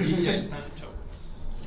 [0.00, 0.94] Y ya están, chavos.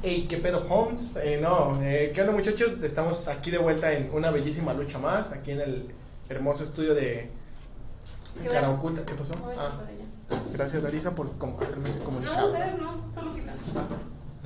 [0.03, 1.15] Hey, ¿qué pedo, Holmes?
[1.21, 2.81] Eh, no, eh, ¿qué onda, muchachos?
[2.83, 5.91] Estamos aquí de vuelta en una bellísima lucha más, aquí en el
[6.29, 7.29] hermoso estudio de
[8.45, 8.73] Cara bueno.
[8.75, 9.05] Oculta.
[9.05, 9.33] ¿Qué pasó?
[9.35, 9.69] Voy Ah,
[10.53, 12.51] gracias, Larisa, por como, hacerme ese No, comunicado.
[12.51, 13.57] ustedes no, solo Gitano.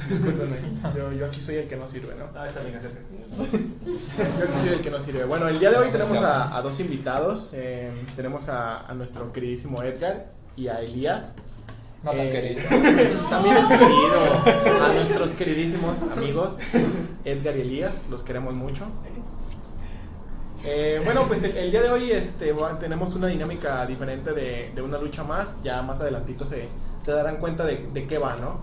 [0.10, 0.58] Discúlpenme,
[0.98, 2.26] yo, yo aquí soy el que no sirve, ¿no?
[2.36, 3.00] Ah, está bien, acerca.
[3.38, 5.24] Yo aquí soy el que no sirve.
[5.24, 7.52] Bueno, el día de hoy tenemos a, a dos invitados.
[7.54, 11.36] eh, tenemos a, a nuestro queridísimo Edgar y a Elías.
[12.06, 12.62] No tan Eh, querido.
[13.30, 16.60] También es querido a nuestros queridísimos amigos
[17.26, 18.86] Edgar y Elías, los queremos mucho.
[20.64, 24.82] Eh, bueno, pues el, el día de hoy este, tenemos una dinámica diferente de, de
[24.84, 25.50] una lucha más.
[25.64, 26.68] Ya más adelantito se,
[27.02, 28.60] se darán cuenta de, de qué va, ¿no?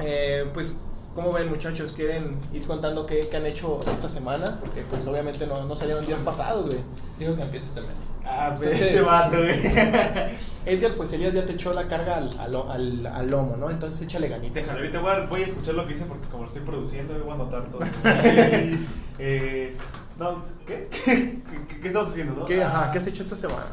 [0.00, 0.76] Eh, pues,
[1.14, 1.92] ¿cómo ven muchachos?
[1.92, 4.58] ¿Quieren ir contando qué, qué han hecho esta semana?
[4.60, 6.80] Porque pues obviamente no, no salieron días pasados, güey.
[7.18, 7.94] Digo que empieces también.
[8.26, 10.34] Ah, pues Entonces- este vato, güey.
[10.66, 13.68] Edgar, pues Elías ya te echó la carga al, al, al- al lomo, ¿no?
[13.70, 14.54] Entonces échale ganitas.
[14.64, 17.12] Déjalo, ahorita voy a, voy a escuchar lo que dice porque como lo estoy produciendo,
[17.22, 17.80] voy a anotar todo.
[19.18, 19.76] eh,
[20.18, 20.88] no, ¿qué?
[20.90, 22.44] ¿Qué, qué, qué estamos haciendo, no?
[22.46, 23.66] ¿Qué, ajá, Ah, ¿Qué has hecho esta semana?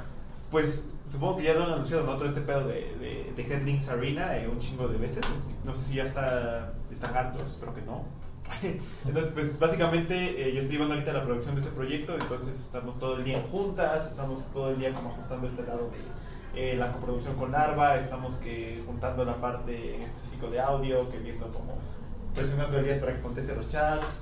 [0.50, 2.16] Pues supongo que ya lo han anunciado, ¿no?
[2.16, 5.24] Todo este pedo de, de, Headlinks Arena eh, un chingo de veces.
[5.66, 8.06] No sé si ya está, están hartos, espero que no.
[9.06, 13.00] Entonces, pues básicamente eh, yo estoy llevando ahorita la producción de ese proyecto, entonces estamos
[13.00, 15.90] todo el día juntas, estamos todo el día como ajustando este lado
[16.54, 21.10] de eh, la coproducción con Larva, estamos que juntando la parte en específico de audio,
[21.10, 21.78] que viendo como
[22.36, 24.20] presionando Elías para que conteste los chats,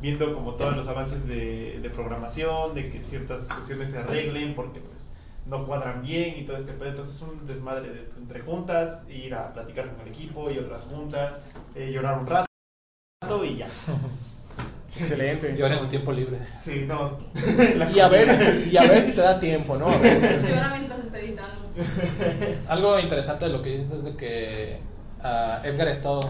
[0.00, 4.80] viendo como todos los avances de, de programación, de que ciertas cuestiones se arreglen porque
[4.80, 5.13] pues
[5.46, 6.90] no cuadran bien y todo este pedo.
[6.90, 10.82] Entonces es un desmadre de- entre juntas, ir a platicar con el equipo y otras
[10.82, 11.42] juntas,
[11.74, 13.68] eh, llorar un rato y ya.
[14.96, 15.56] Excelente.
[15.56, 16.38] Llora en su tiempo libre.
[16.60, 17.18] Sí, no.
[17.94, 19.88] Y a ver, y a ver si te da tiempo, ¿no?
[19.88, 21.64] A ver si- Llora mientras está editando.
[22.68, 24.78] Algo interesante de lo que dices es de que
[25.22, 26.20] ah, Edgar ha estado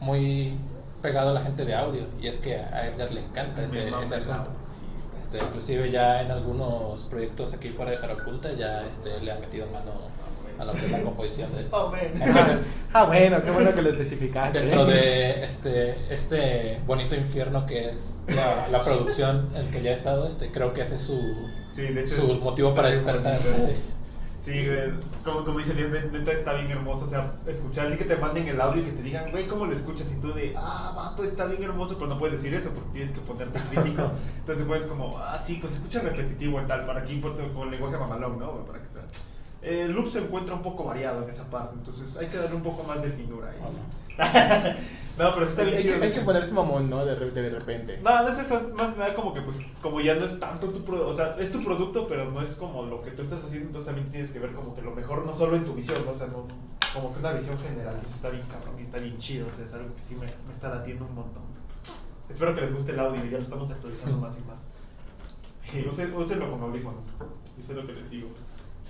[0.00, 0.56] muy
[1.02, 4.14] pegado a la gente de audio y es que a Edgar le encanta ese, ese
[4.16, 4.48] asunto.
[5.26, 9.66] Este, inclusive ya en algunos proyectos aquí fuera de Caraculta ya este, le ha metido
[9.66, 9.90] mano
[10.56, 11.92] a lo que es la composición de Oh.
[12.92, 14.60] Ah, bueno, qué bueno que lo especificaste.
[14.60, 19.90] dentro de este este bonito infierno que es la, la producción en el que ya
[19.90, 21.20] ha estado este creo que ese es su,
[21.70, 22.14] Sí, de hecho.
[22.14, 23.78] su es- motivo para despertarse bonito.
[24.38, 24.92] Sí, güey,
[25.24, 28.16] como, como dice Elías, net- neta está bien hermoso, o sea, escuchar, así que te
[28.16, 30.10] manden el audio y que te digan, güey, ¿cómo lo escuchas?
[30.12, 33.12] Y tú de, ah, vato, está bien hermoso, pero no puedes decir eso porque tienes
[33.12, 34.02] que ponerte crítico.
[34.38, 37.64] Entonces te pones como, ah, sí, pues escucha repetitivo en tal, para aquí importa con
[37.64, 38.64] el lenguaje mamalón, ¿no?
[38.66, 39.02] Para que sea.
[39.62, 42.62] El loop se encuentra un poco variado en esa parte, entonces hay que darle un
[42.62, 43.58] poco más de finura ahí.
[45.18, 46.02] no, pero está Hay, bien chido.
[46.02, 47.04] hay que ponerse mamón, ¿no?
[47.04, 47.98] De, re- de repente.
[48.02, 50.38] No, no es eso, es más que nada como que pues como ya no es
[50.38, 53.22] tanto tu producto, o sea, es tu producto, pero no es como lo que tú
[53.22, 55.74] estás haciendo, entonces también tienes que ver como que lo mejor no solo en tu
[55.74, 56.12] visión, ¿no?
[56.12, 56.46] o sea, no,
[56.94, 59.64] como que una visión general, eso está bien cabrón y está bien chido, o sea,
[59.64, 61.42] es algo que sí me, me está latiendo un montón.
[62.30, 64.68] Espero que les guste el audio, ya lo estamos actualizando más y más.
[65.90, 67.04] Usen- úsenlo con audífonos,
[67.58, 68.28] yo sé lo que les digo.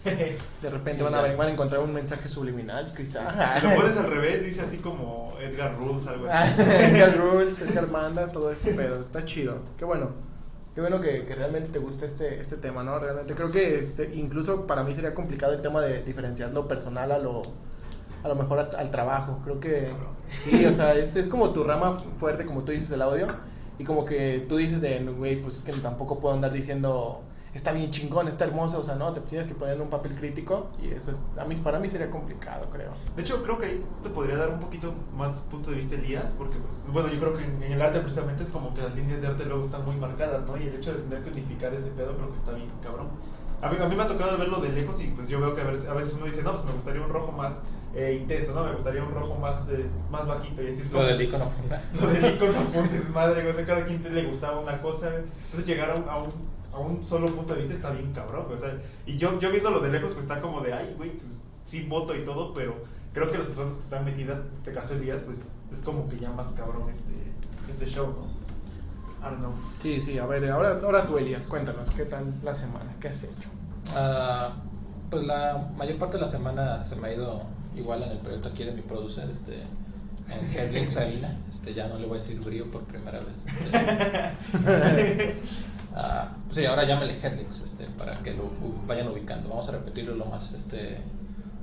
[0.62, 3.58] De repente van a, ver- van a encontrar un mensaje subliminal, quizá.
[3.60, 6.62] Si lo pones al revés, dice así como Edgar Rules, algo así.
[6.70, 9.00] Edgar Rules, Edgar Manda, todo este pedo.
[9.00, 9.58] Está chido.
[9.76, 10.10] Qué bueno.
[10.74, 12.98] Qué bueno que, que realmente te gusta este, este tema, ¿no?
[12.98, 17.10] Realmente creo que este, incluso para mí sería complicado el tema de diferenciar lo personal
[17.12, 17.40] a lo,
[18.22, 19.40] a lo mejor a- al trabajo.
[19.42, 19.88] Creo que
[20.30, 23.26] sí, o sea, es, es como tu rama fuerte, como tú dices, el audio.
[23.78, 27.22] Y como que tú dices de, "No, güey, pues es que tampoco puedo andar diciendo,
[27.56, 28.80] está bien chingón, está hermoso.
[28.80, 30.70] O sea, no, te tienes que poner en un papel crítico.
[30.82, 32.92] Y eso es, a mí, para mí sería complicado, creo.
[33.16, 36.34] De hecho, creo que ahí te podría dar un poquito más punto de vista Elías,
[36.36, 38.94] porque, pues, bueno, yo creo que en, en el arte precisamente es como que las
[38.94, 40.56] líneas de arte luego están muy marcadas, ¿no?
[40.56, 43.08] Y el hecho de tener que unificar ese pedo creo que está bien cabrón.
[43.62, 45.62] A mí, a mí me ha tocado verlo de lejos y pues yo veo que
[45.62, 47.62] a veces, a veces uno dice, no, pues me gustaría un rojo más
[47.94, 48.64] eh, intenso, ¿no?
[48.64, 51.04] Me gustaría un rojo más, eh, más bajito y así es lo como...
[51.04, 51.82] del icono funda.
[52.00, 52.52] Lo del icono
[52.94, 55.94] es madre, güey, o sea, cada quien te le gustaba una cosa, entonces llegar a
[55.94, 56.32] un, a un,
[56.76, 59.80] a un solo punto de vista está bien cabrón, o sea, y yo, yo viéndolo
[59.80, 62.76] de lejos, pues está como de, ay, güey, pues sí voto y todo, pero
[63.14, 66.18] creo que las personas que están metidas, en este caso Elías, pues es como que
[66.18, 67.14] ya más cabrón este,
[67.68, 68.36] este show, ¿no?
[69.26, 69.54] I don't know.
[69.78, 72.94] Sí, sí, a ver, ahora, ahora tú, Elías, cuéntanos, ¿qué tal la semana?
[73.00, 73.48] ¿Qué has hecho?
[73.94, 74.56] Ah,
[75.08, 77.42] pues la mayor parte de la semana se me ha ido
[77.74, 79.60] igual en el proyecto aquí de mi producer, este,
[80.28, 81.38] en Arena.
[81.48, 83.44] Este, ya no le voy a decir brío por primera vez.
[84.38, 85.40] este.
[85.98, 88.50] Ah, sí, ahora llámele Headlinks, este, para que lo
[88.86, 89.48] vayan ubicando.
[89.48, 90.98] Vamos a repetirlo lo más este,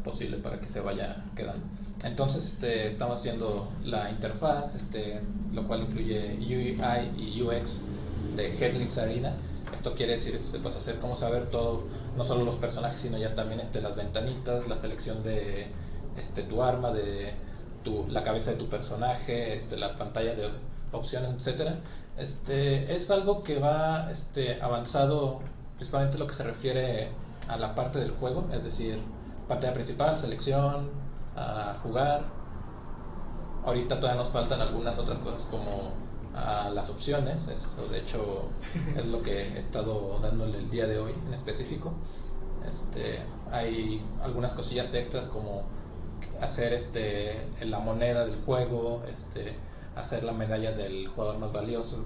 [0.04, 1.62] posible para que se vaya quedando.
[2.04, 5.22] Entonces, este, estamos haciendo la interfaz, este,
[5.54, 7.82] lo cual incluye UI y UX
[8.36, 9.34] de Headlinks Arena.
[9.72, 11.84] Esto quiere decir este, pues, hacer cómo saber todo,
[12.18, 15.68] no solo los personajes, sino ya también este, las ventanitas, la selección de
[16.18, 17.34] este, tu arma, de
[17.84, 20.50] tu, la cabeza de tu personaje, este, la pantalla de
[20.94, 21.80] opciones, etcétera.
[22.18, 25.40] Este, es algo que va este, avanzado
[25.76, 27.10] principalmente lo que se refiere
[27.48, 29.00] a la parte del juego, es decir,
[29.48, 30.90] pantalla principal, selección,
[31.36, 32.24] a jugar.
[33.66, 35.94] Ahorita todavía nos faltan algunas otras cosas como
[36.36, 38.46] a las opciones, eso de hecho
[38.98, 41.94] es lo que he estado dándole el día de hoy en específico.
[42.68, 43.20] Este,
[43.52, 45.64] hay algunas cosillas extras como
[46.42, 49.56] hacer este, la moneda del juego, este,
[49.96, 52.04] hacer la medalla del jugador más valioso,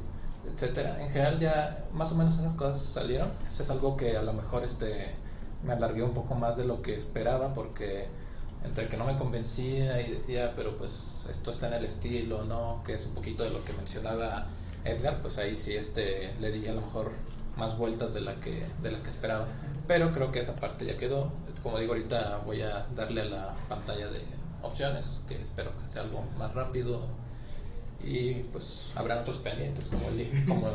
[0.53, 1.01] etcétera.
[1.01, 3.29] En general ya más o menos esas cosas salieron.
[3.45, 5.11] Eso es algo que a lo mejor este,
[5.63, 8.07] me alargué un poco más de lo que esperaba porque
[8.63, 12.81] entre que no me convencía y decía, pero pues esto está en el estilo, ¿no?
[12.85, 14.47] Que es un poquito de lo que mencionaba
[14.83, 17.11] Edgar, pues ahí sí este, le di a lo mejor
[17.57, 19.47] más vueltas de, la que, de las que esperaba.
[19.87, 21.31] Pero creo que esa parte ya quedó.
[21.63, 24.21] Como digo, ahorita voy a darle a la pantalla de
[24.61, 27.07] opciones, que espero que sea algo más rápido.
[28.03, 30.69] Y pues habrán otros pendientes, como el, como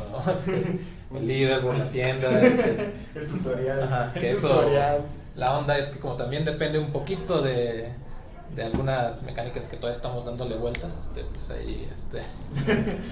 [1.19, 2.41] el líder por la tienda.
[2.43, 3.83] este, El tutorial.
[3.83, 5.01] Ajá, que El eso, tutorial.
[5.35, 7.89] la onda es que como también depende un poquito de,
[8.55, 12.19] de algunas mecánicas que todavía estamos dándole vueltas, este, pues ahí, este,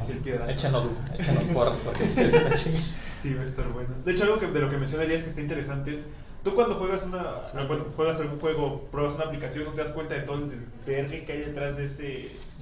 [0.00, 0.50] Es el piedrazo.
[0.50, 0.84] échanos,
[1.18, 2.56] échanos porras porque sí, es una.
[2.56, 3.90] Sí, va a estar bueno.
[4.04, 6.06] De hecho, algo que, de lo que menciona Elías que está interesante es,
[6.42, 10.14] tú cuando juegas una, bueno, juegas algún juego, pruebas una aplicación, no te das cuenta
[10.14, 12.02] de todo el desvergue que hay detrás de, ese,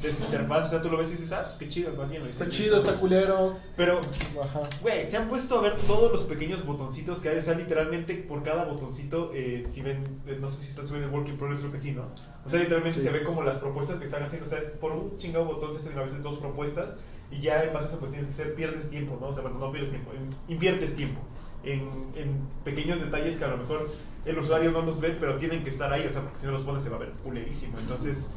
[0.03, 2.11] de esa interfaz, o sea, tú lo ves y dices, ah, pues qué chido, más
[2.11, 3.57] bien lo Está chido, está culero.
[3.77, 4.01] Pero,
[4.43, 4.61] Ajá.
[4.81, 8.15] güey, se han puesto a ver todos los pequeños botoncitos que hay, o sea, literalmente
[8.15, 11.37] por cada botoncito, eh, si ven, eh, no sé si están subiendo el Work in
[11.37, 12.07] Progress, creo que sí, ¿no?
[12.45, 13.07] O sea, literalmente Sí.
[13.07, 15.71] se ve como las propuestas que están haciendo, o sea, es por un chingado botón
[15.71, 16.97] se hacen a veces dos propuestas
[17.31, 19.27] y ya en base a eso pues tienes que hacer, pierdes tiempo, ¿no?
[19.29, 21.21] O sea, bueno, no pierdes tiempo, in- inviertes tiempo
[21.65, 23.91] en, en pequeños detalles que a lo mejor
[24.25, 26.53] el usuario no los ve, pero tienen que estar ahí, o sea, porque si no
[26.53, 27.79] los pones se va a ver culerísimo.
[27.79, 28.31] Entonces,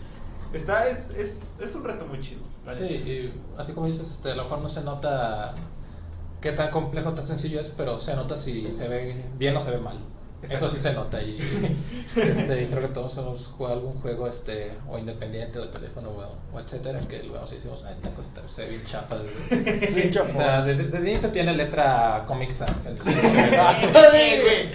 [0.53, 2.41] está, es, es, es un reto muy chido.
[2.77, 5.55] Sí, y así como dices, este, a lo mejor no se nota
[6.39, 9.71] qué tan complejo, tan sencillo es, pero se nota si se ve bien o se
[9.71, 9.97] ve mal.
[10.49, 11.37] Eso sí se nota y
[12.15, 16.55] este, creo que todos hemos jugado algún juego este, o independiente o de teléfono o,
[16.55, 19.17] o etcétera que lo vemos y decimos, ah, esta cosa está- se ve bien chafa.
[19.17, 19.91] desde-".
[19.93, 22.85] Bien o sea, desde, desde inicio tiene letra Comic Sans.
[22.87, 22.97] el-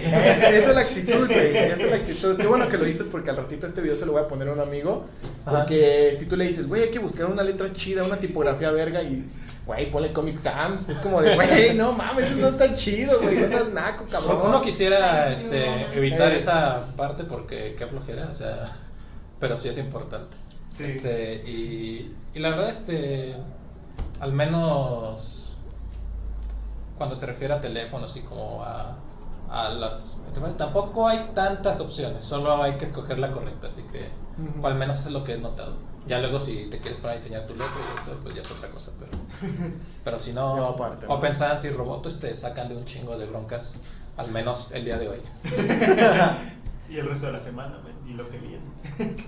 [0.06, 1.56] Esa, es la actitud, güey.
[1.56, 2.36] Esa es la actitud.
[2.36, 4.48] Qué bueno que lo dices porque al ratito este video se lo voy a poner
[4.48, 5.04] a un amigo.
[5.46, 5.58] Ajá.
[5.58, 9.02] Porque si tú le dices, güey, hay que buscar una letra chida, una tipografía verga
[9.02, 9.24] y,
[9.64, 10.88] güey, ponle Comic Sans.
[10.88, 13.36] Es como de, güey, no mames, eso no está chido, güey.
[13.36, 14.42] No estás naco, cabrón.
[14.44, 16.38] Uno quisiera este, evitar Eh.
[16.38, 18.70] esa parte porque qué flojera, o sea,
[19.40, 20.36] pero sí es importante.
[20.76, 20.84] Sí.
[20.84, 23.34] Este, y, y la verdad, este,
[24.20, 25.54] al menos
[26.98, 28.96] cuando se refiere a teléfonos y como a,
[29.50, 34.08] a las interfaces, tampoco hay tantas opciones, solo hay que escoger la correcta, así que,
[34.60, 35.76] o al menos eso es lo que he notado.
[36.06, 38.50] Ya luego si te quieres poner a diseñar tu letra y eso, pues ya es
[38.50, 39.12] otra cosa, pero,
[40.04, 41.20] pero si no, No, aparte, o ¿no?
[41.20, 43.82] pensaban si robots te sacan de un chingo de broncas,
[44.16, 45.20] al menos el día de hoy.
[46.88, 48.62] Y el resto de la semana, y lo que viene.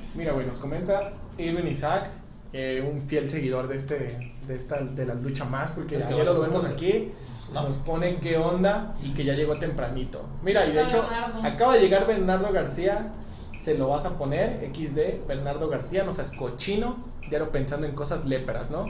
[0.15, 2.11] Mira, güey, nos comenta Irvin Isaac,
[2.53, 6.41] eh, un fiel seguidor de este de esta de la lucha más, porque ayer lo
[6.41, 6.73] vemos sí.
[6.73, 7.13] aquí,
[7.53, 7.63] No.
[7.63, 10.23] nos pone qué onda y que ya llegó tempranito.
[10.43, 11.43] Mira, y de hecho, Bernardo.
[11.45, 13.13] acaba de llegar Bernardo García,
[13.59, 16.97] se lo vas a poner, XD, Bernardo García, no seas cochino,
[17.29, 18.85] diario pensando en cosas léperas, ¿no?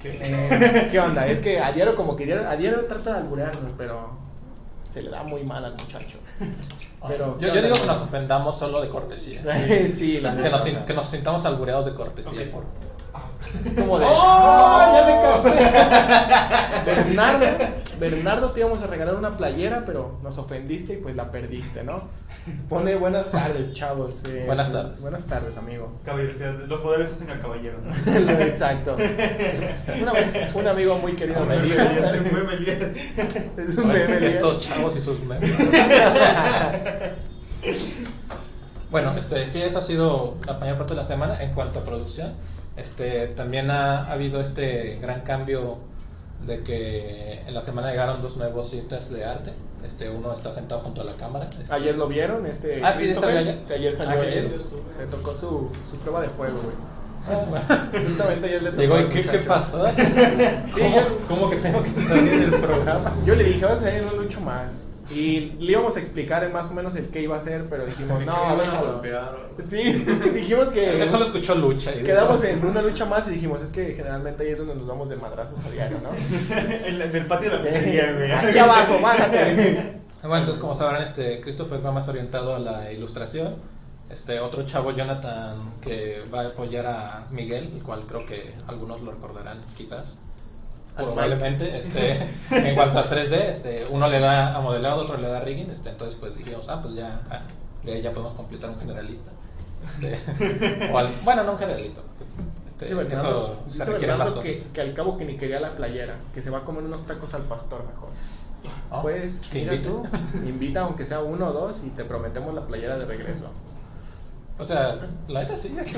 [0.00, 0.18] ¿Qué?
[0.22, 1.26] Eh, ¿Qué onda?
[1.26, 4.12] Es que a diario como que diario, a diario trata de alburearnos, pero
[4.88, 6.18] se le da muy mal al muchacho.
[7.06, 9.40] Pero, yo, ¿qué yo digo que nos ofendamos solo de cortesía.
[9.88, 12.50] sí, la que, nos, que nos sintamos albureados de cortesía.
[12.50, 12.64] Por-
[13.64, 14.06] Es como de.
[14.06, 14.10] ¡Oh!
[14.10, 14.92] ¡Oh!
[14.94, 15.18] ¡Ya me!
[16.88, 17.46] Bernardo,
[18.00, 22.04] Bernardo, te íbamos a regalar una playera, pero nos ofendiste y pues la perdiste, ¿no?
[22.68, 24.22] Pone buenas tardes, chavos.
[24.26, 25.02] eh, Buenas pues, tardes.
[25.02, 25.98] Buenas tardes, amigo.
[26.04, 27.92] Caballerosidad, los poderes hacen al caballero, ¿no?
[28.40, 28.96] Exacto.
[30.00, 31.78] Una vez, un amigo muy querido me dijo.
[31.80, 32.92] Elías, un meme.
[33.58, 34.26] Es un meme.
[34.28, 35.50] Estos chavos y sus memes.
[38.90, 41.84] bueno, este, sí, esa ha sido la mayor parte de la semana en cuanto a
[41.84, 42.32] producción.
[42.78, 45.78] Este, también ha, ha habido este gran cambio
[46.46, 49.52] de que en la semana llegaron dos nuevos ítems de arte.
[49.84, 51.48] Este, uno está sentado junto a la cámara.
[51.60, 52.78] Este, Ayer lo vieron, este.
[52.82, 53.58] Ah, sí, salió ayer.
[53.62, 54.48] Sí, ayer salió Ah, chido.
[54.98, 56.74] Le tocó su, su prueba de fuego, güey.
[57.28, 58.04] ah, bueno.
[58.04, 58.82] Justamente ayer le tocó.
[58.82, 59.86] Y al ¿qué, qué pasó?
[60.72, 63.14] Sí, ¿Cómo, yo- cómo que tengo que salir del programa?
[63.24, 64.87] Yo le dije, vas a hacer un lucho más.
[65.10, 68.20] Y le íbamos a explicar más o menos el qué iba a hacer, pero dijimos,
[68.26, 69.02] no, déjalo.
[69.64, 69.92] Sí,
[70.34, 71.94] dijimos que Él solo escuchó lucha.
[71.94, 74.86] Y quedamos en una lucha más y dijimos, es que generalmente ahí es donde nos
[74.86, 76.10] damos de madrazos a diario, ¿no?
[76.86, 78.32] En el patio de la pizzería, güey.
[78.32, 79.98] Aquí abajo, bájate.
[80.22, 83.54] Bueno, entonces como sabrán, este, Christopher va más orientado a la ilustración
[84.10, 89.00] Este otro chavo, Jonathan, que va a apoyar a Miguel, el cual creo que algunos
[89.00, 90.20] lo recordarán, quizás.
[91.04, 92.18] Probablemente, este,
[92.50, 95.70] en cuanto a 3D, este, uno le da a modelado, otro le da a rigging,
[95.70, 97.42] este, entonces pues dijimos, ah, pues ya, ah,
[97.84, 99.30] ya, podemos completar un generalista.
[99.84, 102.00] Este, o al- bueno, no un generalista,
[102.66, 104.70] este, Dice Bernardo, eso dice se requieren más Bernardo que, cosas.
[104.70, 107.34] que al cabo que ni quería la playera, que se va a comer unos tacos
[107.34, 108.10] al pastor mejor.
[108.90, 109.88] Oh, pues, que mira invite.
[109.88, 110.02] tú,
[110.46, 113.46] invita aunque sea uno o dos y te prometemos la playera de regreso.
[114.58, 114.88] O sea,
[115.28, 115.72] la neta sí.
[115.84, 115.94] sí,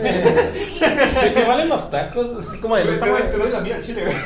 [1.34, 2.46] sí, valen los tacos.
[2.46, 3.30] Así como de, no Güey, te, doy, mal.
[3.30, 4.16] te doy la mía al chile, güey.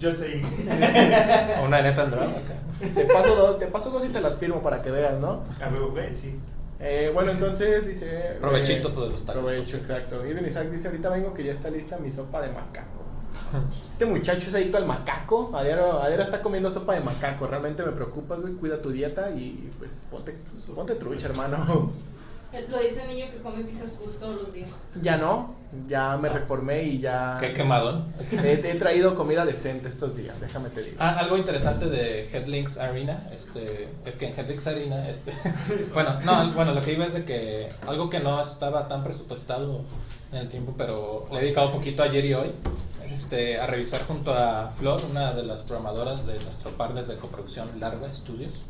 [0.00, 0.42] Yo sé.
[1.64, 2.54] Una neta Andrade acá.
[2.94, 5.44] Te paso dos, te paso dos y te las firmo para que veas, ¿no?
[5.60, 6.40] A ver, güey, sí.
[6.80, 8.36] Eh, bueno, entonces dice.
[8.40, 9.90] Provechito, eh, de los tacos, Provecho, pues.
[9.90, 10.26] exacto.
[10.26, 13.02] Irving Isaac dice: Ahorita vengo que ya está lista mi sopa de macaco.
[13.88, 15.52] Este muchacho es adicto al macaco.
[15.54, 17.46] A diario, a diario está comiendo sopa de macaco.
[17.46, 18.54] Realmente me preocupas, güey.
[18.54, 21.92] Cuida tu dieta y pues ponte, pues, ponte trucha, hermano.
[22.68, 24.68] Lo dice el niño que come pizzas food todos los días.
[25.00, 25.54] Ya no,
[25.86, 27.38] ya me reformé y ya.
[27.40, 28.12] Qué quemadón.
[28.30, 30.96] He, he traído comida decente estos días, déjame te digo.
[30.98, 35.32] Ah, algo interesante de Headlinks Arena, este, es que en Headlinks Arena, este,
[35.94, 39.80] bueno, no, bueno, lo que iba es de que algo que no estaba tan presupuestado
[40.30, 42.52] en el tiempo, pero le he dedicado un poquito ayer y hoy,
[43.02, 47.16] es este, a revisar junto a Flor, una de las programadoras de nuestro partner de
[47.16, 48.66] coproducción Larva Studios,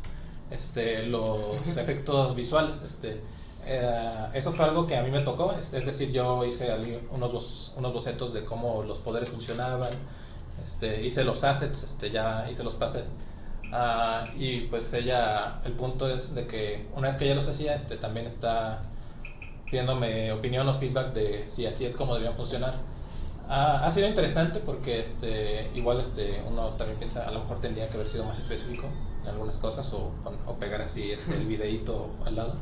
[0.51, 3.19] este, los efectos visuales, este,
[3.65, 6.69] eh, eso fue algo que a mí me tocó, es, es decir, yo hice
[7.11, 9.91] unos, unos bocetos de cómo los poderes funcionaban,
[10.61, 13.03] este, hice los assets, este, ya hice los pasé.
[13.71, 17.75] Ah, y pues ella, el punto es de que una vez que ella los hacía,
[17.75, 18.81] este, también está
[19.65, 22.75] pidiéndome opinión o feedback de si así es como deberían funcionar.
[23.49, 27.89] Ah, ha sido interesante porque este, igual este, uno también piensa, a lo mejor tendría
[27.89, 28.87] que haber sido más específico
[29.23, 30.11] en algunas cosas o,
[30.45, 32.53] o pegar así este, el videíto al lado.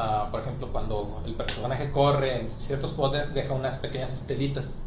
[0.00, 4.78] Ah, por ejemplo, cuando el personaje corre en ciertos poderes, deja unas pequeñas estelitas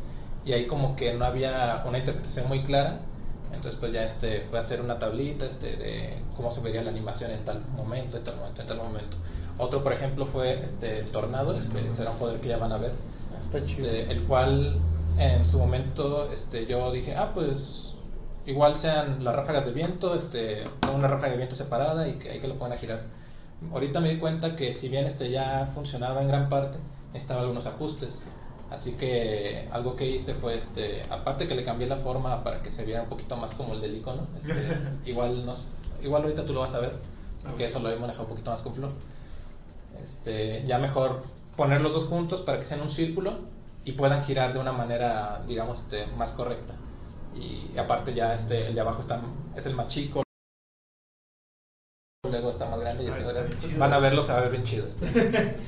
[0.45, 3.01] y ahí como que no había una interpretación muy clara.
[3.53, 6.91] Entonces pues ya este fue a hacer una tablita este, de cómo se vería la
[6.91, 9.17] animación en tal momento, en tal momento, en tal momento.
[9.57, 12.77] Otro, por ejemplo, fue este el tornado, este será un poder que ya van a
[12.77, 12.93] ver.
[13.35, 13.87] Está chido.
[13.89, 14.79] Este, el cual
[15.17, 17.95] en su momento este, yo dije, ah, pues
[18.45, 20.63] igual sean las ráfagas de viento, este,
[20.95, 23.01] una ráfaga de viento separada y que ahí que lo puedan girar.
[23.71, 27.65] Ahorita me di cuenta que si bien este ya funcionaba en gran parte, necesitaba algunos
[27.67, 28.23] ajustes.
[28.71, 32.71] Así que algo que hice fue, este, aparte que le cambié la forma para que
[32.71, 34.53] se viera un poquito más como el del icono, este,
[35.09, 35.67] igual, nos,
[36.01, 36.93] igual ahorita tú lo vas a ver,
[37.43, 38.91] porque eso lo he manejado un poquito más con Flor.
[40.01, 41.21] Este, ya mejor
[41.57, 43.39] poner los dos juntos para que sean un círculo
[43.83, 46.73] y puedan girar de una manera, digamos, este, más correcta.
[47.35, 49.21] Y aparte ya este, el de abajo está,
[49.55, 50.23] es el más chico,
[52.31, 53.79] luego está más grande y Ah, está bien chido.
[53.79, 54.87] van a verlo, se va a ver bien chido.
[54.87, 55.05] este.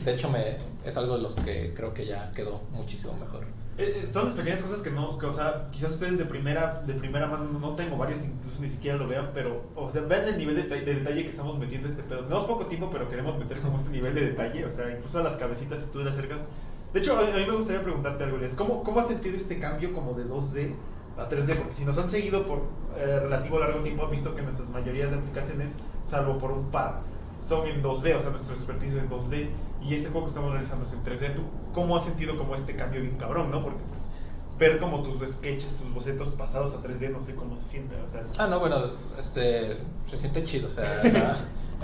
[0.03, 3.43] De hecho, me, es algo de los que creo que ya quedó muchísimo mejor.
[3.77, 6.83] Eh, eh, son las pequeñas cosas que no, que, o sea, quizás ustedes de primera,
[6.85, 10.27] de primera mano no tengo varios, incluso ni siquiera lo vean, pero, o sea, vean
[10.27, 12.21] el nivel de, de detalle que estamos metiendo este pedo.
[12.25, 15.23] Tenemos poco tiempo, pero queremos meter como este nivel de detalle, o sea, incluso a
[15.23, 16.49] las cabecitas si tú le acercas.
[16.93, 18.53] De hecho, a, a mí me gustaría preguntarte algo, Elias.
[18.53, 20.75] ¿Cómo, ¿Cómo has sentido este cambio como de 2D
[21.17, 21.55] a 3D?
[21.55, 22.61] Porque si nos han seguido por
[22.95, 27.01] eh, relativo largo tiempo, han visto que nuestras mayorías de aplicaciones, salvo por un par,
[27.41, 29.49] son en 2D, o sea, nuestra expertise es 2D.
[29.81, 31.35] Y este juego que estamos realizando es en 3D.
[31.35, 31.41] ¿Tú
[31.73, 33.61] cómo has sentido como este cambio bien cabrón, no?
[33.61, 34.09] Porque pues
[34.57, 38.07] ver como tus sketches, tus bocetos pasados a 3D, no sé cómo se siente, o
[38.07, 38.23] sea...
[38.37, 38.77] Ah, no, bueno,
[39.19, 41.35] este, se siente chido, o sea, la-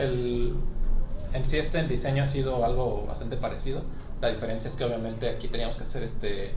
[0.02, 0.56] el,
[1.34, 3.82] en sí este el diseño ha sido algo bastante parecido.
[4.22, 6.54] La diferencia es que obviamente aquí teníamos que hacer este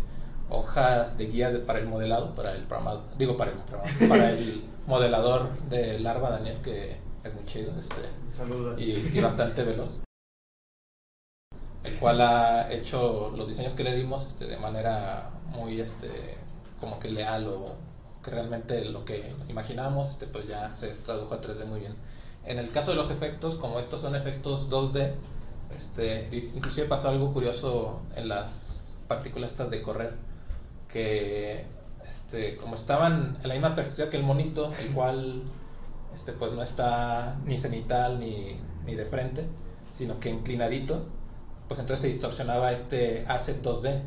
[0.50, 4.64] hojas de guía de- para el modelado, para el programa, digo para el para el
[4.87, 10.00] modelador de larva Daniel que es muy chido, este, y, y bastante veloz.
[11.85, 16.37] El cual ha hecho los diseños que le dimos este, de manera muy este,
[16.81, 17.76] como que leal o
[18.23, 21.95] que realmente lo que imaginábamos este, pues ya se tradujo a 3D muy bien.
[22.45, 25.12] En el caso de los efectos, como estos son efectos 2D,
[25.75, 30.14] este, inclusive pasó algo curioso en las partículas estas de correr,
[30.88, 31.64] que
[32.07, 35.43] este, como estaban en la misma perspectiva que el monito, el cual
[36.14, 39.47] este, pues no está ni cenital ni, ni de frente,
[39.90, 41.07] sino que inclinadito,
[41.69, 44.02] pues entonces se distorsionaba este asset 2D.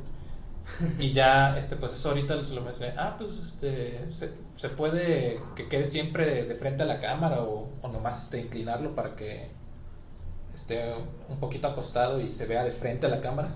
[0.97, 5.39] Y ya, este, pues eso ahorita se lo mencioné, ah, pues este, se, se puede
[5.55, 9.15] que quede siempre de, de frente a la cámara o, o nomás este, inclinarlo para
[9.15, 9.51] que
[10.55, 10.93] esté
[11.29, 13.49] un poquito acostado y se vea de frente a la cámara.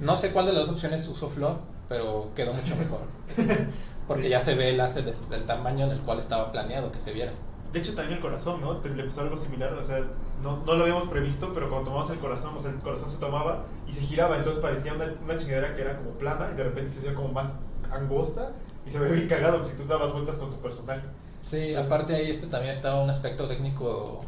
[0.00, 3.00] No sé cuál de las dos opciones usó Flor, pero quedó mucho mejor.
[4.08, 7.00] Porque ya se ve el asset desde el tamaño en el cual estaba planeado que
[7.00, 7.32] se viera.
[7.72, 8.80] De hecho, también el corazón, ¿no?
[8.82, 10.00] Le pasó algo similar, o sea,
[10.42, 13.18] no, no lo habíamos previsto, pero cuando tomabas el corazón, o sea, el corazón se
[13.18, 16.64] tomaba y se giraba, entonces parecía una, una chingadera que era como plana y de
[16.64, 17.52] repente se hacía como más
[17.90, 18.52] angosta
[18.86, 21.02] y se veía bien cagado si tú dabas vueltas con tu personaje.
[21.42, 24.24] Sí, aparte ahí este también estaba un aspecto técnico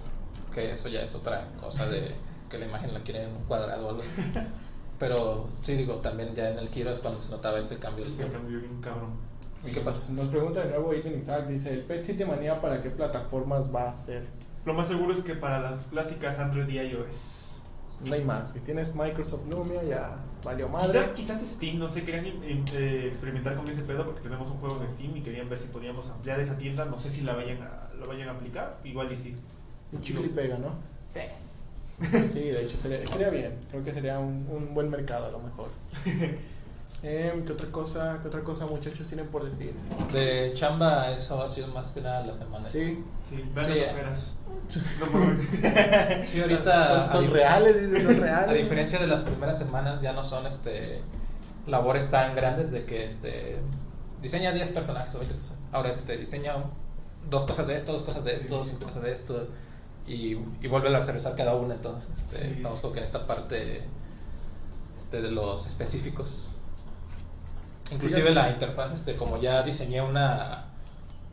[0.52, 2.14] que eso ya es otra cosa de
[2.48, 4.10] que la imagen la quieren en un cuadrado o algo así.
[4.98, 8.08] Pero sí, digo, también ya en el giro es cuando se notaba ese cambio.
[8.08, 9.12] Se cambió bien cabrón.
[9.66, 10.12] ¿Y qué pasó?
[10.12, 13.88] Nos pregunta de nuevo Aiden Isaac, dice, ¿el Pet City Manía para qué plataformas va
[13.88, 14.24] a ser?
[14.64, 17.62] Lo más seguro es que para las clásicas Android y iOS.
[18.04, 18.52] No hay más.
[18.52, 20.92] Si tienes Microsoft Lumia, ya valió madre.
[20.92, 24.80] Quizás, quizás Steam, no sé, querían eh, experimentar con ese pedo porque tenemos un juego
[24.80, 26.84] en Steam y querían ver si podíamos ampliar esa tienda.
[26.84, 29.36] No sé si la vayan a, lo vayan a aplicar, igual y sí.
[29.90, 30.74] Un chicle y pega, ¿no?
[31.12, 31.20] Sí.
[32.32, 33.58] Sí, de hecho, sería, estaría bien.
[33.70, 35.68] Creo que sería un, un buen mercado a lo mejor.
[37.02, 39.72] Em, ¿qué, otra cosa, ¿Qué otra cosa, muchachos, tienen por decir?
[40.12, 42.68] De chamba, eso ha sido más que nada la semana.
[42.68, 43.78] Sí, Sí, vean Sí.
[43.80, 44.32] las ojeras.
[45.00, 46.24] No.
[46.24, 47.06] Sí, ahorita.
[47.06, 48.50] son, reales, dice, son reales.
[48.50, 51.00] A diferencia de las primeras semanas, ya no son este
[51.66, 53.58] labores tan grandes de que este
[54.20, 55.64] diseña 10 personajes o 20 personajes.
[55.72, 56.54] Ahora es este diseña
[57.30, 58.40] dos cosas de esto, dos cosas de Sí.
[58.42, 59.46] esto, cinco cosas de esto
[60.06, 61.74] y, y vuelve a cervezar cada una.
[61.74, 62.50] Entonces, este, Sí.
[62.54, 63.82] estamos como que en esta parte
[64.98, 66.47] este, de los específicos.
[67.92, 70.64] Inclusive la interfaz, este, como ya diseñé una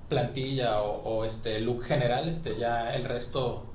[0.10, 3.66] plantilla o, este look general, este, ya el resto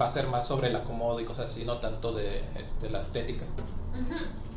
[0.00, 3.00] va a ser más sobre el acomodo y cosas así, no tanto de este, la
[3.00, 3.44] estética.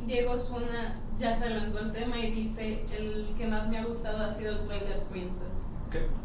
[0.05, 4.23] Diego Zuna ya se adelantó el tema y dice: El que más me ha gustado
[4.23, 5.56] ha sido Twilight Princess.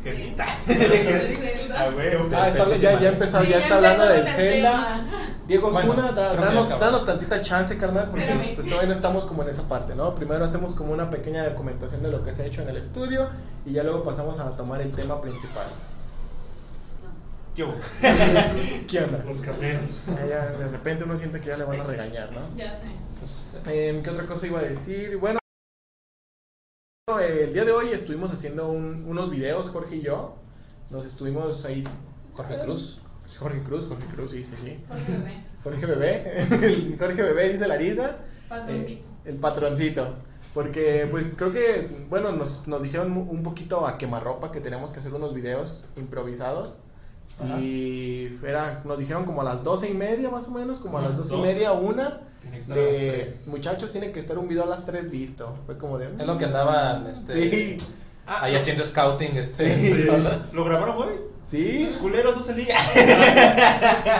[1.72, 1.88] Ah.
[2.32, 5.04] Ah, está, ya, empezó, ya está hablando del Zelda.
[5.46, 9.48] Diego Bueno, Zuna, danos, danos tantita chance, carnal, porque pues todavía no estamos como en
[9.48, 10.14] esa parte, ¿no?
[10.14, 13.28] Primero hacemos como una pequeña documentación de lo que se ha hecho en el estudio
[13.64, 15.66] y ya luego pasamos a tomar el tema principal.
[17.54, 17.64] ¿Qué?
[18.88, 19.22] ¿Qué onda?
[19.26, 19.82] Los carneros.
[20.06, 22.40] Ya, ya, de repente uno siente que ya le van a regañar, ¿no?
[22.56, 22.86] Ya sé.
[23.18, 25.16] Pues, este, Em, ¿Qué otra cosa iba a decir?
[25.16, 25.39] Bueno,
[27.18, 30.36] el día de hoy estuvimos haciendo un- unos videos, Jorge y yo.
[30.90, 31.84] Nos estuvimos ahí.
[32.34, 33.00] Jorge Cruz.
[33.26, 34.78] Sí, Jorge Cruz, Jorge Cruz, sí, sí, sí.
[34.88, 35.44] Jorge Bebé.
[35.62, 38.16] Jorge Bebé, Jorge Bebé dice Larisa.
[38.48, 38.92] Patroncito.
[39.00, 40.14] Eh, el patroncito.
[40.54, 44.98] Porque, pues creo que, bueno, nos, nos dijeron un poquito a quemarropa que teníamos que
[44.98, 46.80] hacer unos videos improvisados.
[47.44, 47.58] Ajá.
[47.60, 51.02] Y era, nos dijeron como a las doce y media más o menos, como a
[51.02, 52.20] las doce y media, una.
[52.42, 53.46] Tiene que estar a las De tres.
[53.48, 55.56] muchachos, tiene que estar un video a las 3 listo.
[55.66, 56.06] Fue como de.
[56.18, 57.76] Es lo que andaban este, Sí,
[58.26, 58.58] Ah, ahí no.
[58.58, 59.36] haciendo scouting.
[59.36, 60.04] Este, Sí.
[60.54, 61.08] ¿Lo grabaron, güey?
[61.44, 61.96] sí.
[62.00, 62.66] Culero, no salí.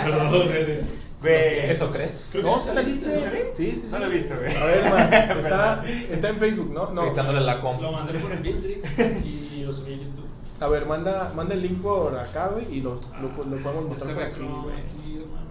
[0.05, 0.49] Perdón.
[1.23, 1.71] Ve.
[1.71, 2.29] ¿Eso crees?
[2.33, 3.53] Creo que No, sí ¿sí saliste.
[3.53, 3.87] Sí, sí, sí.
[3.91, 4.57] No lo he visto, güey.
[4.57, 5.13] A ver, más.
[5.45, 6.91] Está, está en Facebook, ¿no?
[6.93, 7.03] No.
[7.05, 7.83] Gritándole la comp.
[7.83, 10.25] Lo mandé por Bitrix y lo subí a YouTube.
[10.61, 14.12] A ver, manda, manda el link por acá, güey, y lo, lo, lo podemos Ese
[14.12, 14.77] mostrar por aquí, Chrome güey.
[14.79, 15.46] aquí, hermano.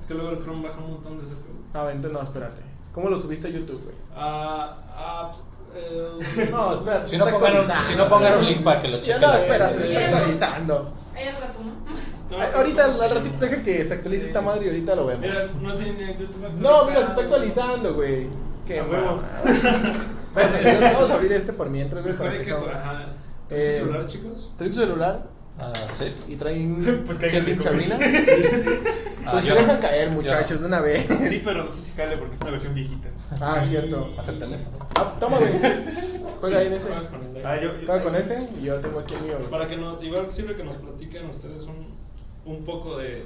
[0.00, 1.58] Es que luego el Chrome baja un montón de ese juego.
[1.72, 2.62] A ver, entonces no, espérate.
[2.92, 3.96] ¿Cómo lo subiste a YouTube, güey?
[4.14, 5.32] Ah, ah,
[5.74, 7.08] eh, No, espérate.
[7.08, 9.20] Si no, pongan si no pongan un link para que lo chequen.
[9.22, 10.92] no, espérate, se está actualizando.
[11.14, 11.58] Ahí al rato,
[12.30, 12.36] ¿no?
[12.38, 14.26] Ay, ahorita, al ratito, deja que se actualice Sí.
[14.28, 15.20] esta madre y ahorita lo vemos.
[15.26, 18.28] Mira, no tiene YouTube No, mira, se está actualizando, güey.
[18.66, 18.82] Qué.
[18.82, 19.22] Bueno,
[20.36, 22.54] entonces vamos a abrir este por mientras, güey, para que que.
[23.46, 23.56] Ajá.
[23.56, 24.54] Eh, ¿Tu celular, chicos?
[24.56, 25.26] ¿Traen su celular
[25.58, 26.12] Ah, sí.
[26.28, 27.96] y traen Pues que que Sabrina?
[29.26, 31.06] Ah, Pues se dejan caer, muchachos, de una vez.
[31.28, 33.08] Sí, pero no sé si jale porque es una versión viejita.
[33.40, 34.12] Ah, cierto.
[34.16, 34.78] Mata el teléfono.
[34.96, 35.52] Ah, toma, güey.
[36.40, 36.88] Juega ahí en ese.
[36.88, 37.70] Juega con el de- Ah, yo.
[37.86, 39.50] Juega con ese y yo tengo aquí el mío, güey.
[39.50, 41.94] Para que nos, igual sirve que nos platiquen ustedes un,
[42.44, 43.24] un poco de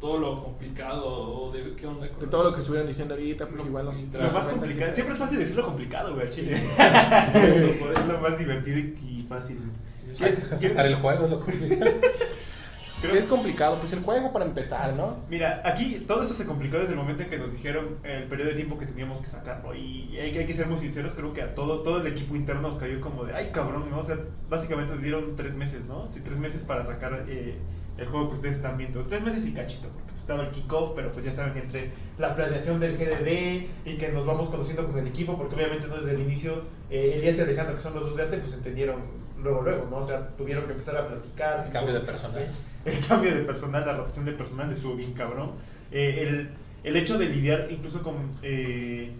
[0.00, 3.46] todo lo complicado o de qué onda con De todo lo que estuvieron diciendo ahorita,
[3.46, 3.96] pues igual nos.
[3.98, 4.94] Lo Lo más complicado.
[4.94, 6.52] Siempre es fácil decir lo complicado, güey, al chile.
[6.54, 8.12] Eso, por Es eso.
[8.12, 9.58] lo más divertido y fácil.
[10.16, 11.90] ¿Quieres- quieres- Sacar el juego es lo complicado.
[13.00, 13.78] creo- ¿Qué es complicado?
[13.78, 15.18] Pues el juego para empezar, ¿no?
[15.30, 18.50] Mira, aquí todo esto se complicó desde el momento en que nos dijeron el periodo
[18.50, 19.74] de tiempo que teníamos que sacarlo.
[19.74, 22.34] Y hay, que- hay que ser muy sinceros, creo que a todo, todo el equipo
[22.36, 23.98] interno nos cayó como de, ay cabrón, ¿no?
[23.98, 24.18] O sea,
[24.50, 26.08] básicamente nos dieron tres meses, ¿no?
[26.12, 27.54] Sí, tres meses para sacar eh,
[27.96, 29.02] el juego que ustedes están viendo.
[29.04, 32.34] Tres meses y cachito, porque pues, estaba el kickoff, pero pues ya saben, entre la
[32.34, 36.12] planeación del GDD y que nos vamos conociendo con el equipo, porque obviamente no desde
[36.16, 39.62] el inicio, eh, Elías y Alejandro, que son los dos de arte, pues entendieron luego,
[39.62, 39.98] luego, ¿no?
[39.98, 41.64] O sea, tuvieron que empezar a platicar.
[41.66, 42.50] El cambio de personal.
[42.84, 45.52] El cambio de personal, la rotación de personal estuvo bien cabrón.
[45.92, 46.50] Eh, el,
[46.82, 49.12] el hecho de lidiar incluso con, eh,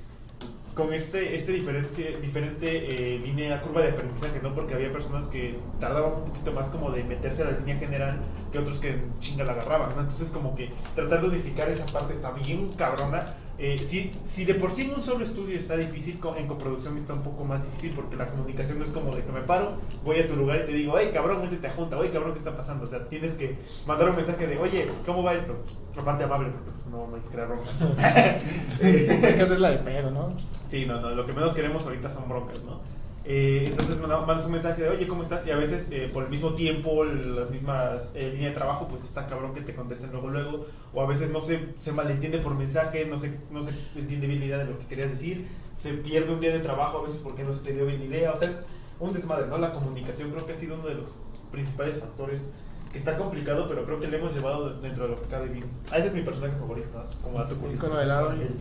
[0.75, 4.55] con este, este diferente, diferente eh, línea, curva de aprendizaje, ¿no?
[4.55, 8.19] Porque había personas que tardaban un poquito más como de meterse a la línea general
[8.51, 10.01] que otros que chinga la agarraban, ¿no?
[10.01, 13.35] Entonces como que tratar de unificar esa parte está bien cabrona.
[13.63, 17.13] Eh, si, si de por sí en un solo estudio está difícil, en coproducción está
[17.13, 20.19] un poco más difícil porque la comunicación no es como de que me paro, voy
[20.19, 22.57] a tu lugar y te digo, hey cabrón, métete a junta, oye cabrón, ¿qué está
[22.57, 22.87] pasando?
[22.87, 25.63] O sea, tienes que mandar un mensaje de, oye, ¿cómo va esto?
[25.95, 27.71] Aparte amable, porque pues no, no hay que crear bronca.
[28.83, 30.35] Hay que hacerla de pedo, ¿no?
[30.67, 32.81] Sí, no, no, lo que menos queremos ahorita son broncas, ¿no?
[33.25, 35.47] Eh, entonces manda- mandas un mensaje de, oye, ¿cómo estás?
[35.47, 39.05] Y a veces eh, por el mismo tiempo, las mismas eh, líneas de trabajo, pues
[39.05, 40.67] está cabrón que te contesten luego, luego.
[40.95, 44.41] O a veces no se, se malentiende por mensaje, no se, no se entiende bien
[44.41, 45.47] la idea de lo que querías decir.
[45.77, 48.07] Se pierde un día de trabajo a veces porque no se te dio bien la
[48.07, 48.33] idea.
[48.33, 48.67] O sea, es
[48.99, 49.59] un desmadre, ¿no?
[49.59, 51.17] La comunicación creo que ha sido uno de los
[51.53, 52.53] principales factores
[52.91, 55.65] que está complicado, pero creo que le hemos llevado dentro de lo que cabe bien.
[55.93, 57.03] Ah, ese es mi personaje favorito, ¿no?
[57.23, 57.79] Como dato curioso.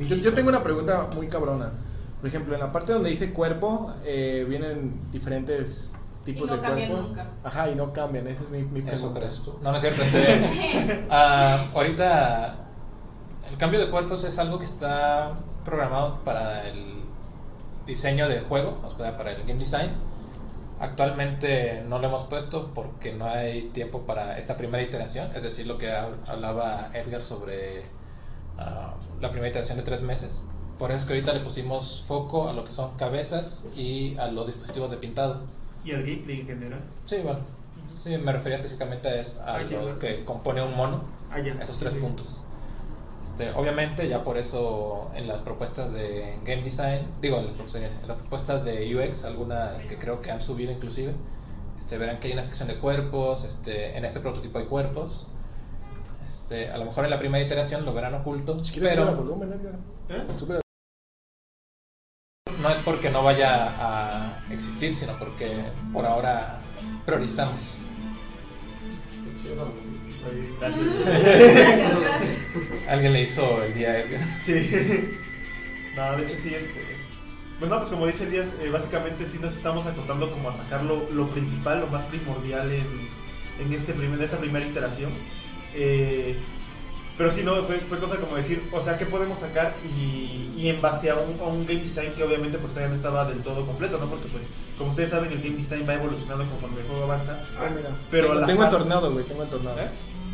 [0.07, 1.71] Yo, yo tengo una pregunta muy cabrona.
[2.19, 5.93] Por ejemplo, en la parte donde dice cuerpo, eh, vienen diferentes
[6.25, 7.07] tipos Y no de cambian cuerpo.
[7.07, 7.27] nunca.
[7.43, 8.27] Ajá, y no cambian.
[8.27, 8.91] Esa es mi, mi pregunta.
[8.93, 9.57] Eso crees tú.
[9.61, 10.01] No, no es cierto.
[10.03, 12.55] Este, ah, ahorita
[13.49, 17.03] el cambio de cuerpos es algo que está programado para el
[17.87, 19.89] diseño de juego, o sea, para el game design.
[20.79, 25.67] Actualmente no lo hemos puesto porque no hay tiempo para esta primera iteración, es decir,
[25.67, 27.83] lo que hab- hablaba Edgar sobre
[28.57, 30.43] ah, la primera iteración de tres meses.
[30.79, 34.27] Por eso es que ahorita le pusimos foco a lo que son cabezas y a
[34.31, 35.41] los dispositivos de pintado.
[35.85, 36.79] Y el gameplay en general.
[37.05, 37.39] Sí, bueno.
[38.03, 41.53] Sí, me refería específicamente a, eso, a Ah, lo que compone un mono, Ah, ya.
[41.61, 42.05] esos tres Sí, sí.
[42.05, 42.41] puntos.
[43.23, 47.93] Este, obviamente, ya por eso en las propuestas de game design, digo, en las propuestas,
[48.01, 51.13] en las propuestas de UX, algunas que creo que han subido inclusive,
[51.77, 55.27] este, verán que hay una sección de cuerpos, este, en este prototipo hay cuerpos.
[56.25, 59.09] Este, a lo mejor en la primera iteración lo verán oculto, Si quieres subir el
[59.15, 59.75] pero volumen, Edgar.
[60.09, 60.23] ¿Eh?
[62.61, 65.47] No es porque no vaya a existir, sino porque
[65.93, 66.59] por ahora
[67.05, 67.77] priorizamos.
[70.59, 70.85] Gracias.
[72.87, 74.21] Alguien le hizo el día a Edgar.
[74.41, 75.17] Sí.
[75.95, 76.99] No, de hecho sí, este...
[77.59, 81.09] Bueno, pues como dice Elías, eh, básicamente sí nos estamos acotando como a sacar lo,
[81.09, 83.09] lo principal, lo más primordial en,
[83.59, 85.11] en, este primer, en esta primera iteración.
[85.73, 86.37] Eh,
[87.19, 89.75] pero sí, no, fue, fue cosa como decir, o sea, ¿qué podemos sacar?
[89.83, 92.95] Y, y en base a un, a un game design que obviamente pues todavía no
[92.95, 94.09] estaba del todo completo, ¿no?
[94.09, 97.41] Porque pues, como ustedes saben, el game design va evolucionando conforme el juego avanza.
[97.59, 97.89] Ah, mira.
[98.09, 99.25] Pero tengo, la tengo entornado, güey.
[99.25, 99.79] Tengo entornado.
[99.81, 99.89] ¿Eh?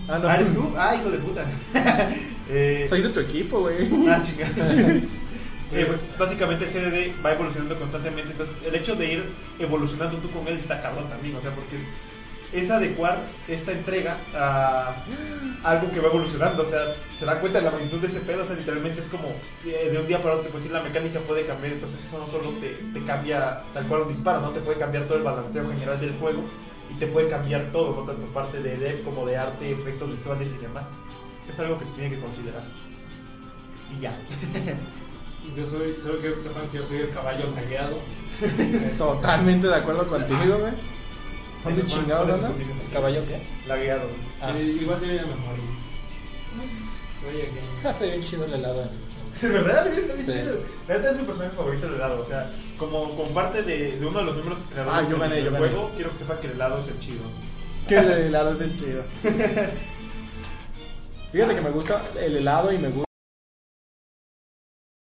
[0.08, 0.28] Ah, no.
[0.28, 0.74] Ah, ¿eres tú?
[0.78, 1.45] Ah, hijo de puta.
[2.50, 3.89] eh, Soy de tu equipo, güey.
[4.08, 4.48] Ah, chinga.
[5.74, 9.26] Eh, pues básicamente el GDD va evolucionando constantemente, entonces el hecho de ir
[9.58, 11.88] evolucionando tú con él está cabrón también, o sea, porque es,
[12.55, 14.95] es adecuar esta entrega a
[15.63, 18.43] algo que va evolucionando, o sea, se da cuenta de la magnitud de ese pedo,
[18.43, 19.27] o sea, literalmente es como
[19.65, 22.25] eh, de un día para otro, pues sí, la mecánica puede cambiar, entonces eso no
[22.25, 24.51] solo te, te cambia tal cual un disparo, ¿no?
[24.51, 26.43] Te puede cambiar todo el balanceo general del juego
[26.89, 28.03] y te puede cambiar todo, ¿no?
[28.03, 30.87] Tanto parte de dev como de arte, efectos visuales y demás.
[31.49, 32.63] Es algo que se tiene que considerar.
[33.95, 34.17] Y ya.
[35.55, 37.99] Yo soy, solo quiero que sepan que yo soy el caballo lagueado.
[38.97, 40.94] Totalmente de acuerdo contigo, güey.
[41.65, 42.54] ¿Dónde pones anda?
[42.93, 43.41] ¿Caballo qué?
[43.67, 44.08] Lagueado.
[44.41, 44.54] Ah.
[44.54, 45.62] Sí, igual yo ya me morí.
[47.30, 47.89] Oye, que.
[47.89, 48.89] Está bien chido el helado.
[49.41, 49.88] ¿De verdad?
[49.88, 50.32] Está bien Sí.
[50.39, 50.60] chido.
[50.88, 52.21] La neta es mi personaje favorito del helado.
[52.21, 55.36] O sea, como, como parte de, de uno de los miembros creadores Ah, yo gané,
[55.36, 55.67] del yo gané.
[55.67, 57.23] juego, quiero que sepan que el helado es el chido.
[57.88, 59.04] Que el helado es el chido.
[61.32, 63.04] Fíjate que me gusta el helado y me gu-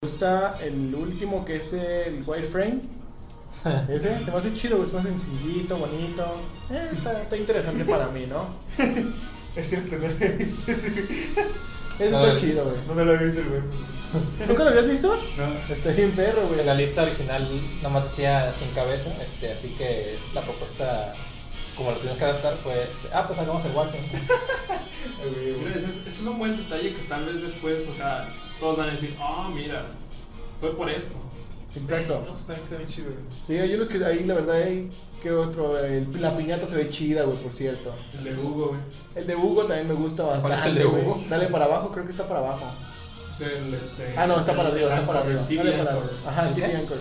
[0.03, 2.81] gusta el último que es el wireframe.
[3.88, 6.40] Ese se me hace chido, güey, se me hace sencillito, bonito.
[6.70, 8.46] Eh, está, está interesante para mí, ¿no?
[9.54, 10.90] Es cierto, no lo he visto ese.
[10.90, 11.06] No,
[12.26, 12.76] está chido, güey.
[12.86, 13.60] No me lo he visto el güey.
[14.48, 15.14] ¿Nunca lo habías visto?
[15.36, 15.74] No.
[15.74, 16.60] Está bien perro, güey.
[16.60, 17.46] En la lista original
[17.82, 21.12] nomás decía sin cabeza, este, así que la propuesta,
[21.76, 23.72] como lo tuvimos que adaptar, fue, este, ah, pues hagamos el
[25.76, 28.26] ese, es- ese es un buen detalle que tal vez después, o sea,
[28.58, 29.84] todos van a decir, ah, mira,
[30.60, 31.16] fue por esto.
[31.74, 32.24] Exacto.
[33.46, 34.90] Sí, hay unos que ahí, la verdad, hay
[35.22, 35.78] que otro.
[35.78, 37.94] el- la piñata se ve chida, güey, por cierto.
[38.18, 38.80] El de Hugo, güey.
[39.14, 40.58] El de Hugo también me gusta ¿Cuál bastante.
[40.58, 41.02] es el de güey.
[41.02, 41.24] Hugo?
[41.30, 42.66] Dale para abajo, creo que está para abajo.
[43.35, 44.14] Es el, este.
[44.16, 45.40] Ah, no, está para arriba, está para arriba.
[45.40, 46.00] el TV Dale para.
[46.28, 46.76] Ajá, el ¿El TV qué?
[46.76, 46.98] Anchor.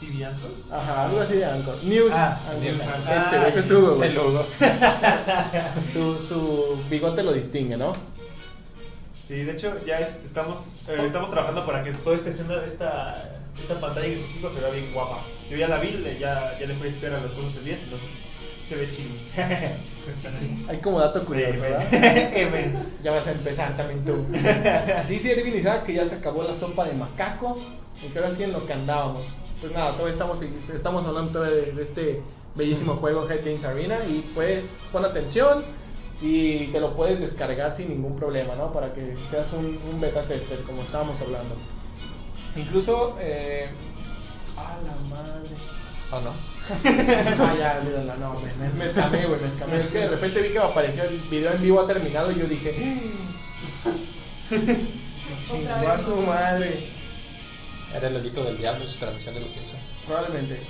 [0.00, 0.50] ¿TV Anchor?
[0.70, 1.84] Ajá, algo así de Anchor.
[1.84, 2.10] News.
[2.12, 2.80] Ah, News.
[2.82, 3.00] Anchor.
[3.00, 3.70] Ese, Ah, ese es.
[3.70, 4.10] Hugo, güey.
[4.10, 4.46] El Hugo.
[5.92, 7.94] Su, su bigote lo distingue, ¿no?
[9.26, 13.35] Sí, de hecho, ya es- estamos, eh, estamos trabajando para que toda esta escena, esta,
[13.60, 15.22] esta pantalla que pusimos se vea bien guapa.
[15.50, 17.64] Yo ya la vi, le- ya, ya le fui a esperar a las cosas el
[17.64, 18.08] 10, entonces
[18.66, 19.10] se ve chido.
[20.68, 21.84] Hay como dato curioso, ¿verdad?
[23.02, 24.26] Ya vas a empezar también tú.
[25.08, 27.58] Dice Erwin Isaac que ya se acabó la sopa de macaco.
[28.02, 29.22] Y ahora sí en lo que andábamos.
[29.60, 32.22] Pues nada, todavía estamos, estamos hablando todavía de, de este
[32.54, 33.98] bellísimo juego Head Games Arena.
[34.08, 35.64] Y pues pon atención.
[36.20, 38.72] Y te lo puedes descargar sin ningún problema, ¿no?
[38.72, 41.54] Para que seas un, un beta tester, como estábamos hablando.
[42.56, 43.70] Incluso, eh,
[44.56, 45.54] a la madre.
[46.10, 46.32] ¿O no?
[46.66, 49.80] Ah, ya, olvídalo, no, me, me, me escamé, güey, me escamé.
[49.80, 52.40] Es que de repente vi que me apareció el video en vivo ha terminado y
[52.40, 52.74] yo dije,
[54.50, 54.74] Otra
[55.44, 56.88] chingar su madre.
[57.94, 59.82] Era el ojito del diablo en su transmisión de los Simpsons.
[60.06, 60.60] Probablemente.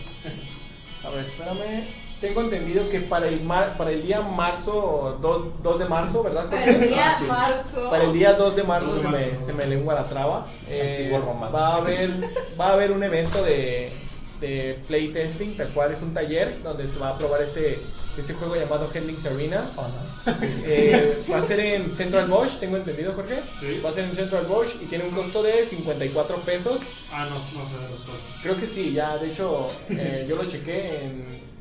[1.04, 1.86] A ver, espérame.
[2.20, 6.48] Tengo entendido que para el mar, para el día marzo, 2, 2 de marzo, ¿verdad?
[6.48, 7.24] Para el día Ah, sí.
[7.26, 7.90] marzo.
[7.90, 9.46] Para el día 2 de marzo, 2 de se, Me, marzo.
[9.46, 10.46] se me lengua la traba.
[10.68, 11.52] Eh, Antiguo romano.
[11.52, 12.10] va, a haber,
[12.58, 13.92] va a haber un evento de,
[14.40, 17.80] de playtesting, tal cual es un taller donde se va a probar este,
[18.16, 19.70] este juego llamado Headlings Arena.
[19.76, 20.32] ¿O no?
[20.64, 23.42] Eh, va a ser en Central Bosch, tengo entendido, Jorge.
[23.60, 23.80] Sí.
[23.84, 26.80] Va a ser en Central Bosch y tiene un costo de 54 pesos.
[27.12, 28.20] Ah, no, no sé de los costos.
[28.42, 31.55] Creo que sí, ya, de hecho, eh, yo lo chequé en.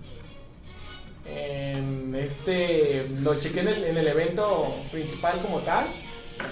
[2.25, 3.05] Este.
[3.21, 5.85] Lo chequé en el, en el evento principal como tal.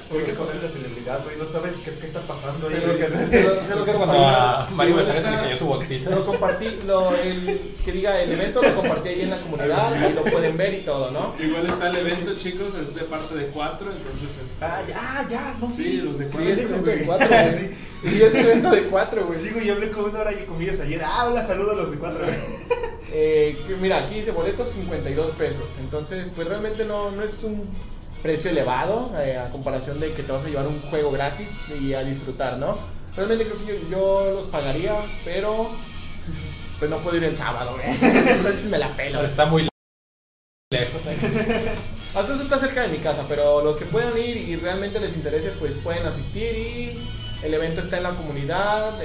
[0.09, 1.37] Se ve que es con él la celebridad, güey.
[1.37, 2.75] No sabes qué, qué está pasando ahí.
[2.75, 3.05] Se lo- se
[3.41, 4.23] Es cuando compartí.
[4.23, 6.09] a Mario Besares se le está- cayó su bolsita.
[6.11, 10.13] Lo compartí, lo, el, que diga el evento lo compartí ahí en la comunidad, ahí
[10.13, 11.33] lo pueden ver y todo, ¿no?
[11.43, 15.27] Igual está el evento, chicos, es de parte de cuatro, entonces este, Ah, ya, ah,
[15.29, 15.75] ya, no sé.
[15.83, 16.53] Sí, los de Sí, cuatro.
[16.53, 17.53] es evento de cuatro, güey.
[18.03, 18.09] Sí.
[18.09, 19.39] Sí, es evento de cuatro, güey.
[19.39, 21.01] Sí, güey, yo hablé con una hora y con ellos ayer.
[21.03, 22.25] Ah, hola, saludo a los de cuatro.
[23.15, 25.65] Eh, que mira, aquí dice boletos 52 pesos.
[25.79, 27.69] Entonces, pues realmente no, no es un
[28.23, 31.93] precio elevado eh, a comparación de que te vas a llevar un juego gratis y
[31.93, 32.77] a disfrutar, ¿no?
[33.15, 35.69] Realmente creo que yo, yo los pagaría, pero
[36.79, 37.85] pues no puedo ir el sábado, güey.
[38.31, 39.17] Entonces me la pelo.
[39.17, 39.67] Pero está muy
[40.71, 41.01] lejos.
[42.15, 45.15] Hasta eso está cerca de mi casa, pero los que puedan ir y realmente les
[45.15, 47.09] interese, pues pueden asistir y
[47.43, 48.99] el evento está en la comunidad.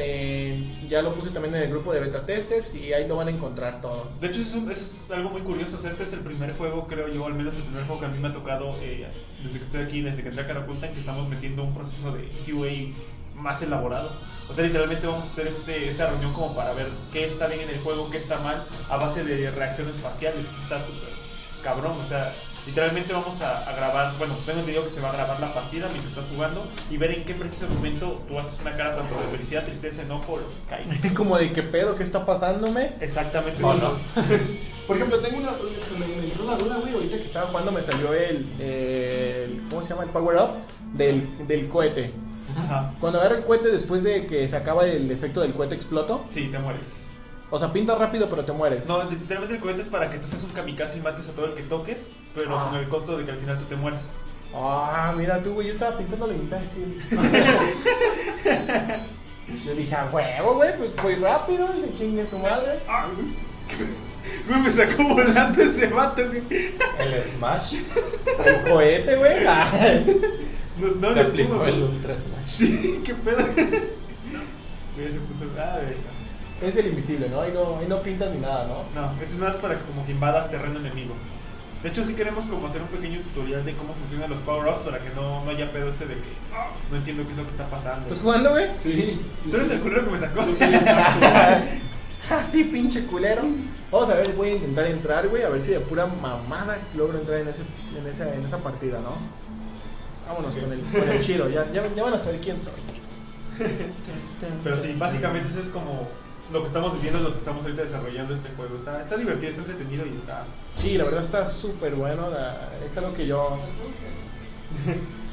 [0.89, 3.31] ya lo puse también en el grupo de beta testers y ahí lo van a
[3.31, 4.09] encontrar todo.
[4.21, 5.77] De hecho, eso eso es algo muy curioso.
[5.77, 8.07] O sea, este es el primer juego, creo yo, al menos el primer juego que
[8.07, 9.09] a mí me ha tocado eh,
[9.43, 12.13] desde que estoy aquí, desde que entré a Caraculta, en que estamos metiendo un proceso
[12.13, 12.95] de QA
[13.35, 14.11] más elaborado.
[14.49, 17.61] O sea, literalmente vamos a hacer este, esta reunión como para ver qué está bien
[17.63, 20.47] en el juego, qué está mal, a base de reacciones faciales.
[20.47, 21.11] Eso está súper
[21.63, 22.01] cabrón.
[22.01, 22.33] O sea,
[22.69, 25.87] literalmente vamos a, a grabar, bueno, tengo entendido que se va a grabar la partida
[25.89, 29.37] mientras estás jugando y ver en qué preciso momento tú haces una cara tanto de
[29.37, 31.15] felicidad, tristeza, enojo, lo que caiga.
[31.15, 32.93] Como de qué pedo, qué está pasándome.
[33.01, 33.63] Exactamente.
[33.65, 33.81] ¿O sí.
[33.81, 33.93] no?
[34.87, 35.51] Por ejemplo, tengo una.
[35.99, 36.95] Me, me entró una duda, güey.
[36.95, 38.47] Ahorita que estaba jugando me salió el.
[38.59, 40.05] el- ¿Cómo se llama?
[40.05, 40.51] El power up
[40.95, 42.13] del, del cohete.
[42.57, 42.93] Ajá.
[42.99, 46.25] Cuando agarra el cohete después de que se acaba el efecto del cohete exploto.
[46.31, 46.98] Sí, te mueres.
[47.51, 48.87] O sea, pinta rápido, pero te mueres.
[48.87, 51.47] No, literalmente el cohete es para que tú seas un kamikaze y mates a todo
[51.47, 52.69] el que toques, pero Ah.
[52.71, 54.15] con el costo de que al final tú te mueras.
[54.55, 55.67] Ah, mira tú, güey.
[55.69, 56.99] Yo estaba pintando lo imbécil.
[59.65, 60.77] Yo dije, a huevo, güey.
[60.77, 62.81] Pues voy rápido y le chingue su madre.
[62.89, 63.29] Ah, güey.
[64.47, 66.43] Güey, me sacó volando ese vato, güey.
[66.51, 67.77] El Smash.
[68.45, 69.33] El cohete, güey.
[69.49, 69.71] Ah.
[70.79, 71.83] No, no pudo, el güey.
[71.83, 72.47] Ultra Smash.
[72.47, 73.39] Sí, qué pedo.
[73.39, 75.47] Güey, se puso.
[75.59, 76.11] Ah, está.
[76.61, 77.41] Es el invisible, ¿no?
[77.41, 79.01] Ahí no, ahí no pintas ni nada, ¿no?
[79.01, 81.15] No, esto es más para que como que invadas terreno enemigo.
[81.83, 84.99] De hecho, sí queremos como hacer un pequeño tutorial de cómo funcionan los power-ups para
[84.99, 87.51] que no, no haya pedo este de que "Ah, no entiendo qué es lo que
[87.51, 88.03] está pasando.
[88.03, 88.67] ¿Estás jugando, güey?
[88.75, 89.21] Sí.
[89.49, 90.43] Tú eres el culero que me sacó.
[90.43, 90.59] Güey.
[92.31, 93.43] Así, pinche culero.
[93.93, 97.19] Vamos a ver, voy a intentar entrar, güey, a ver si de pura mamada logro
[97.21, 97.63] entrar en, ese,
[97.97, 99.13] en, esa, en esa partida, ¿no?
[100.27, 102.73] Vámonos con el, con el chido, ya, ya, ya van a saber quién soy.
[104.63, 106.09] Pero sí, básicamente eso es como
[106.53, 108.77] lo que estamos viviendo, los que estamos ahorita desarrollando este juego.
[108.77, 110.45] Está, está divertido, está entretenido y está...
[110.77, 112.31] Sí, la verdad está súper bueno.
[112.31, 113.59] la- es algo que yo.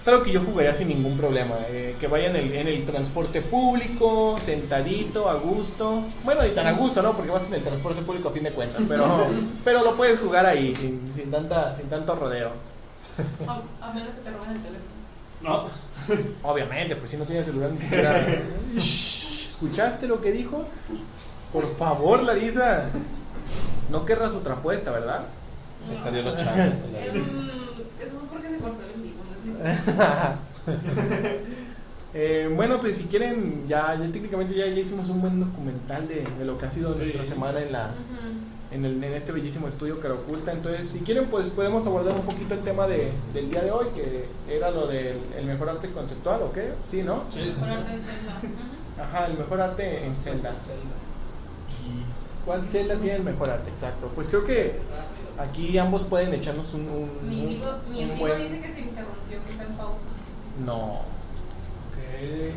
[0.02, 1.56] Es algo que yo jugaría sin ningún problema.
[1.68, 6.04] eh, que vaya en el, en el transporte público, sentadito, a gusto.
[6.24, 7.16] Bueno, ni tan a gusto, ¿no?
[7.16, 8.84] Porque vas en el transporte público a fin de cuentas.
[8.88, 9.04] Pero,
[9.66, 12.52] pero lo puedes jugar ahí, sin, sin, tanta, sin tanto rodeo.
[13.48, 14.86] A, a menos que te roben el teléfono.
[15.42, 15.70] No.
[16.52, 18.24] Obviamente, pues si no tienes celular ni siquiera.
[19.60, 20.66] ¿Escuchaste lo que dijo?
[21.54, 22.88] Por favor, Larisa.
[23.90, 25.22] No querrás otra apuesta, ¿verdad?
[25.88, 26.68] Me salió los vida.
[26.68, 26.84] eso
[28.20, 29.16] fue porque se cortó el en vivo,
[29.46, 31.46] no es mi-
[32.18, 36.26] Eh, bueno, pues si quieren, ya, ya técnicamente ya, ya hicimos un buen documental de,
[36.40, 36.98] de lo que ha sido Sí.
[37.00, 37.92] nuestra semana en la
[38.72, 40.52] en, el, en este bellísimo estudio que oculta.
[40.54, 43.88] Entonces, si quieren, pues podemos abordar un poquito el tema de, del día de hoy,
[43.94, 46.72] que era lo del el mejor arte conceptual, ¿o qué?
[46.86, 47.24] Sí, ¿no?
[47.32, 47.66] Sí, sí,
[49.02, 50.52] Ajá, el mejor arte en Zelda.
[52.46, 53.70] ¿Cuál Zelda tiene el mejor arte?
[53.72, 54.12] Exacto.
[54.14, 54.80] Pues creo que
[55.38, 59.44] aquí ambos pueden echarnos un, un, Mi un- vivo, mi buen- dice que se interrumpió,
[59.46, 60.04] que está en pausa.
[60.66, 60.86] No.
[61.00, 62.54] Ok.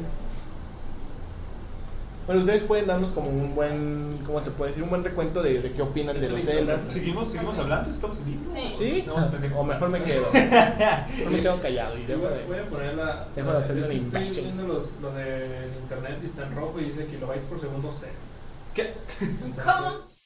[2.29, 4.83] Bueno, ustedes pueden darnos como un buen, ¿cómo te puedo decir?
[4.83, 6.59] Un buen recuento de, de qué opinan de los claro.
[6.59, 6.85] Zeldas.
[6.91, 7.91] ¿Seguimos, ¿Seguimos hablando?
[7.91, 8.55] ¿Estamos en vivo?
[8.75, 9.03] Sí.
[9.03, 9.05] ¿Sí?
[9.57, 10.27] O mejor me quedo.
[10.33, 12.45] Mejor me quedo callado y Voy dejo a- de...
[12.45, 13.29] voy a poner la.
[13.35, 16.85] dejo de que una Estoy viendo los, lo de internet y está en rojo y
[16.85, 18.13] dice kilobytes por segundo cero.
[18.75, 18.93] ¿Qué?
[19.23, 20.18] Entonces, ¿Cómo?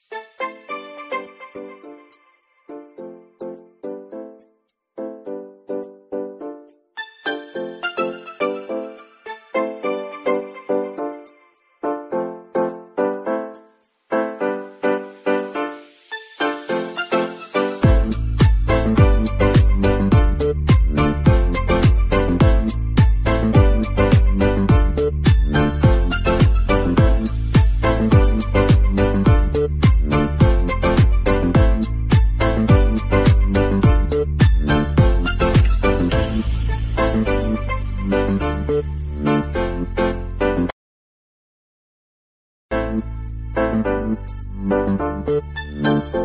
[45.83, 46.22] Listo.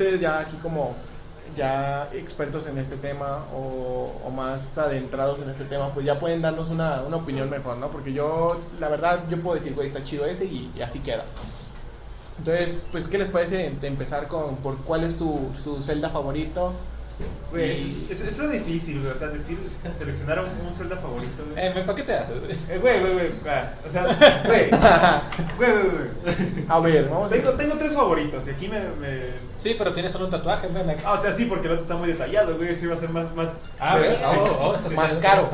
[0.00, 0.94] Ustedes ya aquí como
[1.54, 6.40] ya expertos en este tema o, o más adentrados en este tema, pues ya pueden
[6.40, 7.90] darnos una, una opinión mejor, ¿no?
[7.90, 11.24] Porque yo, la verdad, yo puedo decir, güey, está chido ese y, y así queda.
[12.38, 16.72] Entonces, pues, ¿qué les parece empezar con por cuál es su, su Zelda favorito?
[17.50, 19.10] Güey, Y- es- es- eso es difícil, güey.
[19.12, 19.58] O sea, decir,
[19.98, 21.66] seleccionar un, un Zelda favorito, güey.
[21.66, 22.38] Eh, ¿Para qué te haces?
[22.40, 22.52] güey?
[22.68, 23.32] Eh, Güey, güey, güey.
[23.48, 24.70] ah, O sea, güey.
[25.56, 26.64] Güey, güey, güey.
[26.68, 28.78] A ver, vamos a Tengo, tengo tres favoritos y aquí me.
[29.00, 29.50] me...
[29.58, 31.02] Sí, pero tienes solo un tatuaje, ven acá.
[31.06, 32.74] Ah, o sea, sí, porque el otro está muy detallado, güey.
[32.74, 33.34] Sí, va a ser más.
[33.34, 34.24] más Ah, a ver, Sí.
[34.24, 35.16] oh, oh, Sí, más sí.
[35.20, 35.50] caro.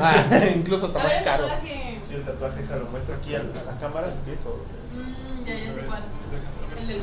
[0.55, 1.43] incluso A está ver más el caro.
[1.47, 1.99] tatuaje.
[2.07, 4.45] Sí, el tatuaje, se lo muestro aquí a la, a la cámara, si quieres.
[4.45, 4.63] O...
[4.95, 6.03] Mm, ya, ya sé cuál.
[6.79, 7.01] El del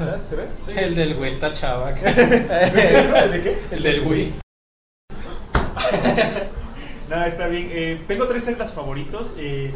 [0.00, 0.08] Wii.
[0.08, 0.48] ¿Ah, ¿Se ve?
[0.76, 1.90] El del Wii está chava.
[2.00, 3.58] ¿El de qué?
[3.72, 4.34] El del Wii.
[7.08, 7.68] No, está bien.
[7.70, 9.70] Eh, tengo tres celdas favoritos, eh,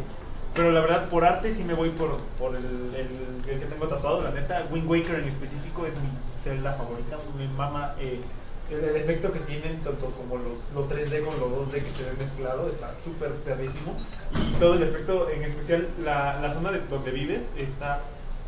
[0.52, 3.87] pero la verdad por arte sí me voy por, por el, el- el que tengo
[3.87, 4.66] tatuado, la neta.
[4.72, 7.18] Wind Waker en específico es mi celda favorita.
[7.38, 8.20] Me mama eh,
[8.68, 12.02] el, el efecto que tienen, tanto como los, lo 3D con lo 2D que se
[12.02, 13.96] ve mezclado, está súper perrísimo.
[14.35, 18.00] Y todo el efecto, en especial la, la zona de donde vives, está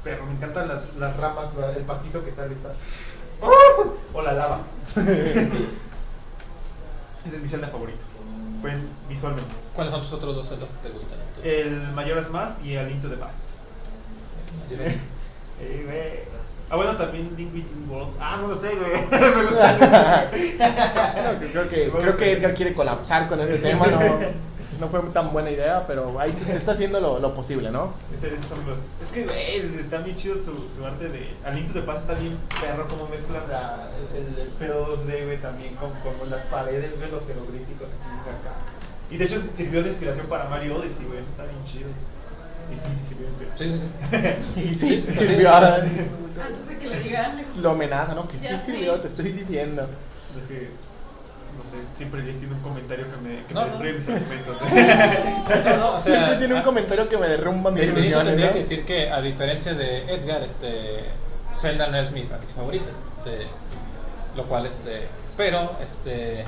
[0.04, 2.72] pero me encantan las, las ramas, el pastito que sale, está...
[4.12, 4.60] O la lava.
[7.24, 8.00] Ese es mi celda favorito.
[8.60, 9.50] Buen visualmente.
[9.74, 11.18] ¿Cuáles son tus otros dos celdas que te gustan?
[11.20, 11.66] entonces?
[11.66, 13.48] El Majora's Mask y el Into the Past.
[14.70, 16.32] Eh, güey.
[16.70, 18.16] Ah, bueno, también Link Between Worlds.
[18.18, 18.92] Ah, no lo sé, güey.
[19.10, 23.98] Me gusta Bueno, creo que, creo que Edgar quiere colapsar con este tema, no,
[24.82, 27.94] no fue tan buena idea, pero ahí se, se está haciendo lo, lo posible, ¿no?
[28.12, 28.78] Ese- esos son los.
[29.00, 31.34] Es que, güey, está bien chido su, su arte de.
[31.44, 35.40] Al Into the Past está bien perro, como mezclan la, el, el pedo 2D, güey,
[35.40, 38.54] también con, con las paredes, güey, los jeroglíficos aquí y acá.
[39.10, 41.88] Y de hecho sirvió de inspiración para Mario Odyssey, güey, eso está bien chido.
[42.72, 43.78] Y sí, sí sirvió de inspiración.
[43.78, 44.16] Sí, sí,
[44.54, 44.60] sí.
[44.70, 45.54] Y sí, Sí, sirvió.
[45.54, 47.44] Antes de que le digan.
[47.60, 48.26] Lo amenaza, ¿no?
[48.26, 49.86] Que sí sirvió, te estoy diciendo.
[50.36, 50.70] Es que,
[51.56, 53.94] no sé, siempre Jess tiene un comentario que me, que no, me no.
[53.94, 54.58] mis argumentos.
[56.02, 58.38] siempre tiene un comentario que me derrumba mis argumentos.
[58.38, 61.04] Yo que decir que, a diferencia de Edgar, este,
[61.52, 62.90] Zelda no es mi franquicia favorita.
[63.10, 63.46] Este,
[64.36, 66.44] lo cual, este, pero, este,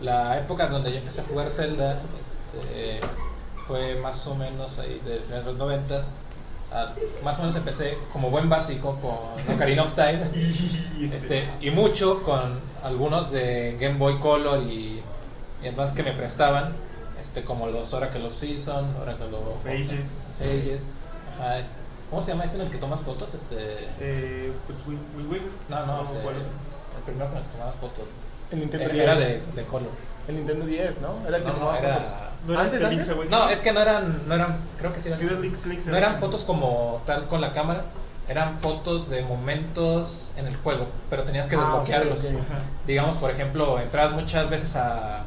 [0.00, 3.00] la época donde yo empecé a jugar Zelda este,
[3.66, 6.02] fue más o menos ahí de finales de los 90
[6.72, 6.92] Ah,
[7.22, 10.22] más o menos empecé como buen básico con Ocarina of Time
[11.14, 15.02] este, y mucho con algunos de Game Boy Color y,
[15.62, 16.72] y Advance que me prestaban,
[17.20, 20.34] este, como los Oracle of Seasons, Oracle of Ages.
[20.40, 20.86] Ages.
[21.38, 23.34] Ajá, este, ¿Cómo se llama este en el que tomas fotos?
[23.34, 23.88] Este...
[24.00, 24.98] Eh, pues Will
[25.28, 28.08] Will No, no, no este, el primero con el que tomabas fotos.
[28.08, 28.54] Este.
[28.54, 29.02] El Nintendo 10.
[29.02, 29.90] Era de, Color.
[30.28, 31.26] El Nintendo 10, ¿no?
[31.26, 32.25] Era el que tomaba fotos.
[32.46, 33.30] ¿No era ¿Antes, este antes?
[33.30, 35.18] No, es que no eran, no eran, creo que sí eran.
[35.20, 37.84] ¿Qué era Link's- Link's No eran fotos como tal con la cámara,
[38.28, 42.20] eran fotos de momentos en el juego, pero tenías que Ah, desbloquearlos.
[42.86, 45.24] Digamos, por ejemplo, entrabas muchas veces a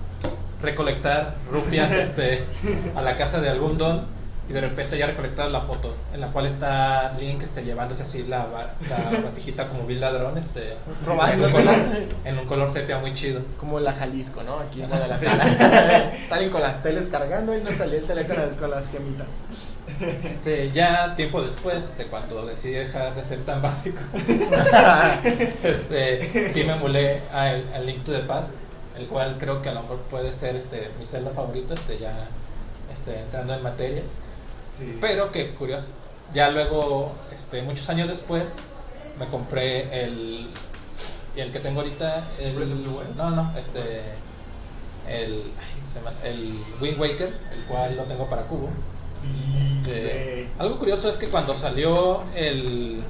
[0.62, 2.46] recolectar rupias este,
[2.96, 4.06] a la casa de algún don
[4.50, 8.24] y de repente ya recolectabas la foto en la cual está Link este, llevándose así
[8.24, 8.48] la,
[8.90, 11.54] la vasijita como vil ladrón este, en, un Robándose.
[11.54, 11.76] color,
[12.26, 13.42] en un color sepia muy chido.
[13.60, 14.58] Como la Jalisco, ¿no?
[14.60, 16.12] Aquí en Guadalajara.
[16.30, 18.02] Salen con las teles cargando y no él salía
[18.58, 19.28] con, las- gemitas.
[20.24, 24.00] Este, ya tiempo después, este, cuando decidí dejar de ser tan básico,
[25.64, 28.54] este, sí me emulé al, al Link to the Past,
[28.98, 32.28] el cual creo que a lo mejor puede ser este, mi celda favorito, este, ya
[32.94, 34.02] este, entrando en materia.
[34.80, 34.98] Sí.
[35.00, 35.90] Pero que curioso,
[36.34, 38.46] ya luego, este, muchos años después,
[39.20, 40.50] me compré el,
[41.36, 44.02] y el que tengo ahorita, el, no, no, este,
[45.08, 45.52] el,
[46.24, 48.70] el Wind Waker, el cual lo tengo para cubo.
[49.68, 53.04] Este, algo curioso es que cuando salió el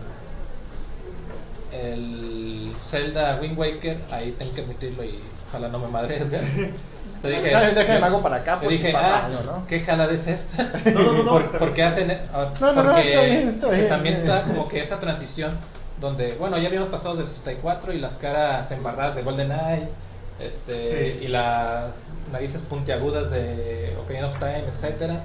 [1.72, 6.20] el Zelda Wind Waker, ahí tengo que admitirlo y ojalá no me madre.
[7.22, 9.68] Te dije, Déjame- déjame hago para acá yo por si dije, pasa ah, algo, ¿no?
[9.68, 10.64] ¿qué jalada es esta?
[10.92, 11.88] No, no, no, no, ¿Por, está por qué bien.
[11.94, 12.22] hacen?
[12.34, 13.90] ah, No, no, no, porque- está bien, está porque bien.
[13.90, 15.58] También está como que esa transición
[16.00, 19.90] donde, bueno, ya habíamos pasado del 64 y las caras embarradas de GoldenEye,
[20.40, 20.88] este,
[21.20, 21.26] Sí.
[21.26, 25.22] y las narices puntiagudas de Ocarina of Time, etcétera.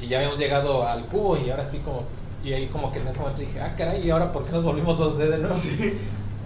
[0.00, 2.04] Y ya habíamos llegado al cubo y ahora sí como
[2.44, 4.62] y ahí como que en ese momento dije, ah, caray, ¿y ahora por qué nos
[4.62, 5.54] volvimos 2D de nuevo?
[5.56, 5.98] Sí.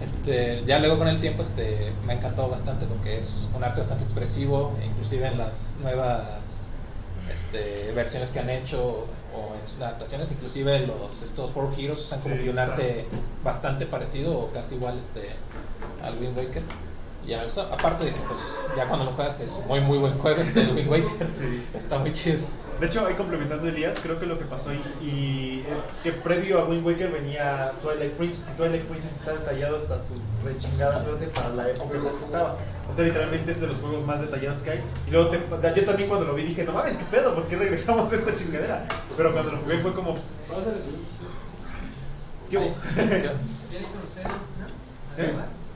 [0.03, 3.81] Este, ya luego con el tiempo este, me ha encantado bastante porque es un arte
[3.81, 6.67] bastante expresivo, inclusive en las nuevas
[7.33, 12.37] este, versiones que han hecho o en sus adaptaciones, inclusive los estos Four Heroes como
[12.37, 13.07] Sí, que un arte
[13.45, 15.31] bastante parecido o casi igual este,
[16.03, 16.63] al Wind Waker.
[17.27, 19.99] Y ya me gusta, aparte de que pues ya cuando lo juegas es muy muy
[19.99, 21.67] buen juego este el Wind Waker, Sí.
[21.75, 22.39] está muy chido.
[22.81, 26.13] De hecho, ahí complementando a Elías, creo que lo que pasó ahí, y eh, que
[26.13, 30.15] previo a Wind Waker venía Twilight Princess, y Twilight Princess está detallado hasta su
[30.45, 32.57] rechingada suerte para la época en la que estaba.
[32.89, 34.81] O sea, literalmente es de los juegos más detallados que hay.
[35.09, 35.41] Y luego te-
[35.77, 38.35] yo también cuando lo vi dije, no mames, qué pedo, ¿por qué regresamos a esta
[38.35, 38.87] chingadera?
[39.17, 40.17] Pero cuando lo jugué fue como,
[42.51, 42.77] ¿qué hubo?
[42.95, 44.69] ¿Viene con ustedes, no?
[45.15, 45.23] ¿Sí?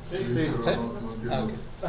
[0.02, 0.16] Sí.
[0.18, 0.24] Sí.
[0.34, 0.52] ¿Sí?
[0.64, 1.54] pero no, no entiendo.
[1.82, 1.88] Ah.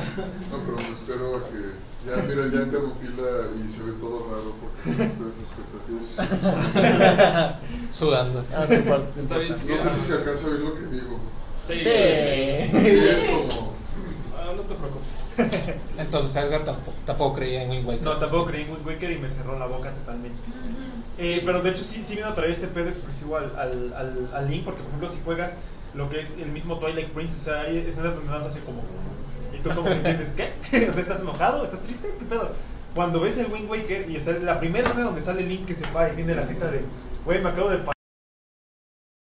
[0.51, 1.93] No, pero me espero a que.
[2.06, 6.20] Ya, mira, ya interrumpí la y se ve todo raro porque ustedes expectativas.
[7.91, 8.43] Sudando.
[8.54, 8.76] Ah, no
[9.22, 11.18] Está bien, sé si se alcanza a oír lo que digo.
[11.56, 11.80] Sí.
[11.80, 11.82] Sí.
[11.82, 13.74] Sí, es como.
[14.38, 15.14] Ah, no te preocupes.
[15.97, 18.04] Entonces Edgar tampoco, tampoco creía en Wind Waker.
[18.04, 20.51] No, tampoco creí en Wind Waker y me cerró la boca totalmente.
[21.18, 24.30] Eh, pero de hecho sí, sí vino a traer este pedo expresivo al, al, al,
[24.34, 25.56] al Link, porque por ejemplo si juegas
[25.93, 28.82] lo que es el mismo Twilight Princess, o sea, hay escenas donde vas hace como...
[29.64, 30.53] Tú como que entiendes, ¿qué?
[30.89, 31.64] o sea, ¿estás enojado?
[31.64, 32.14] ¿Estás triste?
[32.20, 32.51] ¿Qué pedo?
[32.95, 35.88] Cuando ves el Wind Waker y sale la primera escena donde sale Link que se
[35.88, 36.84] para y tiene la jeta de,
[37.26, 37.93] güey, me acabo de pa-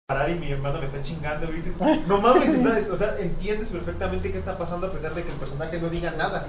[0.09, 1.77] parar y mi hermano me está chingando y dices,
[2.07, 5.37] no mames, está- o sea, entiendes perfectamente qué está pasando a pesar de que el
[5.37, 6.47] personaje no diga nada.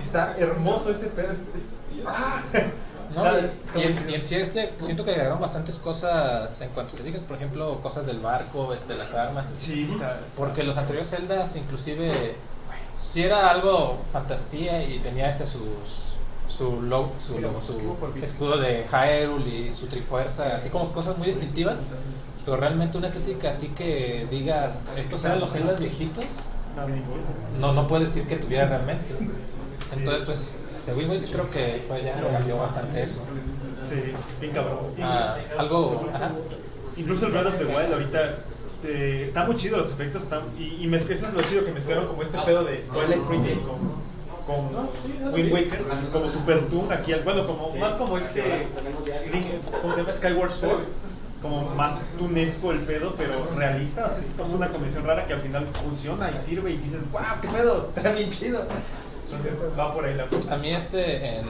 [0.00, 1.32] Está hermoso ese pedo.
[1.32, 2.42] es- es- ¡Ah!
[3.14, 7.02] No, y- en, y en sí ese- siento que agregaron bastantes cosas en cuanto se
[7.02, 9.44] diga, por ejemplo, cosas del barco, este, las armas.
[9.58, 10.18] Sí, está.
[10.24, 12.36] está- Porque los anteriores celdas inclusive
[13.02, 16.12] sí era algo fantasía y tenía este sus
[16.48, 17.60] su logo, su, logo,
[18.14, 18.28] bits.
[18.28, 21.80] escudo de Hyrule y su trifuerza, así como cosas muy distintivas,
[22.44, 26.26] pero realmente una estética así que digas, estos eran los celdas viejitos,
[27.58, 29.14] no no puedes decir que tuviera realmente.
[29.96, 33.24] Entonces pues este Wind Waker creo que fue ya cambió bastante eso.
[33.82, 34.78] Sí, bien cabrón.
[35.02, 36.32] Ah, algo, ajá.
[36.96, 38.38] Incluso el Breath of the Wild ahorita
[38.84, 40.42] eh, está muy chido, los efectos están.
[40.58, 43.58] Y, y me, eso es lo chido que mezclaron como este pedo de Twilight Princess
[43.58, 43.78] con,
[44.46, 47.12] con Wind Waker, como Super Toon aquí.
[47.12, 48.66] al- Bueno, como más como este.
[49.32, 50.12] Link- ¿Cómo se llama?
[50.12, 50.84] Skyward Sword.
[51.40, 54.06] Como más tunesco el pedo, pero realista.
[54.06, 57.10] O sea, es como una combinación rara que al final funciona y sirve y dices,
[57.10, 58.64] wow, qué pedo, está bien chido.
[59.24, 60.54] Entonces va por ahí la cosa.
[60.54, 61.46] A mí este en,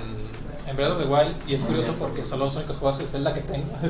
[0.66, 3.34] en Breath of the Wild, y es curioso porque son los únicos juegos de Zelda
[3.34, 3.68] que tengo,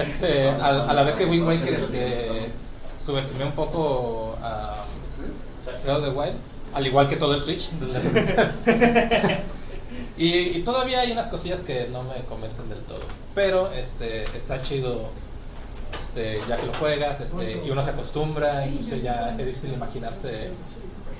[0.00, 2.50] este, a, a la vez que Wind Waker este,
[3.00, 4.84] subestimé un poco a
[5.84, 6.34] Breath of the Wild,
[6.74, 7.70] al igual que todo el Switch.
[10.18, 13.00] y, y todavía hay unas cosillas que no me convencen del todo,
[13.34, 15.08] pero este, está chido
[16.14, 20.50] este, ya que lo juegas este, y uno se acostumbra, incluso ya es difícil imaginarse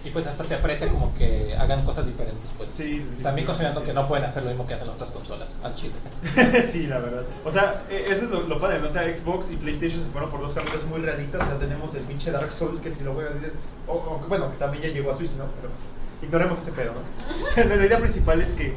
[0.05, 2.71] y pues hasta se aprecia como que hagan cosas diferentes, pues.
[2.71, 5.75] Sí, También considerando que no pueden hacer lo mismo que hacen las otras consolas, al
[5.75, 5.95] chile.
[6.67, 7.25] sí, la verdad.
[7.45, 8.87] O sea, eh, eso es lo, lo padre, ¿no?
[8.87, 11.43] O sea, Xbox y PlayStation se fueron por dos caminos muy realistas.
[11.43, 13.53] O sea, tenemos el pinche Dark Souls que si lo juegas dices,
[13.89, 15.47] o, bueno, que también ya llegó a Switch, ¿no?
[15.57, 15.85] Pero pues,
[16.23, 17.45] ignoremos ese pedo, ¿no?
[17.45, 18.75] O sea, la idea principal es que,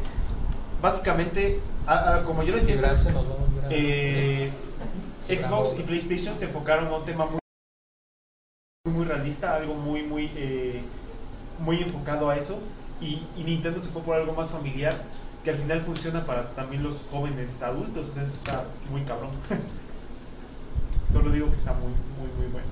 [0.81, 2.87] básicamente, a- a- como yo lo entiendo,
[3.69, 4.49] eh,
[5.27, 7.39] Xbox y PlayStation se enfocaron a un tema muy,
[8.93, 10.81] muy realista, algo muy, muy, eh,
[11.59, 12.59] muy enfocado a eso.
[12.99, 14.95] Y, y Nintendo se fue por algo más familiar,
[15.43, 18.09] que al final funciona para también los jóvenes adultos.
[18.09, 19.29] O sea, eso está muy cabrón.
[21.13, 22.67] Solo digo que está muy, muy, muy bueno.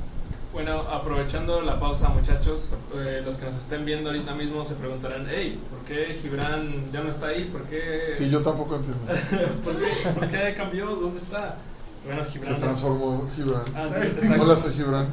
[0.55, 5.27] Bueno, aprovechando la pausa, muchachos, eh, los que nos estén viendo ahorita mismo se preguntarán,
[5.29, 7.43] hey, ¿por qué Gibran ya no está ahí?
[7.51, 9.01] ¿Por qué, Sí, yo tampoco entiendo.
[9.65, 10.85] ¿por qué, por qué cambió?
[10.85, 11.57] ¿Dónde está?
[12.05, 12.53] Bueno, Gibran...
[12.53, 13.63] Se transformó Gibran.
[13.75, 14.43] Ah, sí, exacto.
[14.43, 15.07] Hola, soy Gibran.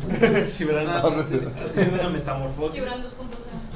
[0.57, 1.03] Gibran ha,
[1.75, 2.81] tenido una metamorfosis.
[2.81, 3.07] Gibran 2.0.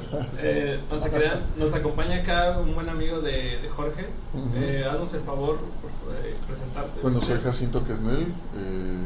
[0.41, 4.07] Eh, no se crean, nos acompaña acá un buen amigo de, de Jorge.
[4.55, 7.01] Eh, haznos el favor por eh, presentarte.
[7.01, 8.25] Bueno, soy Jacinto Quesnel.
[8.55, 8.99] eh,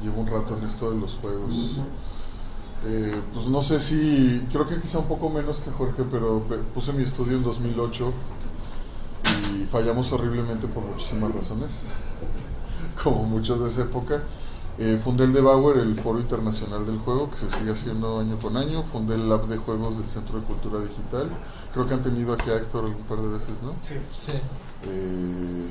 [0.00, 1.76] llevo un rato en esto de los juegos.
[2.84, 6.58] Eh, pues no sé si, creo que quizá un poco menos que Jorge, pero pe-
[6.72, 8.12] puse mi estudio en 2008
[9.56, 11.82] y fallamos horriblemente por muchísimas razones,
[13.02, 14.22] como muchos de esa época.
[14.78, 18.56] Eh, fundé el Debauer, el Foro Internacional del Juego, que se sigue haciendo año con
[18.56, 18.82] año.
[18.82, 21.28] Fundé el Lab de Juegos del Centro de Cultura Digital.
[21.74, 23.72] Creo que han tenido aquí a Héctor algún par de veces, ¿no?
[23.82, 23.94] Sí.
[24.24, 24.32] Sí.
[24.84, 25.68] Eh,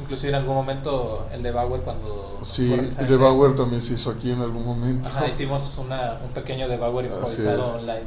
[0.00, 2.40] Inclusive en algún momento el de Bauer cuando...
[2.42, 5.08] Sí, el examen- de Bauer también se hizo aquí en algún momento.
[5.08, 8.02] Ajá, hicimos una, un pequeño de Bauer improvisado online.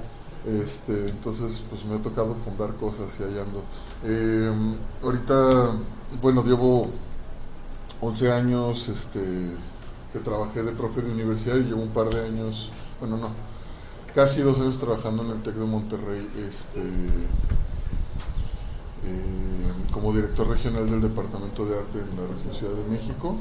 [0.46, 3.64] Este, entonces, pues me ha tocado fundar cosas y ahí ando.
[4.04, 4.52] Eh,
[5.04, 5.76] ahorita,
[6.22, 6.90] bueno, llevo
[8.02, 9.20] 11 años este,
[10.14, 13.30] que trabajé de profe de universidad y llevo un par de años, bueno, no,
[14.14, 16.82] casi dos años trabajando en el TEC de Monterrey este,
[19.08, 23.38] eh, como director regional del Departamento de Arte en la región Ciudad de México.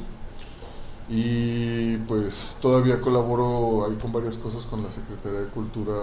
[1.09, 5.95] Y pues todavía colaboro ahí con varias cosas con la Secretaría de Cultura,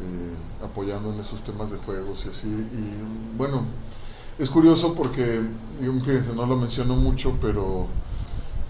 [0.00, 2.48] eh, apoyando en esos temas de juegos y así.
[2.48, 3.64] Y bueno,
[4.40, 5.42] es curioso porque,
[6.04, 7.86] fíjense, no lo menciono mucho, pero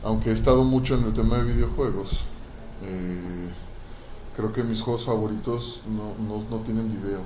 [0.04, 2.20] aunque he estado mucho en el tema de videojuegos,
[2.82, 3.48] eh,
[4.36, 7.20] creo que mis juegos favoritos no, no, no tienen video.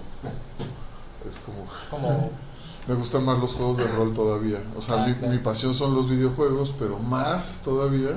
[1.29, 1.65] Es como...
[1.91, 2.31] Como
[2.87, 4.63] Me gustan más los juegos de rol todavía.
[4.77, 5.33] O sea, Ah, mi, claro.
[5.33, 8.11] mi pasión son los videojuegos, pero más todavía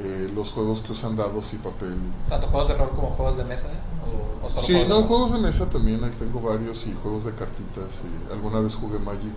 [0.00, 1.96] eh, los juegos que usan dados y papel.
[2.28, 3.68] tanto juegos de rol como juegos de mesa.
[4.42, 6.94] O, o solo Sí, juegos no, de juegos de mesa también, ahí tengo varios y
[6.94, 8.02] juegos de cartitas.
[8.04, 9.32] Y alguna vez jugué Magic.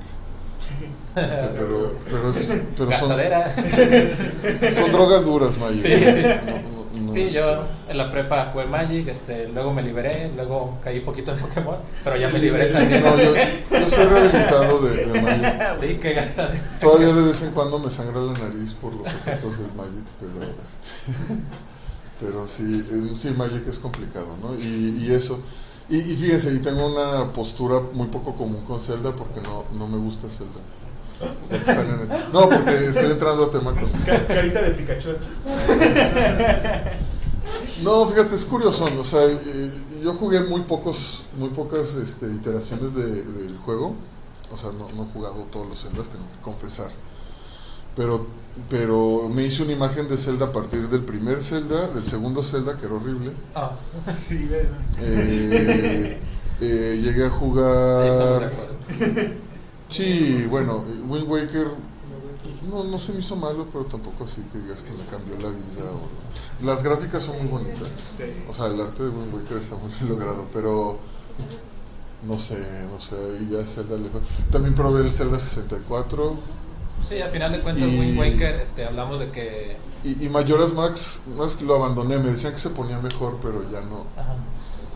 [1.16, 3.10] Este, pero pero, es- pero son,
[4.78, 5.82] son drogas duras, Magic.
[5.82, 6.22] Sí, sí.
[6.46, 6.81] No, no, no
[7.12, 11.40] Sí, yo en la prepa jugué Magic, este, luego me liberé, luego caí poquito en
[11.40, 13.04] Pokémon, pero ya me liberé también.
[13.04, 15.56] No, yo, yo estoy rehabilitado de, de Magic.
[15.80, 16.00] Sí.
[16.80, 20.34] Todavía de vez en cuando me sangra la nariz por los efectos del Magic, pero
[20.64, 21.36] este,
[22.20, 24.56] pero sí, eh, sí, Magic es complicado, ¿no?
[24.56, 25.44] Y, y eso.
[25.90, 29.88] Y, y fíjense, y tengo una postura muy poco común con Zelda porque no, no
[29.88, 30.62] me gusta Zelda.
[32.34, 33.74] No, porque estoy entrando a tema
[34.28, 35.10] Carita de Pikachu.
[37.84, 39.72] No, fíjate, es curioso, o sea, eh,
[40.04, 43.96] yo jugué muy pocos, muy pocas este, iteraciones de- del juego,
[44.52, 46.90] o sea, no, no he jugado todos los Zeldas, tengo que confesar,
[47.96, 48.28] pero,
[48.70, 52.78] pero me hice una imagen de Zelda a partir del primer Zelda, del segundo Zelda,
[52.78, 53.72] que era horrible, Ah,
[54.12, 54.70] Sí, ven.
[55.02, 56.20] Eh,
[56.62, 58.52] eh, llegué a jugar.
[59.92, 61.68] Sí, bueno, Wind Waker,
[62.44, 65.36] pues, no, no se me hizo malo, pero tampoco así que digas que me cambió
[65.36, 67.90] la vida, o- las gráficas son muy bonitas.
[68.48, 70.98] O sea, el arte de Wind Waker está muy logrado, pero
[72.28, 72.58] no sé,
[72.92, 74.22] no sé, ahí ya Zelda le fue.
[74.52, 76.38] También probé el Zelda 64
[77.02, 79.78] Sí, al final de cuentas, Y- Wind Waker, este, hablamos de que.
[80.04, 83.82] y, y Majora's Max, más lo abandoné, me decían que se ponía mejor, pero ya
[83.82, 84.06] no.
[84.16, 84.36] Ajá.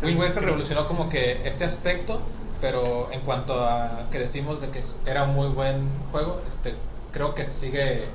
[0.04, 2.20] Wind Waker revolucionó como que este aspecto,
[2.62, 6.76] pero en cuanto a que decimos de que era un muy buen juego, este,
[7.12, 8.06] creo que se sigue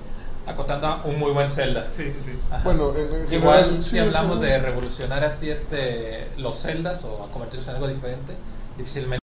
[0.46, 1.88] acotando a un muy buen Zelda.
[1.90, 2.32] Sí, sí, sí.
[2.50, 2.62] Ajá.
[2.64, 7.68] Bueno, en, en Igual si hablamos de revolucionar así este los celdas o a convertirlos
[7.68, 8.32] en algo diferente,
[8.76, 9.20] difícilmente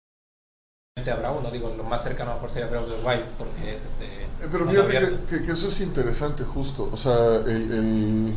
[1.11, 3.75] habrá uno, digo, lo más cercano a lo mejor sería Breath of the Wild, porque
[3.75, 6.89] es este Eh, Pero fíjate que, que- que eso es interesante, justo.
[6.91, 8.33] O sea, el, el-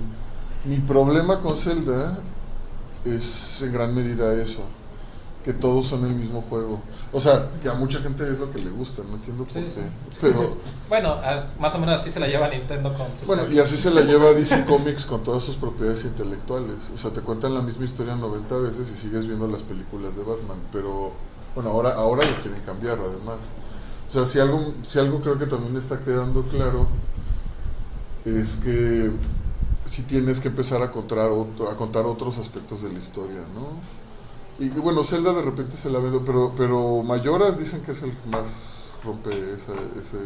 [0.64, 2.18] mi problema con Zelda
[3.05, 4.62] es en gran medida eso.
[5.47, 6.82] Que todos son el mismo juego.
[7.12, 9.61] O sea, que a mucha gente es lo que le gusta, no entiendo por Sí,
[9.62, 9.70] qué.
[9.70, 9.80] sí.
[10.20, 10.57] Pero
[10.88, 11.20] Bueno,
[11.61, 14.01] más o menos así se la lleva Nintendo con sus bueno, y así se la
[14.03, 16.90] lleva DC Comics con todas sus propiedades intelectuales.
[16.92, 20.24] O sea, te cuentan la misma historia 90 veces y sigues viendo las películas de
[20.24, 21.12] Batman, pero
[21.55, 23.38] bueno, ahora ahora lo quieren cambiar además.
[24.09, 26.88] O sea, si algo si algo creo que también está quedando claro
[28.24, 29.11] es que
[29.84, 33.78] si tienes que empezar a contar otro- a contar otros aspectos de la historia, ¿no?
[34.59, 38.11] Y, bueno, Zelda de repente se la vendo, pero pero Mayoras dicen que es el
[38.16, 40.16] que más rompe esa- ese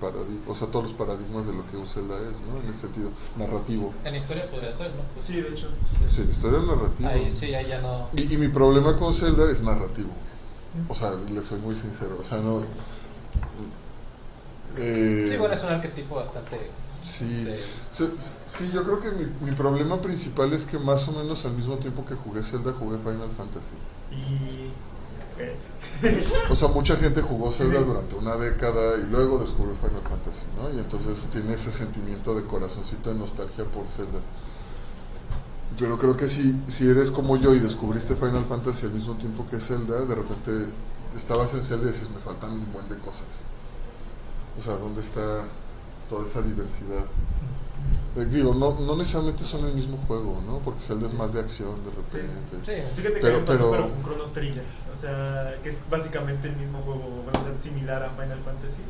[0.00, 2.58] paradigma, o sea, todos los paradigmas de lo que un Zelda es, ¿no?
[2.60, 3.92] En ese sentido, narrativo.
[4.04, 5.02] En historia podría ser, ¿no?
[5.14, 5.68] Pues, Sí, de hecho.
[6.08, 7.10] Sí, la historia narrativa.
[7.10, 8.08] Ahí sí, ahí ya no.
[8.16, 10.10] Y, y mi problema con Zelda es narrativo.
[10.88, 12.16] O sea, le soy muy sincero.
[12.20, 12.62] O sea, no.
[14.76, 16.70] eh, Sí, bueno, es un arquetipo bastante.
[17.06, 18.10] Sí, este, sí,
[18.44, 21.76] sí, yo creo que mi, mi problema principal es que más o menos al mismo
[21.76, 23.76] tiempo que jugué Zelda, jugué Final Fantasy.
[24.10, 24.72] Y.
[26.50, 30.74] O sea, mucha gente jugó Zelda durante una década y luego descubrió Final Fantasy, ¿no?
[30.74, 34.18] Y entonces tiene ese sentimiento de corazoncito de nostalgia por Zelda.
[35.78, 39.46] Pero creo que si, si eres como yo y descubriste Final Fantasy al mismo tiempo
[39.46, 40.72] que Zelda, de repente
[41.14, 43.26] estabas en Zelda y dices, me faltan un buen de cosas.
[44.58, 45.44] O sea, ¿dónde está
[46.08, 47.04] toda esa diversidad?
[48.16, 50.58] Eh, digo, no, no necesariamente son el mismo juego, ¿no?
[50.60, 52.26] Porque Zelda es más de acción de repente.
[52.62, 54.64] Sí, Fíjate que Pero- me pasó pero- pero con Chrono Trigger.
[54.92, 58.80] O sea, que es básicamente el mismo juego, bueno, o sea, similar a Final Fantasy.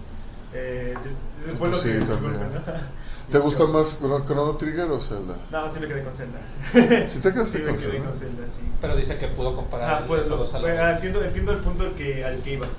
[0.54, 0.94] Eh,
[1.42, 2.34] ese fue lo Sí, que me también.
[3.30, 5.36] ¿Te gusta más Chrono Chrono Trigger o Zelda?
[5.50, 6.38] No, sí me quedé con Zelda.
[7.08, 8.08] Si te quedaste Sí me con quedé Zelda.
[8.10, 8.60] con Zelda, sí.
[8.80, 11.94] Pero dice que pudo comparar Ah, pues, esos dos pues, entiendo, entiendo el punto al
[11.96, 12.70] que, al que ibas.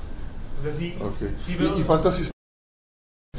[0.57, 0.95] O sea, sí,
[1.38, 1.75] sí veo...
[1.77, 2.29] ¿Y, y Fantasy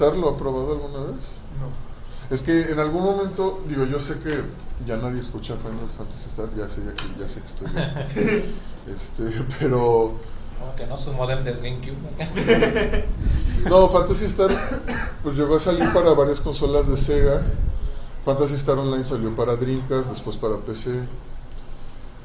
[0.01, 1.24] Lo ha probado alguna vez?
[1.59, 1.88] No.
[2.34, 4.42] Es que en algún momento, digo, yo sé que
[4.86, 8.55] ya nadie escucha Final Fantasy Star, ya sé, ya, que, ya sé que estoy bien.
[8.86, 10.14] este, pero
[10.59, 13.05] Como que no su modem de GameCube.
[13.70, 14.51] no, Fantasy Star
[15.22, 17.42] pues llegó a salir para varias consolas de Sega.
[18.24, 20.90] Fantasy Star Online salió para Dreamcast, después para PC.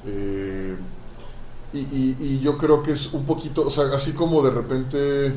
[0.05, 0.75] Eh,
[1.73, 5.33] y, y- y yo creo que es un poquito, o sea, así como de repente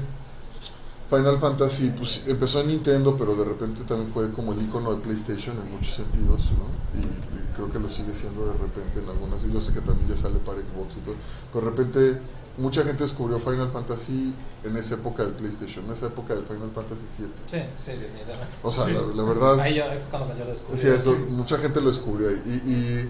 [1.08, 5.00] Final Fantasy pues, empezó en Nintendo, pero de repente también fue como el icono de
[5.00, 7.00] PlayStation en muchos sentidos, ¿no?
[7.00, 9.44] Y, y creo que lo sigue siendo de repente en algunas.
[9.44, 11.14] y Yo sé que también ya sale para Xbox y todo.
[11.52, 12.20] Pero de repente
[12.58, 14.34] mucha gente descubrió Final Fantasy
[14.64, 17.32] en esa época del PlayStation, en esa época del Final Fantasy 7.
[17.46, 18.46] Sí, sí, definitivamente.
[18.64, 18.92] O sea, Sí.
[18.92, 19.60] la, la verdad.
[19.60, 20.76] Ahí yo, cuando yo lo descubrí.
[20.76, 22.42] Sí, eso, mucha gente lo descubrió ahí.
[22.46, 23.08] Y, y,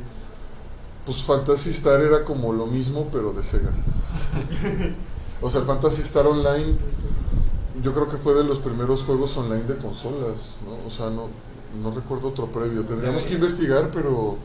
[1.07, 3.71] pues Fantasy Star era como lo mismo, pero de Sega.
[5.41, 6.77] o sea, el Fantasy Star Online,
[7.83, 10.87] yo creo que fue de los primeros juegos online de consolas, ¿no?
[10.87, 11.29] O sea, no,
[11.83, 12.85] no recuerdo otro previo.
[12.85, 14.37] Tendríamos que investigar, pero.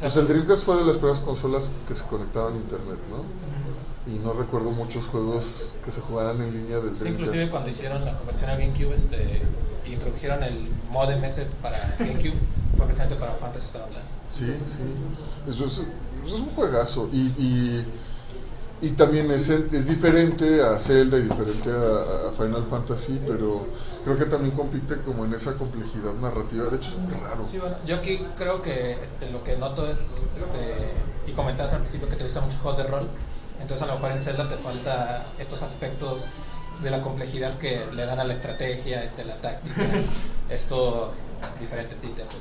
[0.00, 4.12] Pues el Dreamcast fue de las primeras consolas que se conectaban a internet, ¿no?
[4.12, 7.06] Y no recuerdo muchos juegos que se jugaran en línea del Sí, Dreamcast.
[7.06, 9.40] inclusive cuando hicieron la conversión al GameCube, este,
[9.86, 12.34] introdujeron el modem ese para GameCube,
[12.76, 14.04] fue precisamente para Fantasy Star Online.
[14.28, 15.50] Sí, sí.
[15.50, 15.82] Eso es,
[16.26, 17.08] es un juegazo.
[17.12, 17.84] Y, y,
[18.84, 23.66] y también es, es diferente a Zelda y diferente a, a Final Fantasy, pero
[24.04, 26.64] creo que también compite como en esa complejidad narrativa.
[26.66, 27.44] De hecho, es muy raro.
[27.50, 30.92] Sí, bueno, yo aquí creo que este, lo que noto es, este,
[31.26, 33.08] y comentabas al principio que te gustan mucho juegos de rol,
[33.60, 36.22] entonces a lo mejor en Zelda te falta estos aspectos
[36.82, 39.82] de la complejidad que le dan a la estrategia, este, la táctica,
[40.50, 41.10] estos
[41.60, 42.34] diferentes ítems.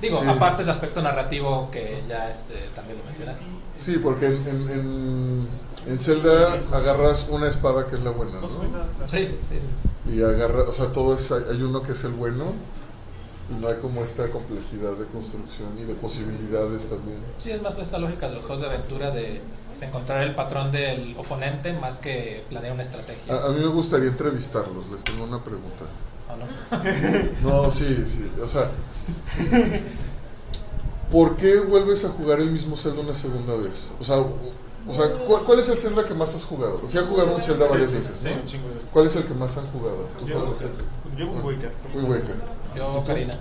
[0.00, 0.26] Digo, Sí.
[0.26, 3.44] aparte del aspecto narrativo que ya este, también lo mencionaste.
[3.76, 5.48] Sí, porque en, en, en,
[5.86, 8.48] en Zelda agarras una espada que es la buena, ¿no?
[9.06, 10.12] Sí, sí.
[10.12, 12.52] Y agarra, o sea, todo es, hay uno que es el bueno
[13.50, 17.18] y no hay como esta complejidad de construcción y de posibilidades también.
[17.38, 20.70] Sí, es más esta lógica de los juegos de aventura de pues, encontrar el patrón
[20.70, 23.34] del oponente más que planear una estrategia.
[23.34, 25.84] A, a mí me gustaría entrevistarlos, les tengo una pregunta.
[26.28, 26.46] ¿O no?
[27.64, 28.70] No, sí, sí, o sea,
[31.10, 33.90] ¿por qué vuelves a jugar el mismo Zelda una segunda vez?
[34.00, 34.24] O sea,
[34.90, 36.80] o sea ¿cuál, cuál es el Zelda que más has jugado?
[36.86, 38.44] Si han jugado un Zelda varias Sí, sí, veces, sí, un ¿no?
[38.46, 38.90] chingo de veces.
[38.92, 40.08] ¿Cuál es el que más han jugado?
[40.18, 40.54] ¿Tú Yo,
[41.16, 41.72] yo Wind Waker.
[41.94, 42.36] Wind Waker.
[42.76, 43.34] Yo, Karina.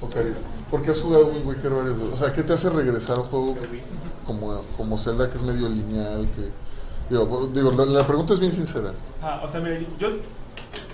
[0.00, 0.36] Ocarina.
[0.70, 2.12] ¿Por qué has jugado Wind Waker varias veces?
[2.12, 3.56] O sea, ¿qué te hace regresar a un juego
[4.26, 6.28] como, como Zelda que es medio lineal?
[6.30, 6.50] Que,
[7.10, 8.92] digo, digo la, la pregunta es bien sincera.
[9.20, 10.08] Ah, o sea, mira, yo,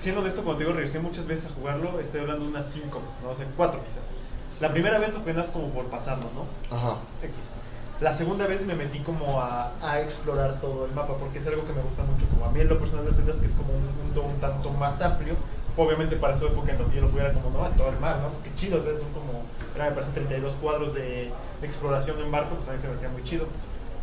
[0.01, 3.01] siendo honesto, cuando te digo, regresé muchas veces a jugarlo, estoy hablando de unas 5
[3.01, 3.31] veces, ¿no?
[3.31, 4.17] O sea, 4 quizás.
[4.61, 6.77] La primera vez lo apenas como por pasarlo, ¿no?
[6.77, 6.97] Ajá.
[7.23, 7.53] X.
[8.01, 11.66] La segunda vez me metí como a, a explorar todo el mapa, porque es algo
[11.66, 13.53] que me gusta mucho, como a mí en lo personal de Zelda, es que es
[13.53, 15.34] como un mundo un tanto más amplio.
[15.76, 17.99] Obviamente para su época en lo que yo lo juguera como, no, es todo el
[17.99, 18.28] mar, ¿no?
[18.28, 19.42] Pues qué chido, o sea, son como,
[19.74, 21.30] era, me parece 32 cuadros de,
[21.61, 23.46] de exploración en barco, pues a mí se me hacía muy chido.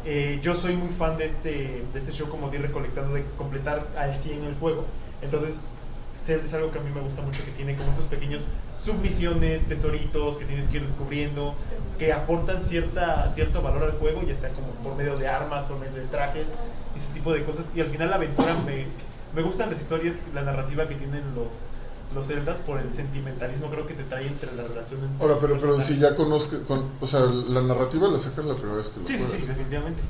[0.05, 3.25] Eh, yo soy muy fan de este, de este show como de ir recolectando, de
[3.37, 4.85] completar al 100 el juego.
[5.21, 5.65] Entonces,
[6.17, 8.43] Zelda es algo que a mí me gusta mucho, que tiene como estos pequeños
[8.77, 11.55] submisiones, tesoritos que tienes que ir descubriendo,
[11.99, 15.77] que aportan cierta, cierto valor al juego, ya sea como por medio de armas, por
[15.79, 16.53] medio de trajes,
[16.95, 17.65] ese tipo de cosas.
[17.75, 18.87] Y al final la aventura me,
[19.35, 21.47] me gustan las historias, la narrativa que tienen los,
[22.13, 25.57] los Zeldas por el sentimentalismo, creo que te trae entre la relación entre Ahora, pero,
[25.59, 28.99] pero si ya conozco, con- o sea, la narrativa la sacas la primera vez que
[28.99, 29.39] lo Sí, sí, juegas.
[29.41, 30.01] sí, definitivamente.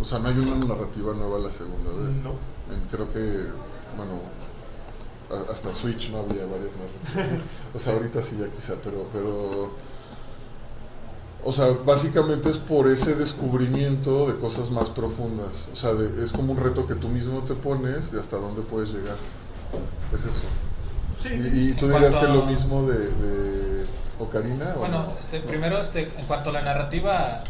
[0.00, 2.16] O sea, no hay una narrativa nueva la segunda vez.
[2.22, 2.30] No.
[2.72, 3.48] En- creo que,
[3.96, 4.20] bueno,
[5.50, 7.42] hasta Switch no había varias narrativas.
[7.74, 9.72] o sea, ahorita sí ya quizá, pero, pero,
[11.44, 15.68] o sea, básicamente es por ese descubrimiento de cosas más profundas.
[15.72, 18.62] O sea, de- es como un reto que tú mismo te pones de hasta dónde
[18.62, 19.16] puedes llegar.
[20.14, 20.42] Es eso.
[21.18, 21.48] Sí, Y, sí.
[21.70, 23.86] y tú En dirías que a- lo mismo de, de
[24.18, 24.72] Ocarina.
[24.76, 25.14] ¿o Bueno, no?
[25.18, 27.44] este, primero, este, en cuanto a la narrativa,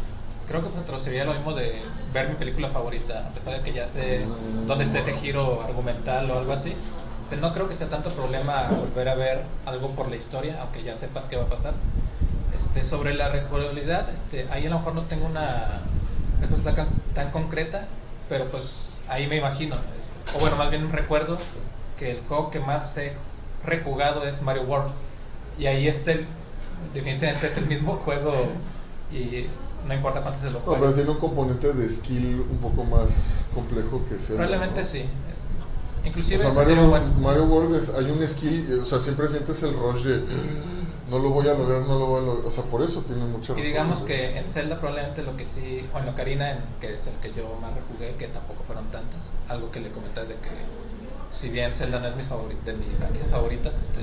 [0.47, 1.81] creo que pues, sería lo mismo de
[2.13, 4.25] ver mi película favorita, a pesar de que ya sé
[4.67, 6.73] dónde está ese giro argumental o algo así.
[7.29, 10.81] Este, no creo que sea tanto problema volver a ver algo por la historia, aunque
[10.81, 11.75] ya sepas qué va a pasar.
[12.55, 15.81] Este, sobre la rejugabilidad, este, ahí a lo mejor no tengo una
[16.41, 17.87] respuesta tan, tan concreta,
[18.29, 21.37] pero pues ahí me imagino, este, o bueno, más bien recuerdo
[21.99, 23.13] que el juego que más he
[23.63, 24.91] rejugado es Mario World.
[25.59, 26.25] Y ahí este,
[26.95, 28.33] definitivamente es el mismo juego
[29.11, 29.45] y
[29.87, 33.49] no importa cuánto se lo No, pero tiene un componente de skill un poco más
[33.53, 34.45] complejo que Zelda.
[34.45, 34.87] Probablemente ¿no?
[34.87, 35.05] sí.
[36.03, 38.99] O inclusive sea, ese Mario, un Mario World es- hay un skill, eh, o sea,
[38.99, 40.23] siempre sientes el rush de
[41.09, 42.45] no lo voy a lograr, no lo voy a lograr.
[42.45, 45.87] O sea, por eso tiene mucha Y digamos que en Zelda probablemente lo que sí,
[45.93, 49.33] o en Ocarina, en, que es el que yo más rejugué, que tampoco fueron tantas,
[49.47, 50.49] algo que le comentas de que
[51.29, 53.99] si bien Zelda no es mis favori- de mis franquicias favoritas, este,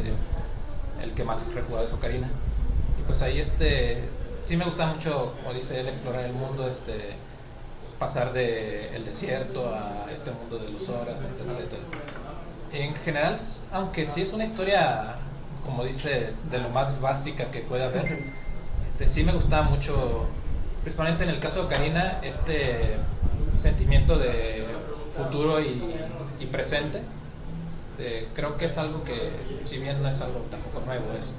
[1.03, 2.29] el que más he rejugado es Ocarina.
[2.99, 4.09] Y pues ahí este,
[4.43, 7.17] sí me gusta mucho, como dice él, explorar el mundo, este,
[7.99, 11.83] pasar de el desierto a este mundo de los horas, etcétera.
[12.73, 13.37] En general,
[13.73, 15.17] aunque sí es una historia,
[15.65, 18.25] como dices, de lo más básica que puede haber,
[18.85, 20.27] este, sí me gustaba mucho,
[20.83, 22.97] principalmente en el caso de Ocarina, este
[23.57, 24.67] sentimiento de
[25.17, 25.95] futuro y,
[26.41, 27.01] y presente.
[27.73, 29.33] Este, creo que es algo que,
[29.65, 31.33] si bien no es algo tampoco nuevo, es,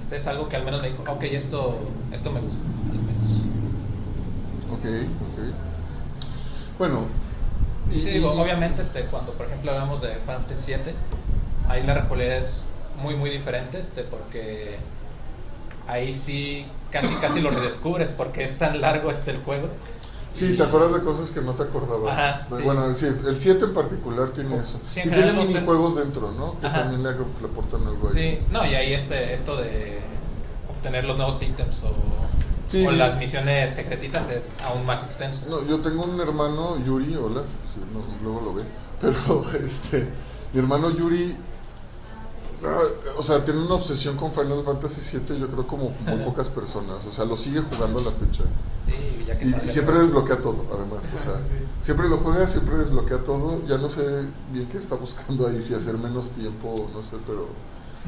[0.00, 1.80] este es algo que al menos me dijo, ok, esto,
[2.12, 2.62] esto me gusta.
[4.78, 6.78] Ok, ok.
[6.78, 7.06] Bueno.
[7.90, 10.94] y- Sí, digo, y- obviamente este, cuando por ejemplo hablamos de Final Fantasy VII,
[11.68, 12.62] ahí la rejugabilidad es
[13.02, 14.78] muy muy diferente, este, porque
[15.86, 19.68] ahí sí casi casi lo redescubres porque es tan largo este el juego.
[20.30, 22.12] Sí, Y- te acuerdas de cosas que no te acordabas.
[22.12, 22.62] Ajá, sí.
[22.62, 24.78] Bueno, sí, el 7 en particular tiene eso.
[24.86, 26.60] Sí, en y tiene los- minijuegos dentro, ¿no?
[26.60, 26.80] Que Ajá.
[26.82, 27.18] también le, le
[27.50, 28.12] aportan algo ahí.
[28.12, 29.98] Sí, no, y ahí este, esto de
[30.70, 31.88] obtener los nuevos ítems o,
[32.68, 35.46] Sí, o las misiones secretitas es aún más extenso.
[35.48, 37.42] No, yo tengo un hermano, Yuri, hola,
[37.72, 38.62] sí, no, luego lo ve,
[39.00, 40.06] pero este,
[40.52, 41.34] mi hermano Yuri,
[42.64, 42.80] ah,
[43.16, 47.06] o sea, tiene una obsesión con Final Fantasy VII, yo creo como muy pocas personas,
[47.06, 48.44] o sea, lo sigue jugando a la fecha.
[48.84, 52.46] Sí, ya que Y, y siempre desbloquea todo, además, o sea, Sí, siempre lo juega,
[52.46, 54.02] siempre desbloquea todo, ya no sé
[54.52, 57.48] bien qué está buscando ahí, si hacer menos tiempo, no sé, pero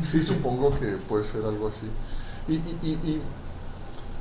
[0.06, 1.86] sí, supongo que puede ser algo así.
[2.48, 3.22] Y, y, y,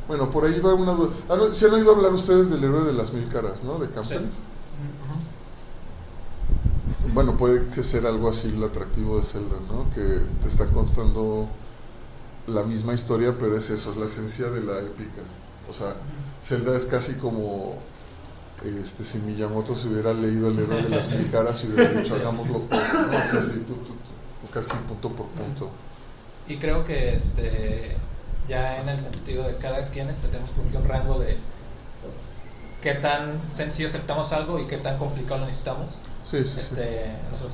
[0.10, 1.12] bueno, por ahí va una duda.
[1.30, 3.80] Ah, no, ¿sí han oído hablar ustedes del héroe de las mil caras, ¿no?
[3.80, 4.26] De Campbell.
[7.14, 9.90] Bueno, puede que ser algo así lo atractivo de Zelda, ¿no?
[9.92, 10.02] Que
[10.42, 11.48] te está contando
[12.48, 15.22] la misma historia, pero es eso, es la esencia de la épica.
[15.70, 15.96] O sea,
[16.44, 17.76] Zelda es casi como
[18.64, 22.16] este, si Miyamoto se hubiera leído el héroe de las mil caras y hubiera dicho
[22.16, 23.18] hagámoslo juntos, ¿no?
[23.18, 23.94] O sea, así, tú, tú- tú-
[24.42, 25.70] tú casi punto por punto.
[26.48, 27.96] Y creo que este
[28.50, 31.38] ya en el sentido de cada quien este, tenemos como que un rango de
[32.82, 35.98] qué tan sencillo aceptamos algo y qué tan complicado lo necesitamos.
[36.24, 36.60] Sí, sí, sí.
[36.60, 37.50] Este, en nuestro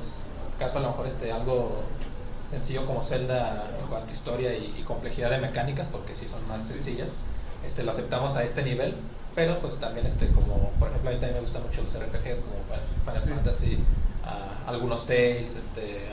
[0.57, 1.83] caso a lo mejor este algo
[2.49, 6.47] sencillo como Zelda en cuanto a historia y, y complejidad de mecánicas, porque sí son
[6.47, 7.09] más sencillas,
[7.65, 8.95] este, lo aceptamos a este nivel,
[9.33, 12.39] pero pues también este como, por ejemplo, a mí también me gustan mucho los RPGs
[12.39, 12.55] como
[13.05, 13.29] Final Sí.
[13.29, 13.79] Fantasy,
[14.23, 16.09] ah, algunos Tales, este,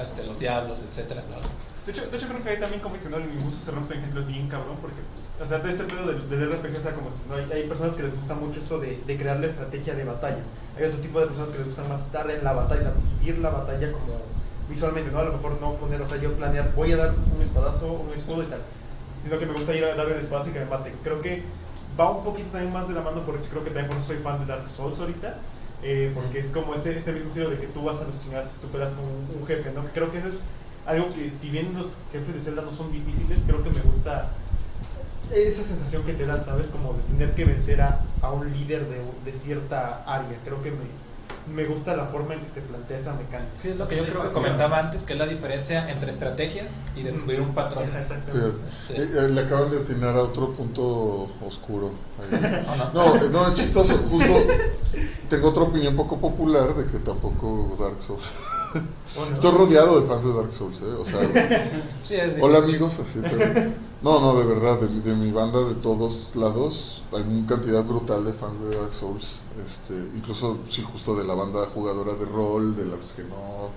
[0.00, 1.42] este, los Diablos, etcétera, claro.
[1.84, 3.16] De hecho, de hecho, creo que ahí también, como dice, ¿no?
[3.16, 6.06] el gusto se rompe en ejemplos bien cabrón, porque, pues, o sea, todo este pedo
[6.06, 7.10] del, del RPG, o sea, como
[7.52, 10.42] hay, personas que les gusta mucho esto de, crear la estrategia de batalla.
[10.76, 12.94] Hay otro tipo de personas que les gusta más estar en la batalla, o sea,
[13.20, 14.20] vivir la batalla como
[14.68, 15.18] visualmente, ¿no?
[15.20, 18.12] A lo mejor no poner, o sea, yo planear, voy a dar un espadazo, un
[18.12, 18.60] escudo y tal,
[19.22, 20.92] sino que me gusta ir a darle el espadazo y que me mate.
[21.02, 21.42] Creo que
[21.98, 24.18] va un poquito también más de la mano, por creo que también por eso soy
[24.18, 25.38] fan de Dark Souls ahorita.
[25.82, 28.56] eh, porque es como este, este mismo estilo de que tú vas a los chingados
[28.56, 29.84] y tú peleas con un, jefe, ¿no?
[29.94, 30.40] Creo que eso es
[30.88, 34.30] algo que si bien los jefes de Zelda no son difíciles, creo que me gusta
[35.32, 36.68] esa sensación que te da, ¿sabes?
[36.68, 40.38] Como de tener que vencer a, a un líder de, de cierta área.
[40.44, 43.50] Creo que me, me gusta la forma en que se plantea esa mecánica.
[43.54, 46.70] Sí, es lo que yo creo que comentaba antes, que es la diferencia entre estrategias
[46.96, 47.84] y descubrir un patrón.
[47.94, 48.56] Exactamente.
[48.68, 51.90] Este- Eh, eh, le acaban de atinar a otro punto oscuro.
[52.18, 52.64] ahí.
[52.68, 52.92] ¿O no?
[52.94, 53.98] No, eh, no, es chistoso.
[53.98, 54.32] Justo
[55.28, 58.24] tengo otra opinión poco popular de que tampoco Dark Souls.
[59.16, 60.84] Bueno, Estoy rodeado de fans de Dark Souls, ¿eh?
[60.86, 61.20] O sea,
[62.02, 65.74] Sí, hola amigos, así te- No, no, de verdad, de, mi- de mi banda de
[65.76, 69.40] todos lados hay una cantidad brutal de fans de Dark Souls.
[69.66, 73.70] Este, incluso, sí, justo de la banda jugadora de rol, de las que no.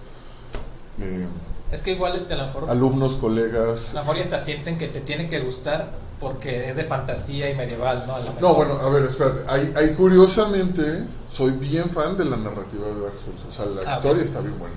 [1.00, 1.28] eh,
[1.72, 3.94] Es que igual este, a lo mejor, a alumnos, colegas.
[3.94, 7.56] lo mejor ya hasta sienten que te tiene que gustar porque es de fantasía y
[7.56, 8.16] medieval, ¿no?
[8.16, 9.42] A lo No, bueno, a ver, espérate.
[9.48, 13.42] Ahí, ahí curiosamente soy bien fan de la narrativa de Dark Souls.
[13.48, 14.76] O sea, la Ah, historia está bien buena.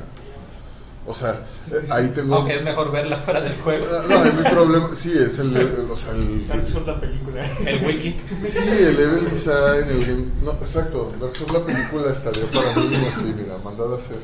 [1.07, 2.37] O sea, eh, ahí tengo.
[2.37, 3.85] Aunque es mejor verla fuera del juego.
[3.91, 7.47] Ah, No, mi problema, sí, es el, el- o sea, el, Dark Souls la película.
[7.67, 8.19] El wiki.
[8.43, 12.97] sí, el level design, el game, no, exacto, Dark Souls la película estaría para mí
[13.11, 14.17] así, mira, mandada a hacer.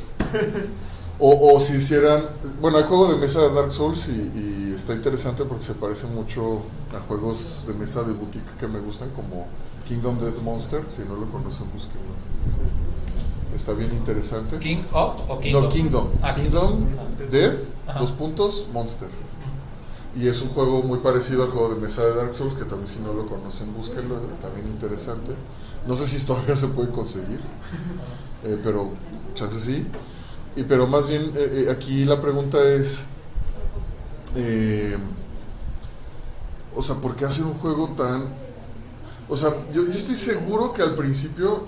[1.21, 2.25] O, o si hicieran,
[2.61, 6.07] bueno, hay juego de mesa de Dark Souls y, y está interesante porque se parece
[6.07, 6.63] mucho
[6.97, 9.47] a juegos de mesa de boutique que me gustan como
[9.87, 12.01] Kingdom Death Monster, si no lo conocen, búsquenlo.
[13.55, 14.59] Está bien interesante.
[14.61, 15.63] King of o Kingdom.
[15.65, 16.09] No, Kingdom.
[16.23, 17.25] Ah, Kingdom, Ah.
[17.31, 18.01] Death, Ajá.
[18.01, 19.09] dos puntos, Monster.
[20.17, 22.87] Y es un juego muy parecido al juego de mesa de Dark Souls, que también
[22.89, 25.35] si no lo conocen, búsquenlo, está bien interesante.
[25.87, 27.41] No sé si todavía se puede conseguir,
[28.45, 28.91] eh, pero
[29.35, 29.87] chance sí.
[30.57, 33.07] Y, pero más bien, eh, eh, aquí la pregunta es,
[34.35, 34.97] eh,
[36.75, 38.25] o sea, ¿por qué hacer un juego tan...
[39.29, 41.65] O sea, yo, yo estoy seguro que al principio,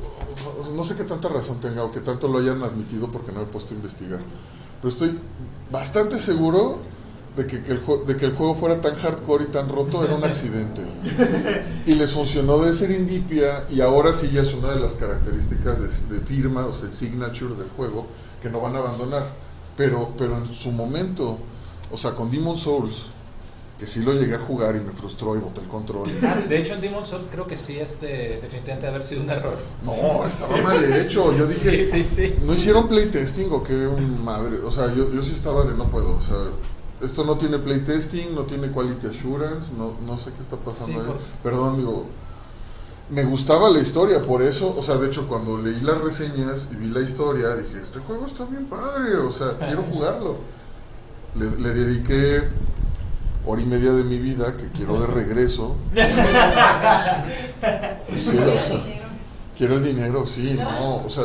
[0.74, 3.44] no sé qué tanta razón tenga o que tanto lo hayan admitido porque no he
[3.44, 4.20] puesto a investigar,
[4.80, 5.16] pero estoy
[5.70, 6.80] bastante seguro
[7.36, 10.14] de que, que el, de que el juego fuera tan hardcore y tan roto era
[10.14, 10.82] un accidente.
[11.84, 16.16] Y les funcionó de serendipia y ahora sí ya es una de las características de,
[16.16, 18.06] de firma, o sea, el signature del juego,
[18.42, 19.26] que no van a abandonar.
[19.76, 21.38] Pero, pero en su momento,
[21.90, 23.06] o sea, con Demon Souls,
[23.78, 26.08] que sí lo llegué a jugar y me frustró y boté el control.
[26.22, 29.58] Ah, de hecho, en Demon Souls creo que sí, este, definitivamente haber sido un error.
[29.84, 31.32] No, estaba mal hecho.
[31.36, 32.34] Yo dije, Sí, sí, sí.
[32.44, 33.88] ¿no hicieron playtesting o qué
[34.22, 34.58] madre?
[34.58, 36.16] O sea, yo, yo sí estaba de no puedo.
[36.16, 36.36] O sea,
[37.00, 41.06] esto no tiene playtesting, no tiene quality assurance, no, no sé qué está pasando ahí.
[41.06, 42.06] por- Perdón, digo.
[43.10, 46.76] Me gustaba la historia, por eso, o sea, de hecho, cuando leí las reseñas y
[46.76, 50.38] vi la historia, dije, este juego está bien padre, o sea, quiero jugarlo.
[51.34, 52.42] Le, le dediqué
[53.44, 55.76] hora y media de mi vida, que quiero de regreso.
[58.16, 58.82] Sí, o sea,
[59.56, 61.24] Quiero el dinero, sí, no, o sea,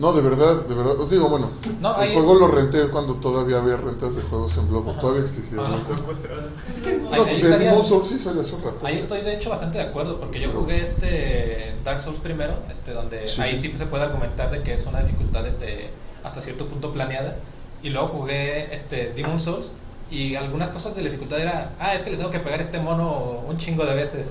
[0.00, 3.14] no, de verdad, de verdad, os digo, bueno, No, el juego es- lo renté cuando
[3.16, 5.58] todavía había rentas de juegos en Blobo, todavía existía.
[5.60, 5.76] Ah, ¿no?
[5.76, 5.84] no.
[5.84, 8.86] Pues, pues, No, ahí pues estaría- Demon Souls sí salió hace un rato.
[8.86, 12.92] Ahí estoy de hecho bastante de acuerdo porque yo jugué este Dark Souls primero, este
[12.92, 13.70] donde Sí, ahí sí.
[13.70, 15.90] sí se puede argumentar de que es una dificultad este
[16.24, 17.36] hasta cierto punto planeada
[17.82, 19.72] y luego jugué este Demon Souls
[20.10, 22.62] y algunas cosas de la dificultad era, ah, es que le tengo que pegar a
[22.62, 24.26] este mono un chingo de veces.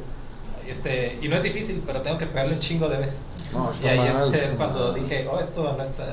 [0.70, 3.18] Este, y no es difícil, pero tengo que pegarle un chingo de veces.
[3.54, 4.24] No, y está ahí mal.
[4.26, 5.02] este, es está cuando mal.
[5.02, 6.06] dije, oh, esto no está,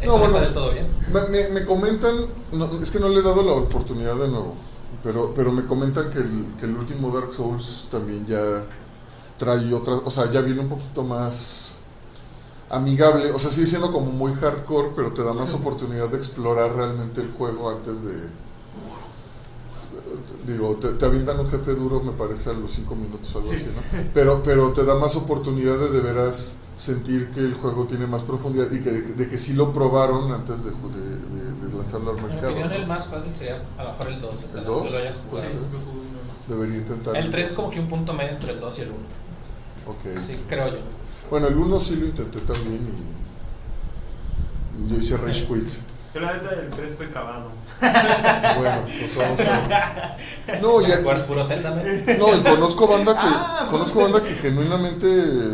[0.00, 0.86] esto No, no, bueno, está del todo bien.
[1.12, 4.54] Me, me- me comentan, no, es que no le he dado la oportunidad de nuevo,
[5.02, 8.64] pero, pero me comentan que el, que el último Dark Souls también ya
[9.38, 11.76] trae otra, o sea, ya viene un poquito más
[12.68, 16.74] amigable, o sea, sigue siendo como muy hardcore, pero te da más oportunidad de explorar
[16.74, 18.28] realmente el juego antes de...
[20.46, 23.50] Digo, te, te avientan un jefe duro, me parece, a los 5 minutos o algo
[23.50, 23.56] Sí.
[23.56, 24.02] así, ¿no?
[24.14, 28.22] Pero, pero te da más oportunidad de de veras sentir que el juego tiene más
[28.22, 32.18] profundidad y que, de que sí lo probaron antes de, de, de- de lanzarlo al
[32.18, 32.52] En mi mercado.
[32.52, 32.74] opinión ¿no?
[32.76, 34.92] el más fácil sería a lo mejor el 2, ¿El dos?
[34.92, 35.48] lo hayas Pues jugado.
[35.48, 36.52] sí.
[36.52, 37.16] Debería intentar.
[37.16, 38.96] El 3 es como que un punto medio entre el 2 y el 1.
[39.86, 40.20] Ok.
[40.20, 40.78] Sí, creo yo.
[41.30, 42.80] Bueno, el 1 sí lo intenté también
[44.86, 45.68] y yo hice Rage Quit.
[46.16, 47.50] Yo la neta el 3 estoy trabado.
[48.56, 50.16] Bueno, pues vamos a...
[50.62, 54.32] No, y, ¿Juegas y- puro Zelda, no, y conozco banda que Ah, conozco banda que
[54.32, 55.06] genuinamente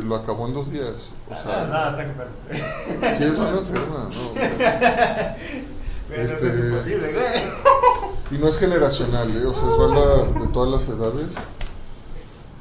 [0.05, 1.11] lo acabó en dos días.
[1.29, 2.33] O Ah, sea, nada, está enfermo.
[3.19, 4.41] sí es banda enferma, ¿no?
[6.15, 7.27] Eso Este- es imposible, güey.
[8.31, 9.45] Y no es generacional, ¿eh?
[9.47, 11.35] O sea, es banda de todas las edades.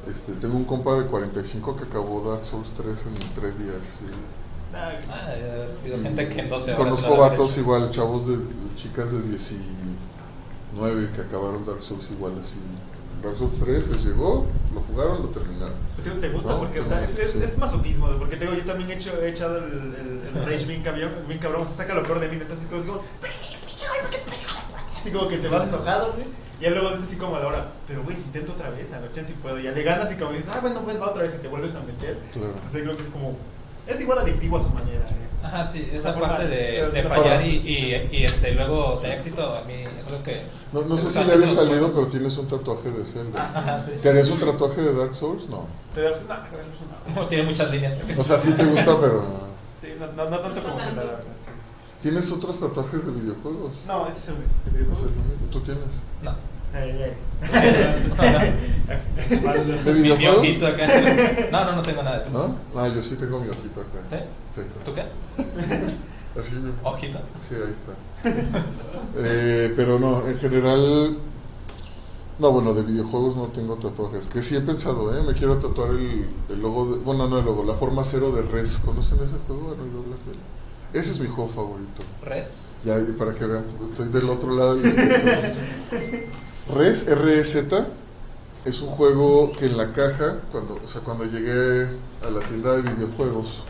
[0.09, 3.99] Este, tengo un compa de 45 que acabó Dark Souls 3 en 3 días.
[4.01, 4.09] Nah,
[4.73, 4.91] Ah,
[5.79, 6.83] habido gente que en 12 horas.
[6.83, 8.37] Conozco vatos igual, chavos de
[8.75, 12.57] chicas de 19 que acabaron Dark Souls igual así.
[13.21, 15.75] Dark Souls 3 les llegó, lo jugaron, lo terminaron.
[16.03, 16.53] ¿Te, te gusta?
[16.53, 17.39] No, porque, o sea, es, es, sí.
[17.43, 20.65] es masoquismo, porque te digo, yo también he, hecho, he echado el, el, el rage
[20.65, 22.79] bien cabrón, bien cabrón, o sea, saca lo peor de mí, me estás así todo
[22.79, 23.33] así como, "Pero,
[23.65, 24.31] pinche güey, ¿por qué te
[24.97, 26.25] Así como que te vas enojado, güey.
[26.61, 28.99] Y luego dices así como a la hora, pero güey, si intento otra vez, a
[29.01, 29.59] la chance si puedo.
[29.59, 31.47] Y ya le ganas y como dices, ah, bueno, pues va otra vez y te
[31.47, 32.19] vuelves a meter.
[32.31, 32.53] Claro.
[32.65, 33.35] O sea, creo que es como.
[33.87, 35.27] Es igual adictivo a su manera, eh.
[35.43, 39.63] Ajá, sí, Esa parte de, de- fallar y, y, y, este, luego de éxito, a
[39.63, 40.43] mí es algo que...
[40.71, 43.43] No, no sé si le había salido, pero tienes un tatuaje de Zelda.
[43.45, 43.91] Ajá, sí.
[44.01, 45.49] ¿Te harías un tatuaje de Dark Souls?
[45.49, 45.65] No.
[45.95, 46.47] Te das una.
[47.15, 47.97] una- Tiene muchas líneas.
[48.17, 49.23] O sea, sí te gusta, pero...
[49.79, 51.25] Sí, no, no, no tanto como No Zelda, la verdad.
[51.43, 51.51] Sí.
[52.01, 53.71] ¿Tienes otros tatuajes de videojuegos?
[53.87, 55.11] No, este es el de O videojuegos.
[55.11, 55.83] sea, ¿Tú tienes?
[56.21, 56.31] No.
[56.71, 57.15] ¿De
[59.93, 60.37] Mi- mi videojuegos?
[60.39, 60.87] ojito acá.
[61.51, 62.55] No, no, no tengo nada de ¿No?
[62.75, 63.99] Ah, yo sí tengo mi ojito acá.
[64.09, 64.15] ¿Sí?
[64.49, 64.61] Sí.
[64.85, 65.03] ¿Tú qué?
[66.39, 66.55] Así.
[66.83, 67.19] ¿Ojito?
[67.39, 67.93] Sí, ahí está.
[69.17, 71.17] Eh, pero no, en general...
[72.39, 74.27] No, bueno, de videojuegos no tengo tatuajes.
[74.27, 75.21] Que sí he pensado, ¿eh?
[75.23, 76.99] Me quiero tatuar el, el logo de...
[77.03, 78.77] Bueno, no el logo, la forma cero de Res.
[78.83, 79.75] ¿Conocen ese juego?
[79.77, 80.15] No hay doble.
[80.93, 82.01] Ese es mi juego favorito.
[82.23, 82.69] ¿Res?
[82.83, 84.77] Ya, para que vean, estoy del otro lado.
[86.75, 87.87] Res, R-E-Z,
[88.65, 91.89] es un juego que en la caja, cuando, o sea, cuando llegué
[92.25, 93.63] a la tienda de videojuegos,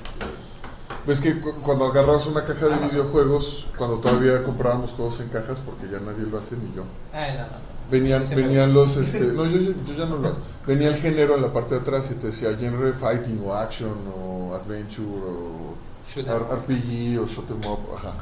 [1.07, 5.59] ves que cu- cuando agarras una caja de videojuegos, cuando todavía comprábamos juegos en cajas,
[5.65, 6.83] porque ya nadie lo hace ni yo,
[7.13, 7.57] Ay, no, no.
[7.89, 10.35] venían, venían los, este, no, yo, yo, yo ya no lo
[10.67, 13.95] venía el género en la parte de atrás y te decía genre fighting o action
[14.15, 15.73] o adventure o
[16.15, 16.25] 'em.
[16.27, 18.13] RPG o shoot 'em up, ajá.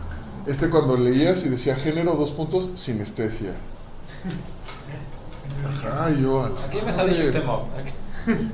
[0.46, 3.54] Este cuando leías y decía género dos puntos sinestesia.
[5.68, 7.62] Ajá, yo a la Aquí me sale shoot 'em up.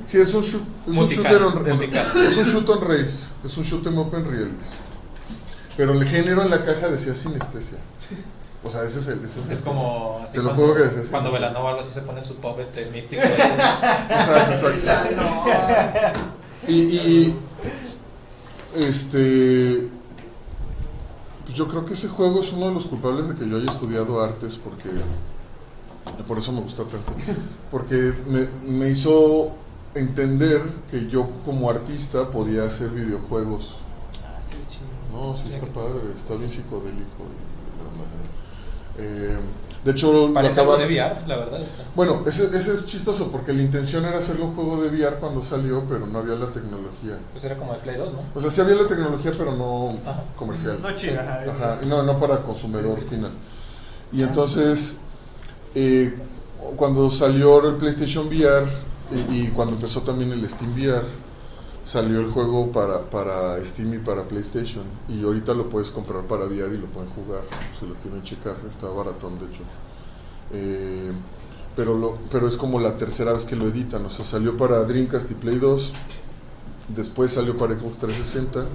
[0.05, 1.93] Sí, es un, shoot, es un shooter on, en-
[2.23, 4.73] es un shoot on rails, es un shoot 'em up en rails.
[5.75, 7.79] Pero el género en la caja decía sinestesia.
[8.63, 10.75] O sea, ese es el, ese es el- Es como así Te lo cuando, juro
[10.75, 11.09] que decía así.
[11.11, 13.21] cuando Velanova algo así se pone en su pop este místico.
[14.09, 14.83] Exacto, exacto,
[15.21, 16.19] exacto.
[16.67, 17.35] Y, y,
[18.75, 19.89] este
[21.45, 23.71] pues yo creo que ese juego es uno de los culpables de que yo haya
[23.71, 24.89] estudiado artes porque
[26.27, 27.13] por eso me gusta tanto
[27.71, 29.51] porque me, me hizo
[29.95, 33.75] entender que yo como artista podía hacer videojuegos
[34.25, 34.85] Ah, sí, chido.
[35.11, 37.55] no sí está padre está bien psicodélico y.
[38.97, 39.37] Eh,
[39.83, 41.61] de hecho Parece algo de VR, la verdad.
[41.61, 41.83] Está.
[41.95, 45.41] bueno, ese, ese es chistoso porque la intención era hacerle un juego de VR cuando
[45.41, 47.19] salió, pero no había la tecnología.
[47.33, 48.19] Pues era como de Play 2, ¿no?
[48.33, 50.23] O sea, sí había la tecnología, pero no Ajá.
[50.37, 50.79] comercial.
[50.81, 51.73] No chida, ajá.
[51.75, 53.15] Ajá, no, no para consumidor Sí, sí, sí.
[53.15, 53.31] final.
[54.11, 54.97] Y entonces,
[55.75, 56.15] eh,
[56.75, 58.65] cuando salió el PlayStation VR
[59.31, 61.05] y, cuando empezó también el Steam VR,
[61.83, 64.83] salió el juego para, para Steam y para PlayStation.
[65.07, 67.43] Y ahorita lo puedes comprar para VR y lo pueden jugar,
[67.79, 69.61] si lo quieren checar, está baratón de hecho.
[70.53, 71.11] Eh,
[71.75, 75.29] pero, pero es como la tercera vez que lo editan, o sea, salió para Dreamcast
[75.31, 75.93] y Play 2,
[76.95, 78.65] después salió para Xbox 360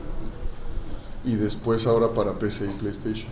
[1.25, 3.31] y después ahora para PC y PlayStation.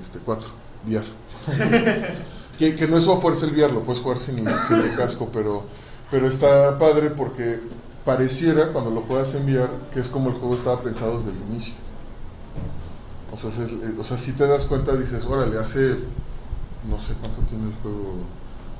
[0.00, 0.48] Este 4,
[0.86, 1.04] VR.
[2.62, 5.28] que, que no es software, es el VR, lo puedes jugar sin, sin el casco,
[5.32, 5.64] pero,
[6.12, 7.60] pero está padre porque
[8.04, 11.38] pareciera cuando lo juegas en VR que es como el juego estaba pensado desde el
[11.50, 11.74] inicio.
[13.32, 15.96] O sea, es el- o sea, si te das cuenta, dices, órale, hace
[16.88, 18.14] no sé cuánto tiene el juego,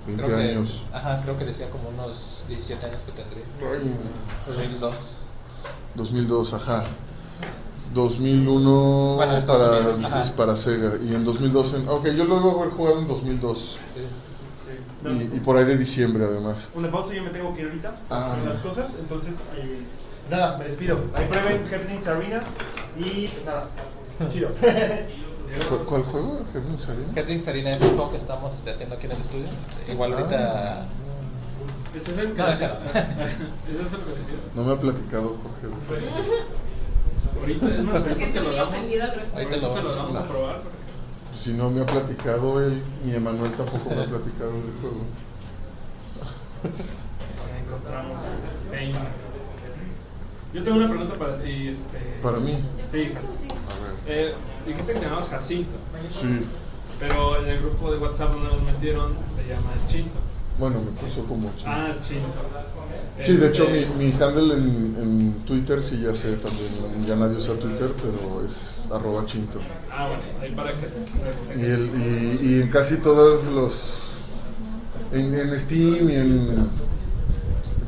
[0.07, 0.87] 20 Creo que, años.
[0.93, 3.45] Ajá, creo que decía como unos 17 años que tendría.
[3.61, 3.97] Ay,
[4.47, 4.95] 2002.
[5.97, 6.85] 2002, ajá.
[7.93, 10.93] 2001 Bueno, para, Unidos, para Sega.
[11.03, 13.59] Y en 2002, en, ok, yo lo debo haber jugado en 2002.
[13.59, 15.11] Sí.
[15.13, 16.71] Este, Y, y por ahí de diciembre, además.
[16.75, 17.97] Una pausa, yo me tengo que ir ahorita.
[18.11, 18.33] Ah.
[18.33, 19.83] Hacer las cosas, entonces, eh,
[20.31, 20.99] nada, me despido.
[21.15, 22.43] Ahí prueben Headlings Arena
[22.97, 23.69] y nada,
[24.29, 24.51] chido.
[25.69, 26.41] ¿Cuál, cuál juego?
[26.53, 27.13] ¿Germán Sarina?
[27.15, 29.45] Catering Sarina es el juego que estamos este, haciendo aquí en el estudio.
[29.45, 30.87] Este, igual ahorita.
[31.95, 32.75] Ese es el que No, ese no.
[32.85, 34.35] Ese es el que decía.
[34.55, 36.15] No me ha platicado Jorge de eso.
[37.41, 38.05] Ahorita es más
[38.41, 38.75] lo damos.
[39.35, 40.29] Ahorita lo te lo vamos a No.
[40.29, 40.61] probar.
[40.63, 40.77] porque
[41.37, 45.01] Si no me ha platicado él, ni Emanuel tampoco me ha platicado del juego.
[47.65, 48.21] encontramos
[48.71, 48.95] Pain.
[50.55, 51.69] Yo tengo una pregunta para ti.
[51.69, 51.99] Este...
[52.23, 52.53] Para mí,
[52.91, 53.55] Sí, Jacinto.
[53.55, 53.95] a ver.
[54.07, 54.35] Eh,
[54.67, 55.77] dijiste que te llamabas Jacinto,
[56.11, 56.41] Sí,
[57.01, 60.19] pero en el grupo de WhatsApp donde nos metieron te llaman Chinto.
[60.63, 61.71] Bueno, me puso como chido.
[61.73, 62.29] Ah, Chinto.
[63.21, 67.17] Sí, de hecho Este, mi, mi handle en, en Twitter sí ya sé también, ya
[67.17, 69.59] nadie usa Twitter, pero es arroba chinto.
[69.91, 70.87] Ah, bueno, ahí para que.
[71.59, 74.13] Y, el, y, y en casi todos los,
[75.13, 76.69] en, en Steam y en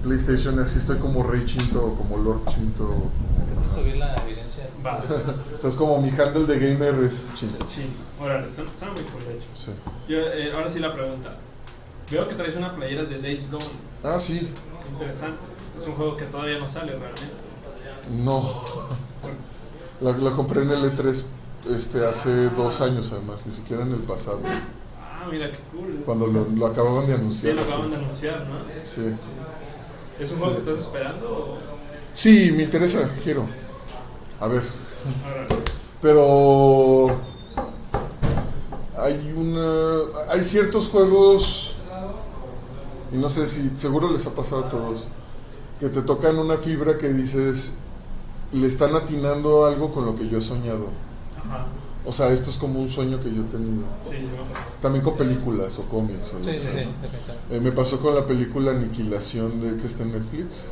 [0.02, 3.10] PlayStation así estoy como Rey Chinto o como Lord Chinto.
[3.64, 4.68] A subir la evidencia.
[4.84, 5.00] Va.
[5.56, 7.64] O sea, es como mi handle de gamer es Chinto.
[7.66, 8.00] Chinto.
[8.20, 9.46] Órale, son, son muy cool, de hecho.
[9.54, 9.70] Sí.
[10.08, 11.36] Yo, eh, ahora sí la pregunta.
[12.10, 13.64] Veo que traes una playera de Days Gone.
[14.02, 14.48] Ah, sí,
[14.92, 15.38] Interesante.
[15.80, 17.34] Es un juego que todavía no sale realmente.
[18.10, 18.64] no.
[20.00, 21.24] La, la compré en el E3.
[21.76, 24.40] este, hace dos años además, ni siquiera en el pasado,
[25.00, 26.02] Ah, mira qué cool.
[26.04, 27.54] Cuando lo, lo acababan de Sí, anunciar.
[27.54, 28.56] lo acaban de anunciar, ¿no?
[28.84, 29.14] Sí.
[30.20, 30.42] ¿Es un Sí.
[30.44, 31.58] juego que estás esperando o...?
[32.14, 33.48] Sí, me interesa, quiero.
[34.40, 34.62] A ver,
[36.02, 37.06] pero
[38.98, 41.63] hay una hay ciertos juegos
[43.12, 45.04] y no sé si seguro les ha pasado a todos
[45.80, 47.74] que te tocan una fibra que dices
[48.52, 50.86] le están atinando algo con lo que yo he soñado.
[51.38, 51.66] Ajá.
[52.06, 53.82] O sea, esto es como un sueño que yo he tenido.
[54.08, 54.16] Sí.
[54.82, 56.32] También con películas o cómics.
[56.34, 56.78] o Sí, sí, sí.
[57.50, 60.66] Eh, me pasó con la película Aniquilación de que está en Netflix.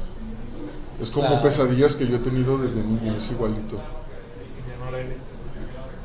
[1.00, 1.42] Es como Claro.
[1.42, 3.78] pesadillas que yo he tenido desde niño, es igualito.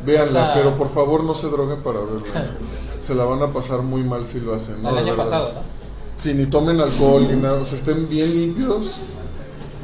[0.05, 2.21] Véanla, pero por favor no se droguen para verla.
[3.01, 4.81] Se la van a pasar muy mal si lo hacen.
[4.81, 4.89] ¿no?
[4.89, 5.23] El año verdad.
[5.25, 5.76] pasado, ¿no?
[6.17, 7.61] Sí, ni tomen alcohol ni nada.
[7.61, 8.95] O sea, estén bien limpios.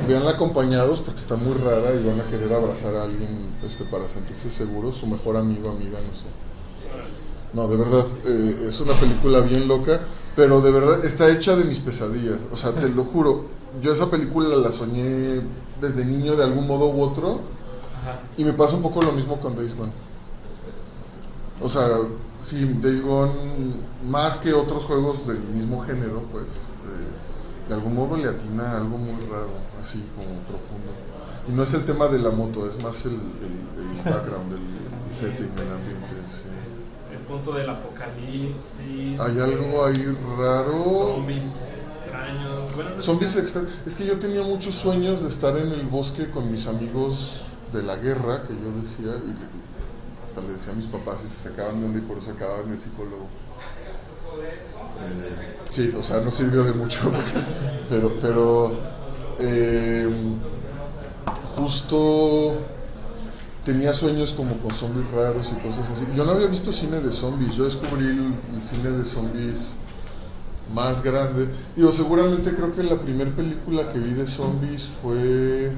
[0.07, 3.29] Veanla acompañados porque está muy rara y van a querer abrazar a alguien
[3.65, 4.97] este, para sentirse seguros.
[4.97, 6.25] Su mejor amigo, amiga, no sé.
[7.53, 10.01] No, de verdad, eh, es una película bien loca,
[10.35, 12.37] pero de verdad está hecha de mis pesadillas.
[12.51, 13.45] O sea, te lo juro,
[13.81, 15.41] yo esa película la soñé
[15.79, 17.41] desde niño de algún modo u otro
[18.37, 19.91] y me pasa un poco lo mismo con Days Gone.
[21.61, 21.87] O sea,
[22.43, 23.33] sí, Days Gone,
[24.03, 28.97] más que otros juegos del mismo género, pues, eh, de algún modo le atina algo
[28.97, 30.91] muy raro, así como profundo.
[31.47, 34.59] Y no es el tema de la moto, es más el, el- el background, el,
[35.09, 36.43] el setting, el ambiente, sí.
[37.11, 39.19] El punto del apocalipsis.
[39.19, 40.05] Hay algo ahí
[40.37, 40.83] raro.
[40.83, 41.43] Zombies
[41.87, 42.75] extraños.
[42.75, 43.05] Bueno, no sé.
[43.05, 43.63] Zombies extra.
[43.85, 47.83] Es que yo tenía muchos sueños de estar en el bosque con mis amigos de
[47.83, 49.33] la guerra, que yo decía, y
[50.41, 52.73] le decía a mis papás si se sacaban de onda y por eso acababan en
[52.73, 53.27] el psicólogo.
[55.01, 57.11] Eh, sí, o sea, no sirvió de mucho,
[57.89, 58.77] pero, pero
[59.39, 60.09] eh,
[61.55, 62.57] justo
[63.65, 66.07] tenía sueños como con zombies raros y cosas así.
[66.15, 69.73] Yo no había visto cine de zombies, yo descubrí el, el cine de zombies
[70.73, 71.49] más grande.
[71.75, 75.73] Digo, seguramente creo que la primera película que vi de zombies fue...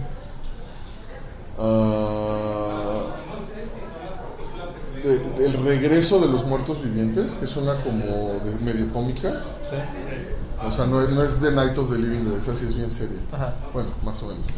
[1.58, 3.24] ah,
[5.06, 9.43] el regreso de los muertos vivientes, que es una como de medio cómica.
[9.70, 9.78] Sí.
[10.66, 12.76] O sea, no es, no es The Night of the Living Dead, esa sí es
[12.76, 13.20] bien seria.
[13.32, 13.53] Ajá.
[13.74, 14.43] Bueno, más o menos.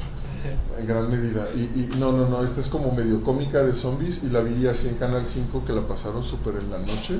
[0.80, 1.50] En gran medida.
[1.54, 4.68] Y, y no, no, no, esta es como medio cómica de zombies y la vi
[4.68, 7.20] así en Canal 5 que la pasaron súper en la noche.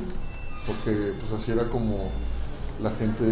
[0.66, 2.12] Porque pues así era como
[2.82, 3.26] la gente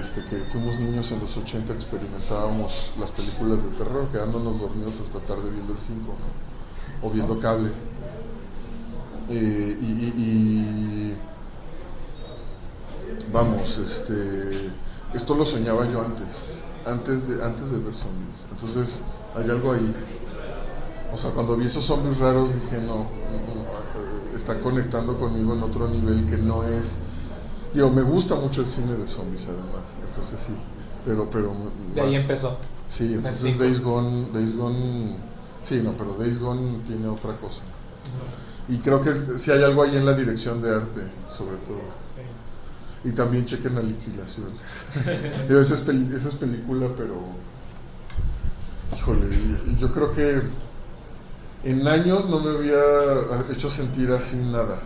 [0.00, 5.20] este, que fuimos niños en los 80 experimentábamos las películas de terror, quedándonos dormidos hasta
[5.20, 7.06] tarde viendo el 5 ¿no?
[7.08, 7.70] o viendo cable.
[9.30, 11.16] Eh, y, y- y-
[13.32, 14.50] vamos, este,
[15.14, 16.26] esto lo soñaba yo antes,
[16.86, 18.40] antes de, antes de ver zombies.
[18.50, 18.98] Entonces
[19.36, 19.94] hay algo ahí.
[21.12, 25.62] O sea, cuando vi esos zombies raros dije, no, no, eh, está conectando conmigo en
[25.62, 26.96] otro nivel que no es...
[27.74, 30.52] Digo, me gusta mucho el cine de zombies además, entonces sí,
[31.04, 31.28] pero...
[31.30, 31.52] pero
[31.94, 32.56] De ahí empezó.
[32.88, 33.58] Sí, entonces.
[33.58, 35.16] Days Gone, Days Gone...
[35.62, 37.62] Sí, no, pero Days Gone tiene otra cosa.
[38.70, 41.80] Y creo que sí hay algo ahí en la dirección de arte, sobre todo.
[43.02, 44.50] Y también chequen Aniquilación.
[45.48, 47.14] Digo, esa, es peli- esa es película, pero.
[48.96, 49.26] Híjole,
[49.78, 50.42] yo creo que
[51.64, 52.78] en años no me había
[53.50, 54.80] hecho sentir así nada.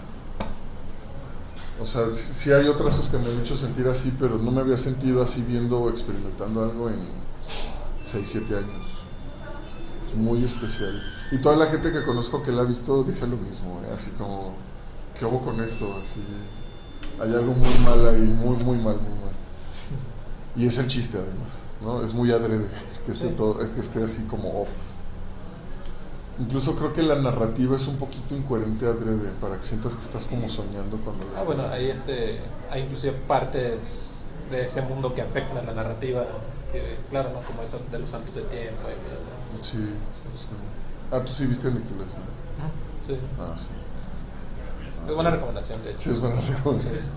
[1.83, 4.51] O sea, sí sí hay otras cosas que me han hecho sentir así, pero no
[4.53, 6.97] me había sentido así viendo o experimentando algo en
[8.03, 8.94] 6, 7 años.
[10.17, 11.03] Muy especial.
[11.31, 13.93] Y toda la gente que conozco que la ha visto dice lo mismo, ¿eh?
[13.95, 14.55] así como,
[15.19, 15.97] ¿qué hago con esto?
[16.01, 16.21] Así,
[17.21, 19.33] hay algo muy mal ahí, muy, muy mal, muy mal.
[20.57, 22.03] Y es el chiste además, ¿no?
[22.03, 22.69] Es muy adrede
[23.05, 23.35] que esté, Sí.
[23.37, 24.93] todo, que esté así como off.
[26.39, 30.27] Incluso creo que la narrativa es un poquito incoherente adrede para que sientas que estás
[30.27, 32.41] como soñando cuando Ah, bueno, ahí este,
[32.71, 36.25] hay inclusive partes de ese mundo que afectan a la narrativa.
[37.09, 37.41] claro, ¿no?
[37.43, 38.83] Como eso de los santos de tiempo.
[38.89, 39.65] y bla.
[39.65, 40.47] Sí, sí.
[41.11, 41.71] Ah, tú sí viste.
[41.71, 41.77] Sí.
[43.39, 43.67] Ah, sí.
[45.01, 46.01] Ah, Es buena recomendación, de hecho.
[46.01, 47.11] Sí, es buena recomendación.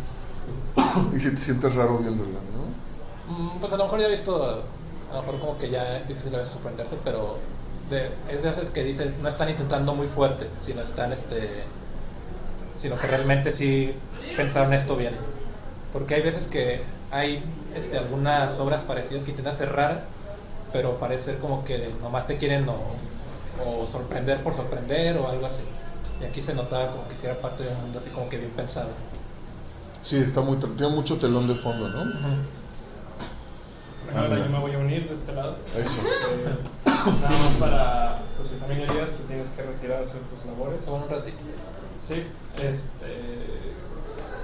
[1.13, 3.33] Y si te sientes raro viéndola, ¿no?
[3.33, 6.07] Mm, Pues a lo mejor ya he visto, a lo mejor como que ya es
[6.07, 7.39] difícil a veces sorprenderse, pero
[7.89, 11.63] de, es de esas que dices, no están intentando muy fuerte, sino están, este,
[12.75, 13.93] sino que realmente sí
[14.35, 15.15] pensaron esto bien.
[15.91, 17.43] Porque hay veces que hay
[17.75, 20.09] este, algunas obras parecidas que intentan ser raras,
[20.73, 22.75] pero parece ser como que nomás te quieren o,
[23.65, 25.61] o sorprender por sorprender o algo así.
[26.21, 28.37] Y aquí se notaba como que si era parte de un mundo así como que
[28.37, 28.89] bien pensado.
[30.01, 32.05] Sí, está muy, tiene mucho telón de fondo, ¿no?
[34.05, 35.57] Bueno, ahora yo me voy a unir de este lado.
[35.77, 36.01] Eso.
[36.01, 40.87] Eh, nada más para pues si también irías, te tienes que retirar hacer tus labores.
[40.87, 41.37] Un ratito.
[41.97, 42.23] Sí,
[42.55, 43.73] este.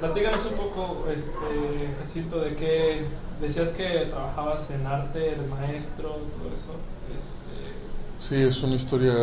[0.04, 3.06] Platícanos un poco, este, Jacinto, de qué.
[3.40, 6.76] Decías que trabajabas en arte, eres maestro, todo eso.
[7.18, 7.72] Este,
[8.20, 9.14] Sí, es una historia...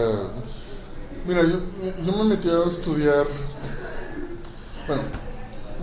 [1.26, 3.26] Mira, yo, me metí a estudiar...
[4.86, 5.02] Bueno,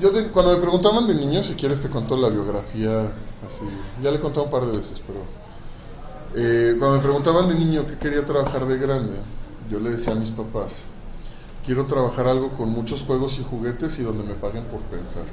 [0.02, 3.02] yo cuando me preguntaban de niño, si quieres te cuento la biografía,
[3.46, 3.66] así,
[4.02, 5.20] ya le he contado un par de veces, pero...
[6.36, 9.14] eh, cuando me preguntaban de niño qué quería trabajar de grande,
[9.70, 10.86] yo le decía a mis papás,
[11.68, 15.26] quiero trabajar algo con muchos juegos y juguetes y donde me paguen por pensar.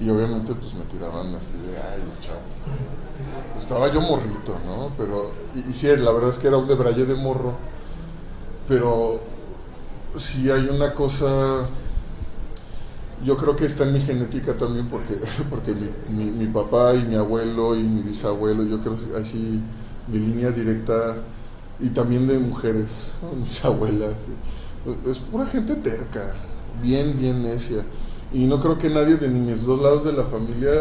[0.00, 2.40] Y obviamente pues me tiraban así de, ay, chavo.
[3.58, 4.92] Estaba yo morrito, ¿no?
[4.96, 7.54] Pero, y, y sí, la verdad es que era un debraye de morro.
[8.66, 9.20] Pero
[10.16, 11.68] sí hay una cosa,
[13.24, 15.14] yo creo que está en mi genética también porque,
[15.50, 19.60] porque mi, mi, mi papá y mi abuelo y mi bisabuelo, yo creo que así
[20.06, 21.16] mi línea directa
[21.80, 24.28] y también de mujeres, mis abuelas.
[25.06, 26.34] Es pura gente terca,
[26.82, 27.84] bien, bien necia.
[28.32, 30.72] Y no creo que nadie de mis dos lados de la familia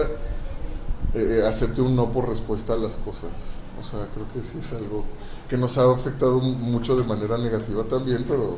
[1.14, 3.32] eh, acepte un no por respuesta a las cosas.
[3.80, 5.06] O sea, creo que sí es algo
[5.48, 8.58] que nos ha afectado mucho de manera negativa también, pero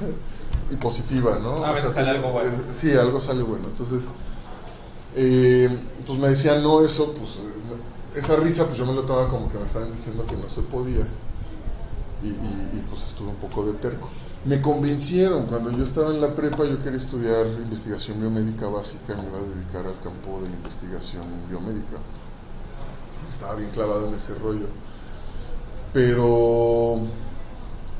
[0.70, 1.64] y positiva, ¿no?
[1.64, 2.50] A O veces sea, sale algo bueno.
[2.70, 3.68] es- sí, algo sale bueno.
[3.68, 4.04] Entonces,
[5.14, 5.68] eh,
[6.06, 7.40] pues me decían no eso, pues
[8.14, 10.62] esa risa, pues yo me lo tomaba como que me estaban diciendo que no se
[10.62, 11.06] podía.
[12.22, 14.10] Y, y- y, pues estuve un poco de terco.
[14.44, 19.28] Me convencieron, cuando yo estaba en la prepa yo quería estudiar investigación biomédica básica me
[19.28, 21.96] iba a dedicar al campo de la investigación biomédica.
[23.28, 24.66] Estaba bien clavado en ese rollo.
[25.92, 27.00] Pero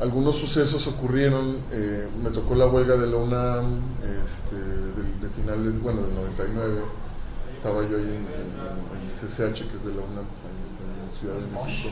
[0.01, 3.81] algunos sucesos ocurrieron, eh, me tocó la huelga de la UNAM
[4.25, 6.83] este, de, de finales, bueno, del 99.
[7.53, 11.13] Estaba yo ahí en, en- en el CCH, que es de la UNAM, ahí en
[11.19, 11.89] Ciudad de México.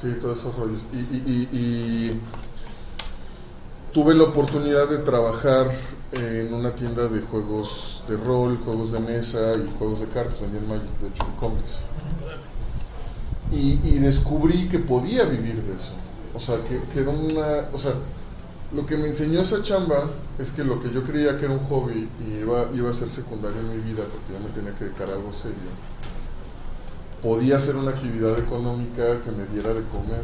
[0.00, 0.84] Sí, todos esos rollos.
[0.92, 2.20] Y, y- y- y
[3.92, 5.70] tuve la oportunidad de trabajar
[6.12, 10.40] en una tienda de juegos de rol, juegos de mesa y juegos de cartas.
[10.40, 11.80] Vendían Magic, de hecho, en cómics.
[13.50, 15.92] Y, descubrí que podía vivir de eso.
[16.34, 17.68] O sea, que, que era una...
[17.72, 17.94] O sea,
[18.72, 21.64] lo que me enseñó esa chamba es que lo que yo creía que era un
[21.64, 24.84] hobby y iba, iba a ser secundario en mi vida porque yo me tenía que
[24.84, 25.56] dedicar a algo serio,
[27.22, 30.22] podía ser una actividad económica que me diera de comer.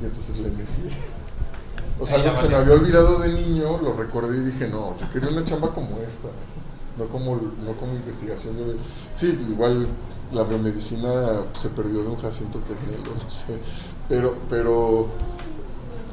[0.00, 0.90] Y entonces le inicié.
[1.98, 4.96] O sea, algo que se me había olvidado de niño, lo recordé y dije, no,
[4.98, 6.28] yo quería una chamba como esta,
[6.96, 8.56] no como, no como investigación.
[9.12, 9.86] Sí, igual
[10.32, 13.58] la biomedicina se perdió de un Jacinto que es negro, no sé,
[14.08, 15.08] pero, pero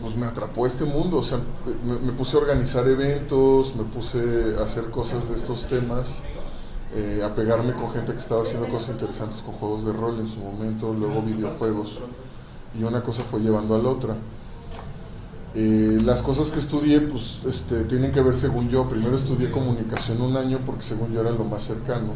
[0.02, 1.40] pues me atrapó este mundo, o sea,
[1.86, 6.22] me, me puse a organizar eventos, me puse a hacer cosas de estos temas,
[6.96, 10.28] eh, a pegarme con gente que estaba haciendo cosas interesantes con juegos de rol en
[10.28, 12.00] su momento, luego videojuegos,
[12.78, 14.16] y una cosa fue llevando a la otra.
[15.60, 18.88] Eh, las cosas que estudié, pues, este, tienen que ver según yo.
[18.88, 22.14] Primero estudié comunicación un año porque según yo era lo más cercano.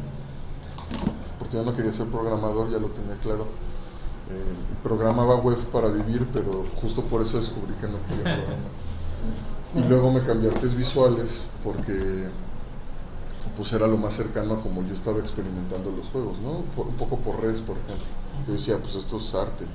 [1.39, 3.47] Porque yo no quería ser programador, ya lo tenía claro.
[4.29, 4.53] Eh,
[4.83, 8.81] programaba web para vivir, pero justo por eso descubrí que no quería programar.
[9.75, 12.27] Y luego me cambié a artes visuales porque
[13.55, 16.65] pues era lo más cercano a como yo estaba experimentando los juegos, ¿no?
[16.71, 18.07] Por- un poco por redes, por ejemplo.
[18.45, 19.67] Yo decía, pues esto es arte,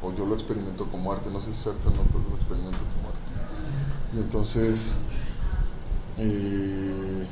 [0.00, 2.36] o yo lo experimento como arte, no sé si es arte o no, pero lo
[2.36, 3.32] experimento como arte.
[4.12, 4.98] Entonces,
[6.16, 7.26] eh,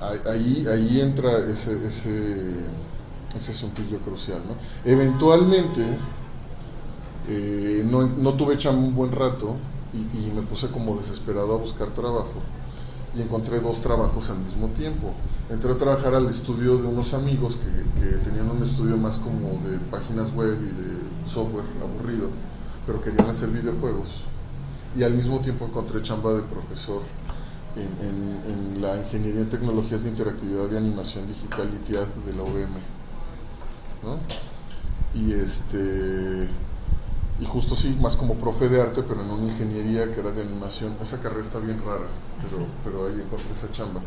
[0.00, 2.66] ahí- ahí, ahí entra ese, ese,
[3.34, 4.58] ese asuntillo crucial, ¿no?
[4.84, 6.00] Eventualmente,
[7.24, 9.60] eh, no, no tuve chamba un buen rato
[9.92, 12.48] y, y me puse como desesperado a buscar trabajo
[13.16, 15.12] y encontré dos trabajos al mismo tiempo.
[15.48, 19.78] Entré a trabajar al estudio de unos amigos que, tenían un estudio más como de
[19.78, 22.30] páginas web y de software aburrido,
[22.86, 24.24] pero querían hacer videojuegos.
[24.96, 27.02] Y al mismo tiempo encontré chamba de profesor
[27.76, 32.76] en, la Ingeniería en Tecnologías de Interactividad y Animación Digital ITIAD de la UVM.
[35.14, 36.48] Y este
[37.40, 40.42] y justo sí, más como profe de arte, pero en una ingeniería que era de
[40.42, 40.96] animación.
[41.02, 42.06] Esa carrera está bien rara,
[42.40, 44.00] pero, pero ahí encontré esa chamba.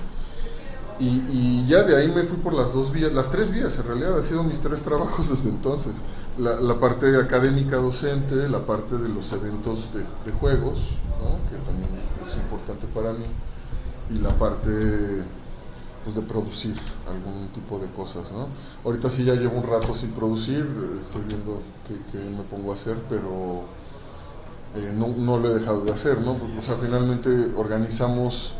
[0.99, 3.85] Y, y ya de ahí me fui por las dos vías, las tres vías en
[3.87, 6.01] realidad, han sido mis tres trabajos desde entonces.
[6.37, 10.79] La, la parte académica docente, la parte de los eventos de, de juegos,
[11.21, 11.37] ¿no?
[11.49, 11.89] que también
[12.27, 13.25] es importante para mí,
[14.09, 15.23] y la parte
[16.03, 16.75] pues de producir
[17.07, 18.47] algún tipo de cosas, ¿no?
[18.85, 20.65] Ahorita sí ya llevo un rato sin producir,
[21.01, 23.63] estoy viendo qué, me pongo a hacer, pero
[24.75, 26.37] eh, no, no lo he dejado de hacer, ¿no?
[26.57, 28.55] O sea, finalmente organizamos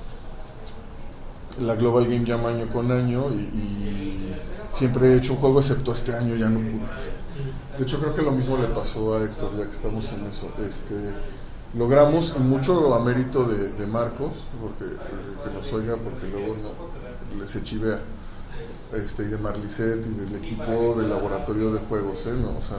[1.61, 4.33] la Global Game Jam año con año y,
[4.69, 6.87] siempre he hecho un juego, excepto este año ya no pude.
[7.77, 10.51] De hecho, creo que lo mismo le pasó a Héctor, ya que estamos en eso.
[10.59, 10.93] Este,
[11.75, 14.97] logramos, mucho a mérito de, Marcos, porque eh,
[15.43, 16.98] que nos oiga, porque luego no,
[17.45, 17.99] se chivea,
[18.93, 22.33] este, y de Marlicet y del equipo del laboratorio de juegos, ¿eh?
[22.33, 22.77] No, o sea,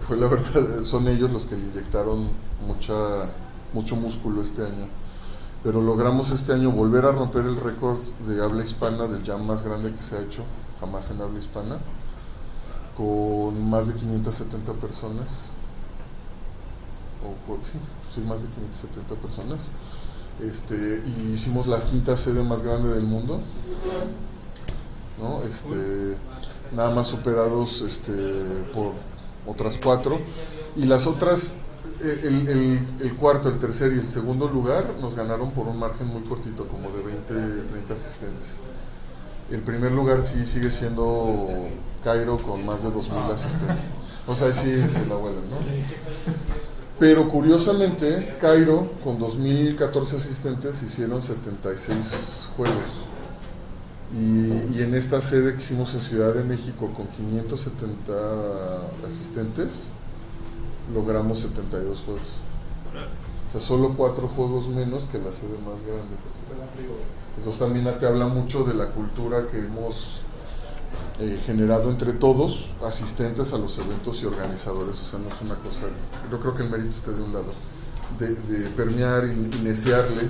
[0.00, 2.28] fue, la verdad, son ellos los que le inyectaron
[2.66, 3.30] mucha,
[3.72, 4.88] mucho músculo este año.
[5.62, 9.62] Pero logramos este año volver a romper el récord de habla hispana del jam más
[9.62, 10.42] grande que se ha hecho
[10.80, 11.78] jamás en habla hispana,
[12.96, 15.50] con más de 570 personas.
[17.22, 17.78] O, sí,
[18.12, 19.70] sí, más de 570 personas.
[20.40, 23.40] Este, y hicimos la quinta sede más grande del mundo.
[25.20, 25.42] ¿no?
[25.48, 26.16] Este,
[26.74, 28.12] nada más superados este,
[28.72, 28.92] por
[29.46, 30.20] otras cuatro.
[30.76, 31.56] Y las otras,
[32.02, 35.78] eh, el, el- el cuarto, el tercer y el segundo lugar nos ganaron por un
[35.78, 37.34] margen muy cortito, como de 20,
[37.70, 38.56] 30 asistentes.
[39.50, 41.68] El primer lugar sí sigue siendo
[42.02, 43.84] Cairo con más de 2.000 asistentes.
[44.26, 45.56] O sea, sí se la vuelan, ¿no?
[47.02, 52.76] Pero curiosamente, Cairo, con 2014 asistentes, hicieron 76 juegos.
[54.14, 58.12] Y, y en esta sede que hicimos en Ciudad de México, con 570
[59.04, 59.88] asistentes,
[60.94, 62.22] logramos 72 juegos.
[63.48, 66.14] O sea, solo cuatro juegos menos que la sede más grande.
[67.36, 70.22] Entonces también te habla mucho de la cultura que hemos
[71.20, 75.00] eh, generado entre todos, asistentes a los eventos y organizadores.
[75.00, 75.86] O sea, no es una cosa,
[76.30, 77.52] yo creo que el mérito está de un lado,
[78.18, 79.24] de, de permear
[79.62, 80.28] neciarle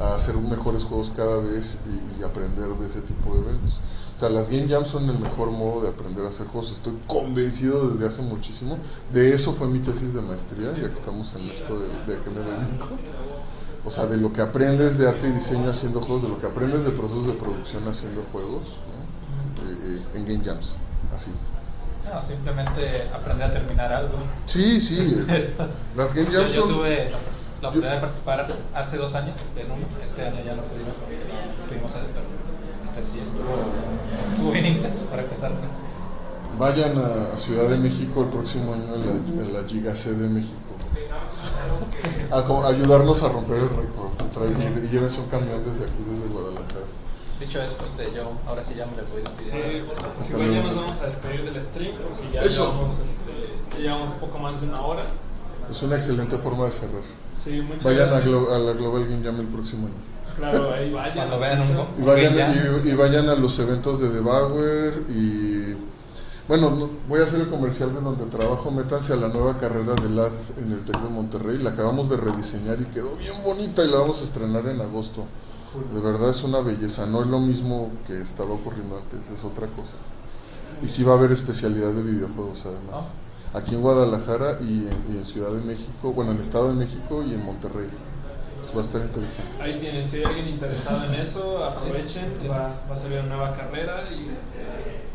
[0.00, 1.78] a hacer mejores juegos cada vez
[2.18, 3.78] y, aprender de ese tipo de eventos.
[4.14, 6.72] O sea, las Game Jams son el mejor modo de aprender a hacer juegos.
[6.72, 8.78] Estoy convencido desde hace muchísimo.
[9.12, 12.30] De eso fue mi tesis de maestría, ya que estamos en esto de, de que
[12.30, 12.88] me dedico.
[13.84, 16.46] O sea, de lo que aprendes de arte y diseño haciendo juegos, de lo que
[16.46, 18.76] aprendes de procesos de producción haciendo juegos,
[20.14, 20.76] en Game Jams,
[21.14, 21.32] así.
[22.12, 24.18] No, simplemente aprender a terminar algo.
[24.46, 25.24] Sí, sí.
[25.28, 25.54] eh,
[25.96, 26.70] Las Game Yo, Jams yo son...
[26.74, 27.16] tuve la,
[27.62, 29.64] la oportunidad de participar hace dos años este.
[30.04, 32.26] Este año ya no pudimos porque no tuvimos sede, pero
[32.84, 33.44] este sí estuvo,
[34.30, 35.52] estuvo bien intenso para empezar.
[36.58, 40.28] Vayan a Ciudad de México el próximo año en la, en la Giga C de
[40.28, 40.54] México.
[42.30, 44.12] A, co- ayudarnos a romper el récord.
[44.84, 46.86] Y llévense un camión desde aquí, desde Guadalajara.
[47.40, 49.82] Dicho esto, este, yo ahora sí ya me les voy a Sí,
[50.16, 52.66] pues igual ya nos vamos a despedir del stream porque ya Eso.
[52.72, 55.02] llevamos, este, ya llevamos poco más de una hora.
[55.68, 57.02] Es una excelente forma de cerrar.
[57.32, 58.26] Sí, muchas Vayan a, gracias.
[58.28, 59.96] Glo- a la Global Game Jam el próximo año.
[60.36, 61.14] Claro, ahí vayan.
[61.28, 61.86] Cuando vean asistan.
[61.96, 65.74] un- Y vayan, y, y vayan a los eventos de The Bauer y...
[66.46, 68.70] Bueno, no- voy a hacer el comercial de donde trabajo.
[68.70, 71.58] Métanse a la nueva carrera de LAD en el TEC de Monterrey.
[71.58, 75.24] La acabamos de rediseñar y quedó bien bonita y la vamos a estrenar en agosto.
[75.92, 77.06] De verdad es una belleza.
[77.06, 79.96] No es lo mismo que estaba ocurriendo antes, es otra cosa.
[80.82, 83.06] Y sí va a haber especialidad de videojuegos además.
[83.54, 86.74] Aquí en Guadalajara y en, y en Ciudad de México, bueno, en el Estado de
[86.74, 87.88] México y en Monterrey.
[88.50, 89.62] Entonces va a estar interesante.
[89.62, 93.56] Ahí tienen, si hay alguien interesado en eso, aprovechen, va, va a salir una nueva
[93.56, 94.30] carrera y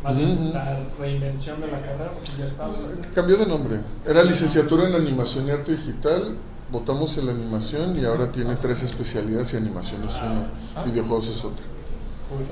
[0.03, 0.53] más bien Ujú.
[0.53, 2.67] la reinvención de la carrera porque ya está.
[2.67, 3.79] pues, Cambió de nombre.
[4.05, 6.35] Era licenciatura en animación y arte digital.
[6.71, 10.47] Votamos en la animación y ahora tiene tres especialidades y animación es una.
[10.75, 10.83] Ah.
[10.83, 11.65] Videojuegos es otra.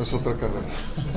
[0.02, 0.66] Es otra carrera.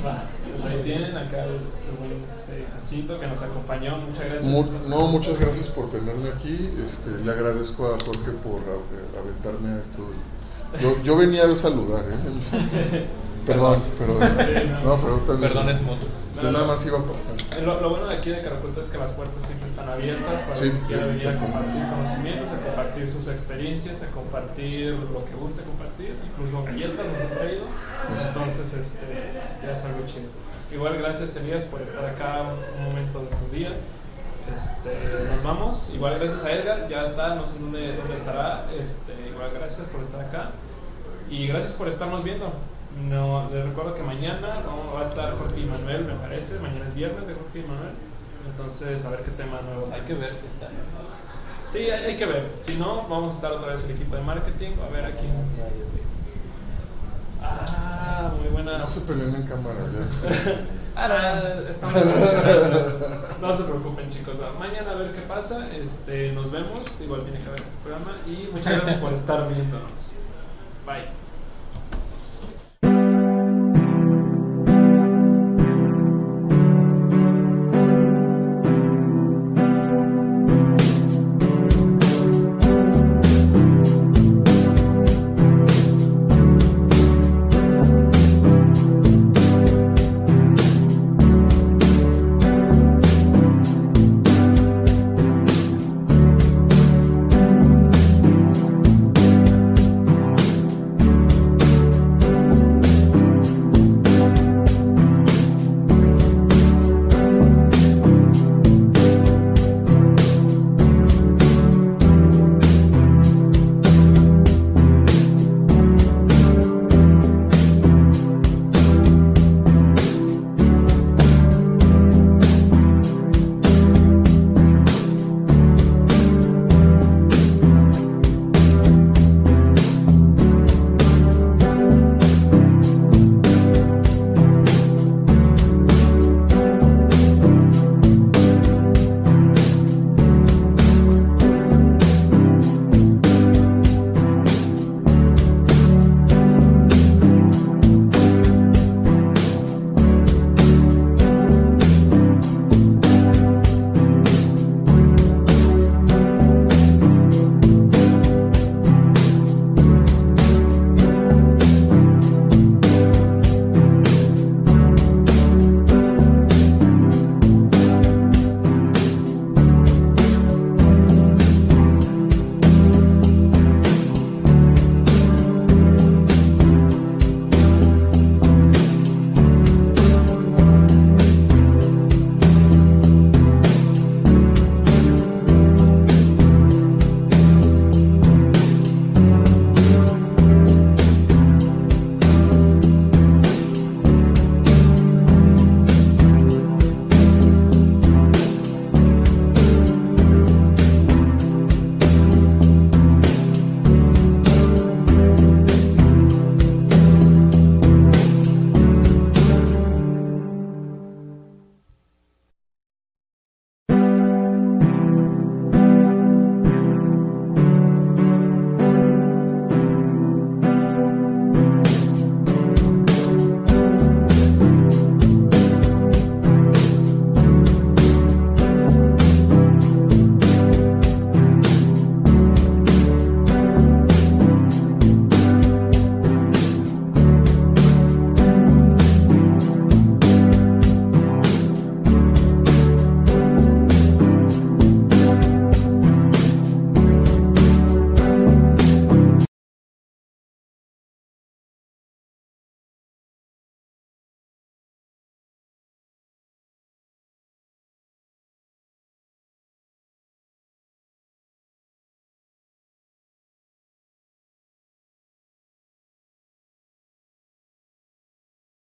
[0.05, 0.22] Va,
[0.52, 3.97] pues ahí tienen acá el, el buen este, Jacinto que nos acompañó.
[3.97, 4.44] Muchas gracias.
[4.44, 6.68] Mu- no, muchas gracias por tenerme aquí.
[6.85, 10.02] Este, le agradezco a Jorge por a- aventarme a esto.
[10.81, 13.06] Yo, yo venía a saludar, ¿eh?
[13.47, 14.19] Perdón, perdón.
[14.39, 14.81] Sí, no.
[14.97, 15.53] No, perdón también.
[15.53, 16.27] Perdones mutuos.
[16.43, 17.35] Yo nada más iba a pasar.
[17.59, 20.41] Eh, Lo, lo bueno de aquí de Caraculta es que las puertas siempre están abiertas
[20.43, 20.71] para Sí.
[20.71, 25.62] quien quiera venir a compartir conocimientos, a compartir sus experiencias, a compartir lo que guste
[25.62, 27.65] compartir, incluso galletas nos ha traído.
[28.29, 30.29] Entonces, este, ya es algo chido.
[30.73, 33.73] Igual, gracias Elías por estar acá un, un momento de tu día.
[34.55, 34.91] Este,
[35.35, 35.91] nos vamos.
[35.95, 38.67] Igual, gracias a Edgar, ya está, no sé dónde, dónde estará.
[38.81, 40.51] Este, igual, gracias por estar acá.
[41.29, 42.53] Y gracias por estarnos viendo.
[43.09, 44.61] No, les recuerdo que mañana
[44.95, 46.59] va a estar Jorge y Manuel, me parece.
[46.59, 47.95] Mañana es viernes de Jorge y Manuel.
[48.51, 49.89] Entonces, a ver qué tema nuevo.
[49.93, 50.69] Hay que ver si está.
[51.71, 52.51] Sí, hay, hay que ver.
[52.61, 54.73] Si no, vamos a estar otra vez el equipo de marketing.
[54.85, 55.27] A ver aquí.
[57.43, 58.79] Ah, muy buena.
[58.79, 60.57] No se peleen en cámara, ya.
[60.97, 61.41] Ah,
[61.71, 61.95] estamos.
[63.41, 64.37] No se preocupen, chicos.
[64.59, 65.69] Mañana a ver qué pasa.
[65.75, 67.01] Este, nos vemos.
[67.01, 68.17] Igual tiene que haber este programa.
[68.27, 69.93] Y muchas gracias por estar viéndonos.
[70.85, 71.19] Bye.